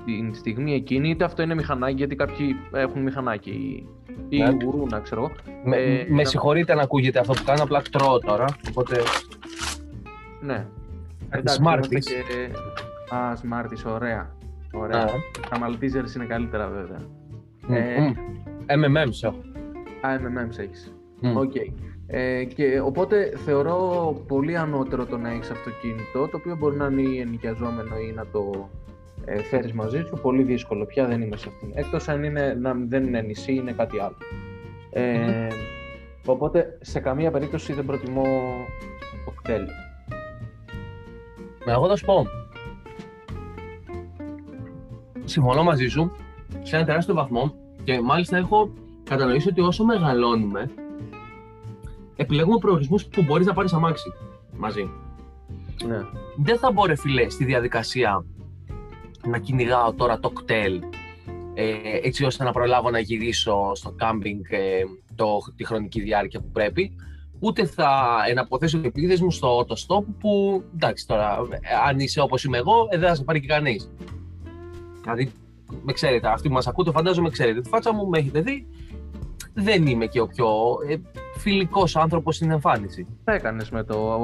[0.05, 3.87] την στιγμή εκείνη, είτε αυτό είναι μηχανάκι, γιατί κάποιοι έχουν μηχανάκι ή,
[4.29, 4.57] ή Ναι.
[4.63, 5.31] γουρούνα, ξέρω εγώ.
[5.63, 8.95] Με, Ε, με να- συγχωρείτε αν ακούγεται αυτό που κάνω, απλά τρώω τώρα, οπότε...
[10.41, 10.65] Ναι.
[11.29, 11.99] Κάτι είμαστε Smarties.
[12.03, 13.15] Και...
[13.15, 14.35] Α, Smarties, ωραία.
[14.73, 15.01] Ωραία.
[15.03, 15.07] Α,
[15.49, 16.99] Τα Maltesers είναι καλύτερα βέβαια.
[17.67, 18.13] μ, Ε, μ.
[18.85, 19.37] MMMs έχω.
[20.01, 20.93] Α, MMMs έχεις.
[21.21, 21.37] Μ.
[21.37, 21.53] Οκ.
[22.07, 27.01] Ε, και οπότε θεωρώ πολύ ανώτερο το να έχεις αυτοκίνητο, το οποίο μπορεί να είναι
[27.01, 28.69] ή ενοικιαζόμενο ή να το
[29.25, 30.19] ε, φέρεις μαζί σου.
[30.21, 31.71] Πολύ δύσκολο, πια δεν είμαι σε αυτήν.
[31.73, 34.17] Εκτός αν είναι, να, δεν είναι νησί, είναι κάτι άλλο.
[34.89, 35.47] Ε,
[36.29, 38.23] Οπότε σε καμία περίπτωση δεν προτιμώ
[39.25, 39.65] το κτέλ.
[41.65, 42.27] Μα εγώ θα σου πω.
[45.25, 46.11] Συμφωνώ μαζί σου
[46.61, 47.53] σε ένα τεράστιο βαθμό
[47.83, 50.71] και μάλιστα έχω κατανοήσει ότι όσο μεγαλώνουμε,
[52.17, 54.13] επιλέγουμε προορισμούς που μπορείς να πάρεις αμάξι
[54.57, 54.89] μαζί.
[55.87, 55.99] Ναι.
[56.37, 58.25] Δεν θα μπορώ, φίλε, στη διαδικασία
[59.27, 60.81] να κυνηγάω τώρα το κτέλ
[61.53, 64.83] ε, έτσι ώστε να προλάβω να γυρίσω στο κάμπινγκ ε,
[65.15, 66.95] το, τη χρονική διάρκεια που πρέπει.
[67.39, 72.21] Ούτε θα εναποθέσω οι επίδες μου στο το stop που εντάξει τώρα, ε, αν είσαι
[72.21, 73.91] όπως είμαι εγώ, ε, δεν θα σε πάρει και κανείς.
[75.01, 75.31] Δηλαδή,
[75.83, 78.67] με ξέρετε, αυτοί που μας ακούτε φαντάζομαι ξέρετε τη φάτσα μου, με έχετε δει.
[79.53, 80.47] Δεν είμαι και ο πιο
[81.37, 83.07] ε, φιλικός άνθρωπος στην εμφάνιση.
[83.23, 84.19] Θα έκανες με το...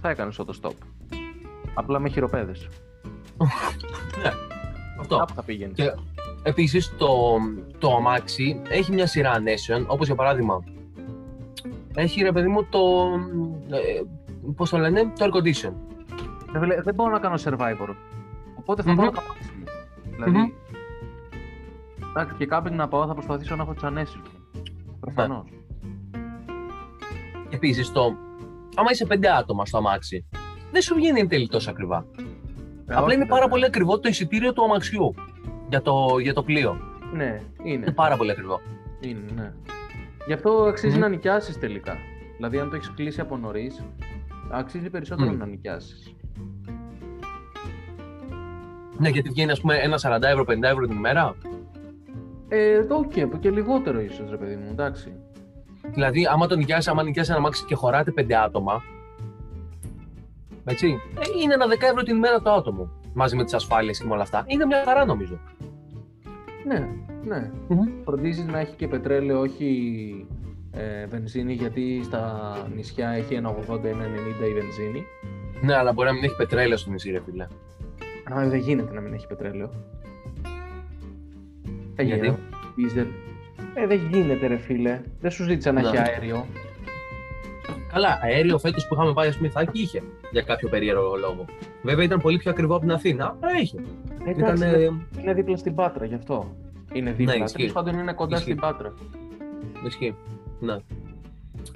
[0.00, 0.72] θα έκανες το stop.
[1.74, 2.68] Απλά με χειροπέδες.
[5.00, 5.16] Αυτό.
[5.16, 5.72] Κάπου θα πήγαινε.
[5.72, 5.94] Και
[6.42, 7.36] επίσης το,
[7.78, 10.64] το αμάξι έχει μια σειρά ανέσεων, όπως για παράδειγμα
[11.94, 12.80] έχει ρε παιδί μου το.
[13.70, 14.02] Ε,
[14.56, 15.72] Πώς το λένε, το air condition.
[16.52, 17.94] Ρε φίλε, δεν μπορώ να κάνω survivor.
[18.58, 18.96] Οπότε θα Μμμ.
[18.96, 19.68] πάω να maximum.
[20.10, 20.54] Δηλαδή,
[22.10, 24.60] εντάξει, και κάμπινγκ να πάω θα προσπαθήσω να έχω τις ανέσει μου.
[25.00, 25.44] Προφανώς.
[27.64, 28.16] Επίσης, το.
[28.74, 30.24] Άμα είσαι πέντε άτομα στο αμάξι,
[30.72, 32.06] δεν σου βγαίνει εν τέλει τόσο ακριβά.
[32.86, 35.14] Ε, Απλά είναι πάρα πολύ ακριβό το εισιτήριο του αμαξιού
[35.68, 36.76] για το, για το πλοίο.
[37.14, 37.72] Ναι, είναι.
[37.72, 38.60] Είναι πάρα πολύ ακριβό.
[39.00, 39.52] Είναι, ναι.
[40.26, 41.00] Γι' αυτό αξίζει Μμμ.
[41.00, 41.96] να νοικιάσεις τελικά.
[42.36, 43.84] Δηλαδή, αν το έχεις κλείσει από νωρίς,
[44.50, 45.36] αξίζει περισσότερο Μμ.
[45.38, 46.14] να νοικιάσεις.
[48.98, 51.34] Ναι, γιατί βγαίνει ας πούμε ένα 40 ευρώ, 50 ευρώ την ημέρα.
[52.48, 55.12] Ε, το οκ, και λιγότερο ίσως, ρε παιδί μου, εντάξει.
[55.92, 58.82] Δηλαδή, άμα το νοικιάσει, άμα νοικιάσει ένα αμάξι και χωράτε πέντε άτομα.
[60.64, 60.86] Έτσι.
[61.18, 62.90] ε, είναι ένα 10 ευρώ την ημέρα το άτομο.
[63.14, 64.44] Μαζί με τις ασφάλειες και με όλα αυτά.
[64.46, 65.38] Είναι μια χαρά νομίζω.
[66.66, 66.88] Ναι,
[67.24, 67.50] ναι.
[67.68, 67.88] Μμμ.
[68.04, 70.26] Φροντίζεις να έχει και πετρέλαιο, όχι
[70.70, 74.04] ε, βενζίνη, γιατί στα νησιά έχει ένα 80, ένα
[74.44, 75.04] 90 η βενζίνη.
[75.60, 77.46] Ναι, αλλά μπορεί να μην έχει πετρέλαιο στο νησί, ρε φίλε.
[78.32, 79.70] Α, δεν γίνεται να μην έχει πετρέλαιο.
[81.94, 82.42] Ε, Γιατί; γίνεται.
[82.76, 83.06] Δίζελ.
[83.74, 85.00] Ε, δεν γίνεται, ρε φίλε.
[85.20, 85.88] Δεν σου ζήτησα να Ναι.
[85.88, 86.46] έχει αέριο.
[87.92, 90.02] Καλά, αέριο φέτος που είχαμε πάει, ας πούμε, Ιθάκη είχε
[90.32, 91.44] για κάποιο περίεργο λόγο.
[91.82, 93.76] Βέβαια ήταν πολύ πιο ακριβό από την Αθήνα, αλλά είχε.
[94.26, 94.74] Ε, εντάξει, Ήταν.
[94.80, 96.56] είναι- είναι δίπλα στην Πάτρα, γι' αυτό.
[96.92, 97.36] Είναι δίπλα.
[97.36, 97.56] Ναι, ισχύει.
[97.56, 98.48] Τέλος πάντων είναι κοντά Ισχύει.
[98.50, 98.92] στην Πάτρα.
[99.86, 100.14] Ισχύει.
[100.60, 100.72] Ναι.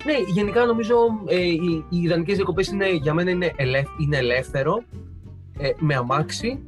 [0.05, 4.83] Ναι, γενικά νομίζω ε, οι, οι ιδανικές διακοπές για μένα είναι, ελεύθ, είναι ελεύθερο,
[5.59, 6.59] ε, με αμάξι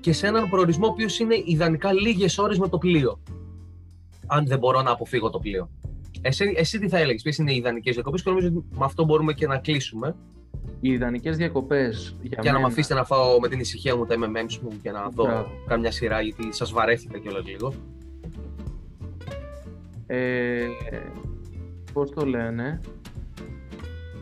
[0.00, 3.18] και σε έναν προορισμό ο οποίος είναι ιδανικά λίγες ώρες με το πλοίο.
[4.26, 5.70] Αν δεν μπορώ να αποφύγω το πλοίο.
[6.20, 9.04] Εσύ, εσύ τι θα έλεγες, ποιες είναι οι ιδανικές διακοπές και νομίζω ότι με αυτό
[9.04, 10.16] μπορούμε και να κλείσουμε.
[10.80, 14.04] Οι ιδανικές διακοπές για Και να με μένα- αφήσετε να φάω με την ησυχία μου
[14.06, 15.48] τα MMMs μου και να δω Μπράβο.
[15.66, 17.72] καμιά σειρά γιατί σας βαρέθηκα κιόλας λίγο.
[20.06, 20.66] Ε,
[21.92, 22.80] πώς το λένε,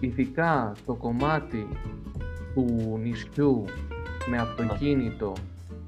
[0.01, 1.69] ειδικά το κομμάτι
[2.55, 3.65] του νησιού
[4.31, 5.33] με αυτοκίνητο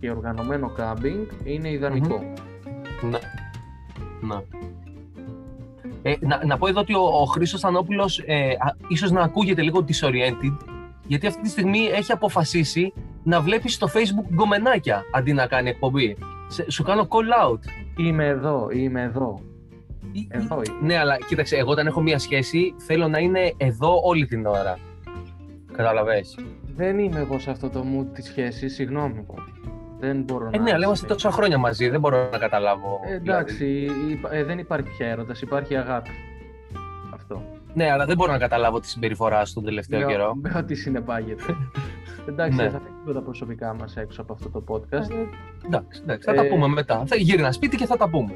[0.01, 2.33] και οργανωμένο κάμπινγκ είναι ιδανικό.
[3.11, 3.19] Ναι.
[4.27, 4.35] Ναι.
[6.03, 9.63] Ε, να, να πω εδώ ότι ο, ο Χρήστος Θανόπουλος ε, α, ίσως να ακούγεται
[9.63, 10.57] λίγο disoriented
[11.07, 16.17] γιατί αυτή τη στιγμή έχει αποφασίσει να βλέπει στο facebook γκομενάκια αντί να κάνει εκπομπή.
[16.49, 17.59] Σε- σου κάνω call out.
[17.97, 19.41] Είμαι εδώ, είμαι εδώ.
[20.13, 20.79] Ή- Εδώ είμαι.
[20.87, 24.79] Ναι, αλλά κοίταξε, εγώ όταν έχω μία σχέση θέλω να είναι εδώ όλη την ώρα.
[25.73, 26.39] Καταλαβες;
[26.77, 29.27] Δεν είμαι εγώ σε αυτό το mood της σχέσης, συγγνώμη.
[30.05, 30.63] Δεν μπορώ Ε, να...
[30.63, 33.01] ναι, αλλά είμαστε τόσα χρόνια μαζί, δεν μπορώ να καταλάβω.
[33.11, 36.11] Ε, εντάξει, υπα- ε, δεν υπάρχει πια έρωτας, υπάρχει αγάπη.
[37.15, 37.35] Αυτό.
[37.35, 37.63] Δηλαδή.
[37.75, 40.35] Ναι, αλλά δεν μπορώ να καταλάβω τη συμπεριφορά σου τον τελευταίο Με- καιρό.
[40.35, 41.43] Με ό,τι συνεπάγεται.
[42.29, 42.63] εντάξει, Ναι.
[42.63, 45.11] δεν θα φύγουμε τα προσωπικά μας έξω από αυτό το podcast.
[45.11, 45.27] Ε,
[45.67, 47.03] εντάξει, εντάξει, θα τα Ε, πούμε μετά.
[47.07, 48.33] Θα γύρνα σπίτι και θα τα πούμε.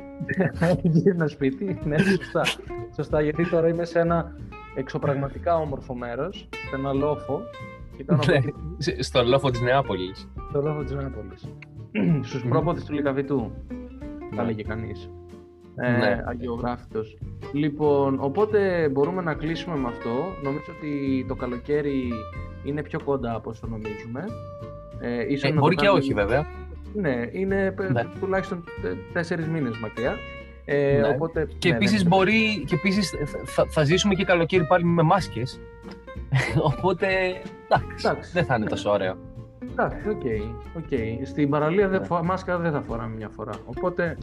[0.83, 2.43] Γύρνα σπίτι, ναι, σωστά.
[2.95, 4.33] σωστά, γιατί τώρα είμαι σε ένα
[4.75, 7.41] εξωπραγματικά όμορφο μέρος, σε ένα λόφο.
[7.99, 10.29] Και κάνω Ναι, από σε- Στον λόφο της Νεάπολης.
[10.53, 11.49] το λόφο της Νέαπολης.
[12.29, 12.51] Στους Μμμ.
[12.51, 13.53] πρόποδες του Λικαβητού,
[14.35, 14.49] θα Ναι.
[14.49, 15.11] λέγε κανείς.
[15.77, 16.23] Ε, Ναι.
[16.27, 17.19] Αγιογράφητος.
[17.53, 20.11] Λοιπόν, οπότε μπορούμε να κλείσουμε με αυτό.
[20.43, 22.11] Νομίζω ότι το καλοκαίρι
[22.65, 24.25] είναι πιο κοντά από όσο νομίζουμε.
[25.01, 26.47] Ε, ίσως Ε, να το μπορεί και κάνουμε- όχι βέβαια.
[26.95, 28.07] Ναι, είναι πε- Ναι.
[28.21, 30.15] τουλάχιστον τε- τέσσερις μήνες μακριά.
[30.71, 31.09] Ε, Ναι.
[31.09, 33.13] οπότε, Και ναι, επίσης δεν- μπορεί, και επίσης
[33.45, 35.61] θα, θα ζήσουμε και καλοκαίρι πάλι με μάσκες.
[36.77, 37.07] Οπότε,
[37.65, 38.31] εντάξει, Εντάξει.
[38.33, 39.17] δεν θα είναι τόσο ωραίο.
[39.71, 40.23] Εντάξει, ok.
[40.77, 40.99] ok.
[41.27, 42.07] Στην παραλία δεν Ναι.
[42.07, 43.53] φο- μάσκα δεν θα φοράμε μια φορά.
[43.67, 44.17] Οπότε.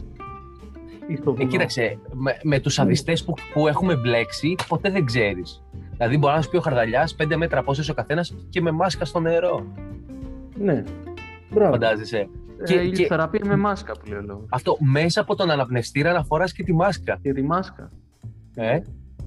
[1.08, 1.52] ή στο Ε, βουνό.
[1.52, 5.62] κοίταξε, με, με τους αδιστές που, που έχουμε μπλέξει, ποτέ δεν ξέρεις.
[5.96, 9.04] Δηλαδή μπορεί να σου πει ο Χαρδαλιάς, πέντε μέτρα απόσταση ο καθένας και με μάσκα
[9.04, 9.66] στο νερό.
[10.58, 10.82] Ναι.
[11.50, 11.70] Μπράβο.
[11.72, 12.28] Φαντάζεσαι.
[12.58, 14.44] Ε, Και- η και- θεραπεία με μάσκα που λέει ο λόγος.
[14.50, 17.18] Αυτό μέσα από τον αναπνευστήρα να φοράς και τη μάσκα.
[17.22, 17.90] Και τη μάσκα.
[18.54, 18.78] Ε,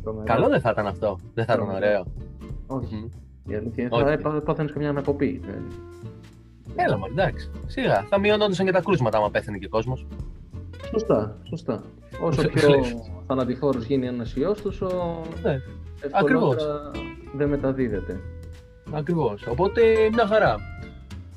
[0.03, 0.26] Τρομερό.
[0.26, 1.20] καλό δεν θα ήταν αυτό.
[1.34, 1.86] Δεν θα ήταν Τρομερό.
[1.86, 2.05] ωραίο.
[2.67, 2.95] Όχι.
[2.95, 3.51] Μμ.
[3.51, 4.03] Η αλήθεια είναι Όχι.
[4.03, 5.41] θα έπα- πάθαινες καμιά ανακοπή.
[5.47, 7.51] Ε, Έλα μου, εντάξει.
[7.67, 8.05] Σιγά.
[8.09, 10.05] Θα μειωνόντουσαν και τα κρούσματα άμα πέθανε και ο κόσμος.
[10.91, 11.84] Σωστά, σωστά.
[12.22, 12.51] Όσο Λες.
[12.51, 12.72] πιο
[13.28, 14.88] θανατηφόρος γίνει ένας ιός, τόσο
[15.43, 15.57] Ναι,
[16.01, 16.91] ευκολότερα
[17.34, 18.20] δεν μεταδίδεται.
[18.91, 19.47] ακριβώς.
[19.47, 19.82] Οπότε
[20.13, 20.55] μια χαρά.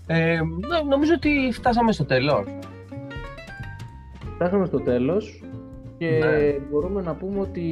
[0.07, 2.45] Ε, νο- νομίζω ότι φτάσαμε στο τέλος.
[4.35, 5.43] Φτάσαμε στο τέλος
[5.99, 6.59] και Ναι.
[6.71, 7.63] μπορούμε να πούμε ότι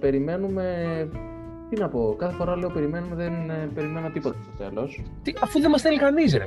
[0.00, 0.74] περιμένουμε...
[1.70, 5.02] Τι να πω, κάθε φορά λέω περιμένουμε, δεν ε, περιμένω τίποτα στο τέλος.
[5.22, 6.44] Τι, αφού δεν μας θέλει κανείς ρε.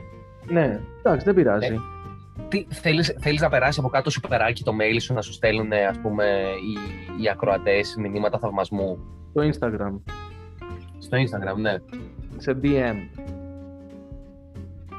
[0.48, 1.74] Ναι, εντάξει, δεν πειράζει.
[1.74, 1.78] Ε,
[2.48, 5.72] Τι, θέλεις, θέλεις να περάσει από κάτω σου περάκι το mail σου να σου στέλνουν
[5.90, 6.74] ας πούμε οι,
[7.24, 8.98] οι ακροατές μηνύματα θαυμασμού;
[9.30, 10.00] Στο Instagram,
[11.00, 11.76] στο Instagram, ναι.
[12.38, 12.96] σε DM.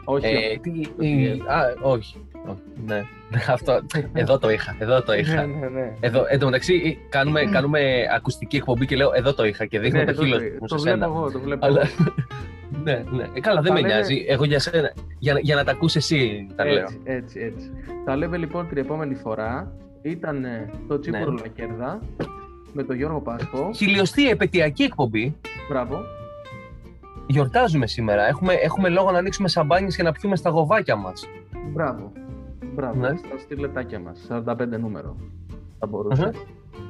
[0.05, 0.26] Όχι.
[0.26, 0.70] Ε, τι,
[1.07, 2.16] ε, α, όχι.
[2.46, 3.03] όχι, Ναι.
[3.55, 3.80] Αυτό,
[4.12, 5.46] εδώ το είχα, εδώ το είχα.
[5.46, 5.92] ναι, ναι, ναι.
[6.00, 7.80] Εδώ, εν τω μεταξύ, κάνουμε, κάνουμε
[8.14, 10.78] ακουστική εκπομπή και λέω εδώ το είχα και δείχνω Ναι, το το- χείλος μου Το
[10.78, 11.05] σε βλέπω σένα.
[11.07, 11.66] εγώ, το βλέπω.
[11.66, 12.14] Αλλά, εγώ.
[12.84, 13.22] ναι, ναι.
[13.34, 14.24] Ε, καλά, δεν Τα με λένε- νοιάζει.
[14.28, 14.92] Εγώ για σένα.
[15.18, 16.74] Για, για να τα ακούσει εσύ τα λέω.
[16.82, 17.70] Έτσι, έτσι, έτσι.
[18.05, 19.72] Τα λέμε λοιπόν την επόμενη φορά.
[20.03, 21.40] Ήταν ε, το Τσίπουρο Ναι.
[21.40, 22.00] Λακέρδα
[22.72, 23.70] με τον Γιώργο Πάσχο.
[23.74, 25.36] Χιλιοστή επαιτειακή εκπομπή.
[25.68, 26.00] Μπράβο.
[27.27, 28.27] Γιορτάζουμε σήμερα.
[28.29, 31.29] Έχουμε, έχουμε λόγο να ανοίξουμε σαμπάνιες και να πιούμε στα γοβάκια μας.
[31.73, 32.12] Μπράβο.
[32.75, 33.01] Μπράβο.
[33.01, 33.16] Ναι.
[33.16, 34.27] Στα στυλετάκια μας.
[34.29, 35.16] 45 νούμερο.
[35.79, 36.23] Θα μπορούσε.
[36.23, 36.33] Αχα.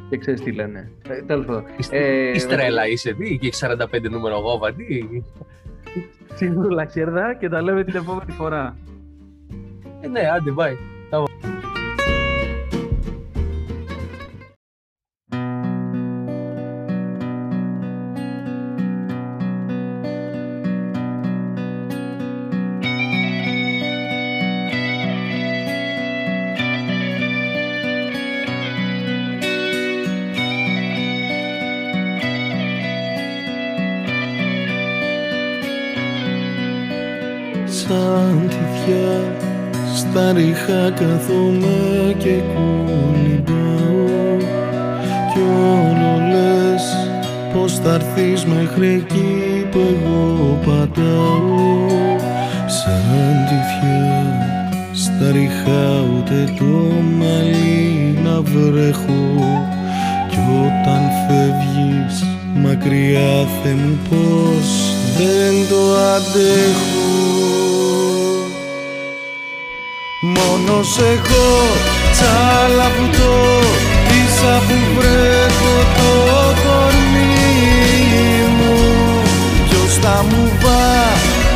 [0.08, 0.90] Και ξέρεις τι λένε.
[1.08, 1.64] Ε, Τέλος πάντων.
[1.76, 4.84] Είστε- Ε, Τι στρέλα είσαι, τι, και έχεις 45 νούμερο γόβα, τι.
[6.34, 8.76] Τσίπουρο Λακέρδα και τα λέμε την επόμενη φορά.
[10.00, 10.76] Ε, ναι, άντε, bye.
[40.62, 44.36] Στα ριχά καθόμαι και κολυμπάω
[45.32, 46.82] Κι όλο λες
[47.52, 51.88] πως θα έρθεις μέχρι εκεί που εγώ πατάω.
[52.66, 54.22] Σαν τυφιά
[54.92, 59.22] στα ριχά ούτε το μαλλί να βρέχω.
[60.28, 64.68] Κι όταν φεύγεις μακριά Θεέ μου πως
[65.16, 66.91] δεν το αντέχω
[70.66, 71.50] Μόνος εγώ.
[72.12, 73.34] Τσαλαβουτώ
[74.20, 76.10] Ίσα που βρέχω το
[76.62, 77.32] κορμί
[78.56, 78.74] μου.
[79.68, 80.42] Ποιος θα μου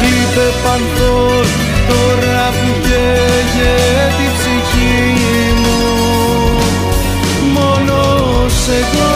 [0.09, 1.46] είπε πανθόν
[1.88, 4.98] Τώρα που καίγεται η ψυχή
[5.62, 5.80] μου.
[7.54, 9.14] Μόνος εγώ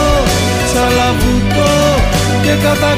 [0.67, 1.73] τσαλαβουτώ
[2.43, 2.90] και κατακόρυφω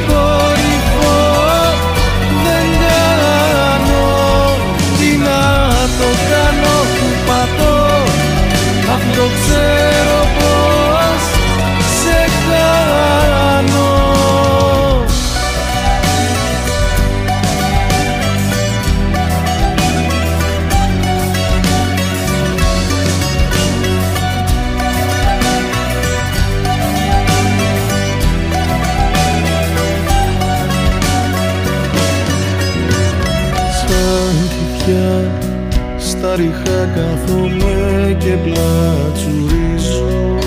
[36.44, 40.38] στα ριχά κάθομαι και πλατσουρίζω.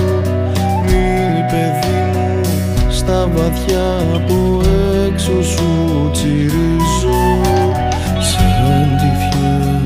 [0.85, 2.41] Μη παιδί μου
[2.91, 4.61] στα βαθιά από
[5.07, 7.23] έξω σου τσιρίζω.
[8.21, 9.83] Σαν τυφιά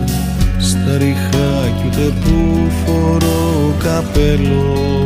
[0.58, 5.04] στα ριχά κι ούτε που φορώ καπέλο.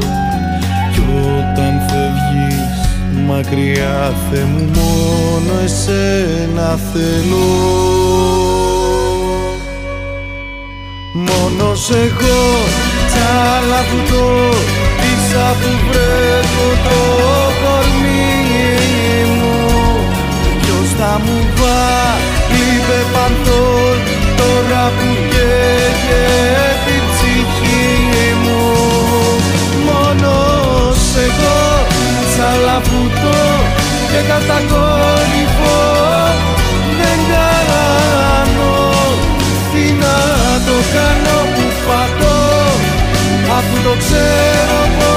[0.92, 1.00] Κι
[1.38, 2.64] όταν φεύγεις
[3.26, 8.53] μακριά Θεέ μου μόνο εσένα θέλω
[11.86, 12.42] Μόνος εγώ
[13.10, 14.28] τσαλαβουτώ
[15.10, 17.00] Ίσα που βρέχω το
[17.60, 18.40] κορμί
[19.36, 19.56] μου.
[20.60, 21.38] Ποιος θα μου
[22.60, 23.96] είπε πανθόν
[24.36, 26.22] Τώρα που καίγεται
[26.94, 27.92] η ψυχή
[28.42, 28.62] μου.
[29.86, 31.60] Μόνος εγώ
[32.30, 33.42] τσαλαβουτώ
[34.10, 34.63] και κατακόρυφω
[43.98, 45.13] ξέρω πως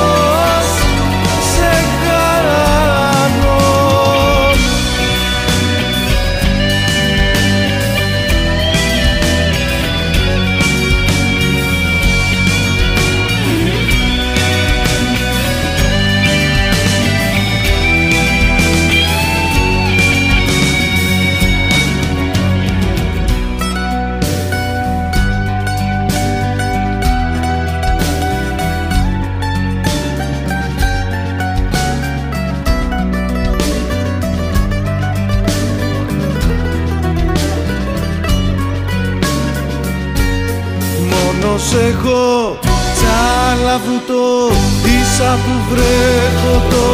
[43.77, 44.49] τσαλαβουτώ
[44.83, 46.85] Ίσα που βρέχω το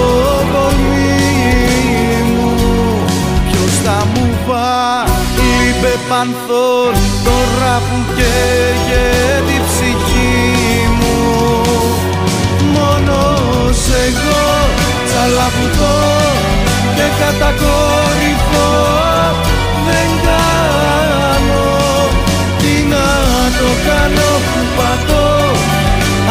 [0.53, 1.11] κορμί
[2.29, 2.51] μου.
[3.51, 4.29] Ποιος θα μου
[5.67, 6.93] είπε πανθόν
[7.23, 11.17] Τώρα που καίγεται η ψυχή μου.
[12.73, 14.45] Μόνος εγώ
[15.07, 15.97] τσαλαβουτώ
[16.95, 18.69] και κατακόρυφω
[19.87, 21.71] δεν κάνω.
[23.59, 25.32] Το κάνω που πατώ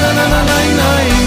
[0.00, 1.17] なないない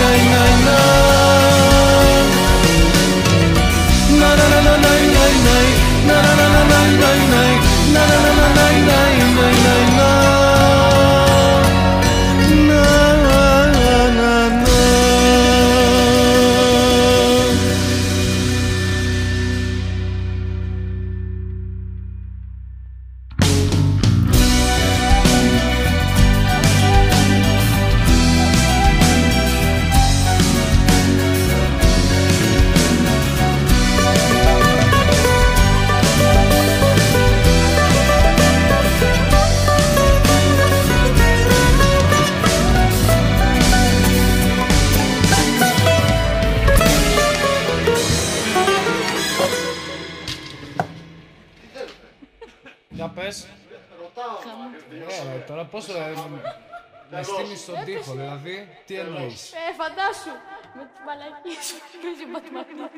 [57.11, 58.55] με στείλεις στον τοίχο, δηλαδή,
[58.85, 60.33] τι εννοείς; Ε, φαντάσου.
[60.75, 61.75] Με τις μαλακίες σου.
[62.01, 62.89] Παίζει μαθηματικά.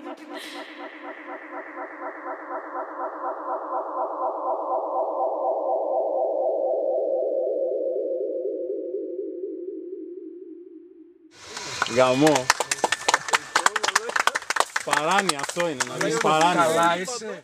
[11.96, 12.46] Γαμό.
[14.86, 16.66] Παράνοια αυτό είναι, να δεις παράνοια.
[16.66, 17.44] Καλά είσαι.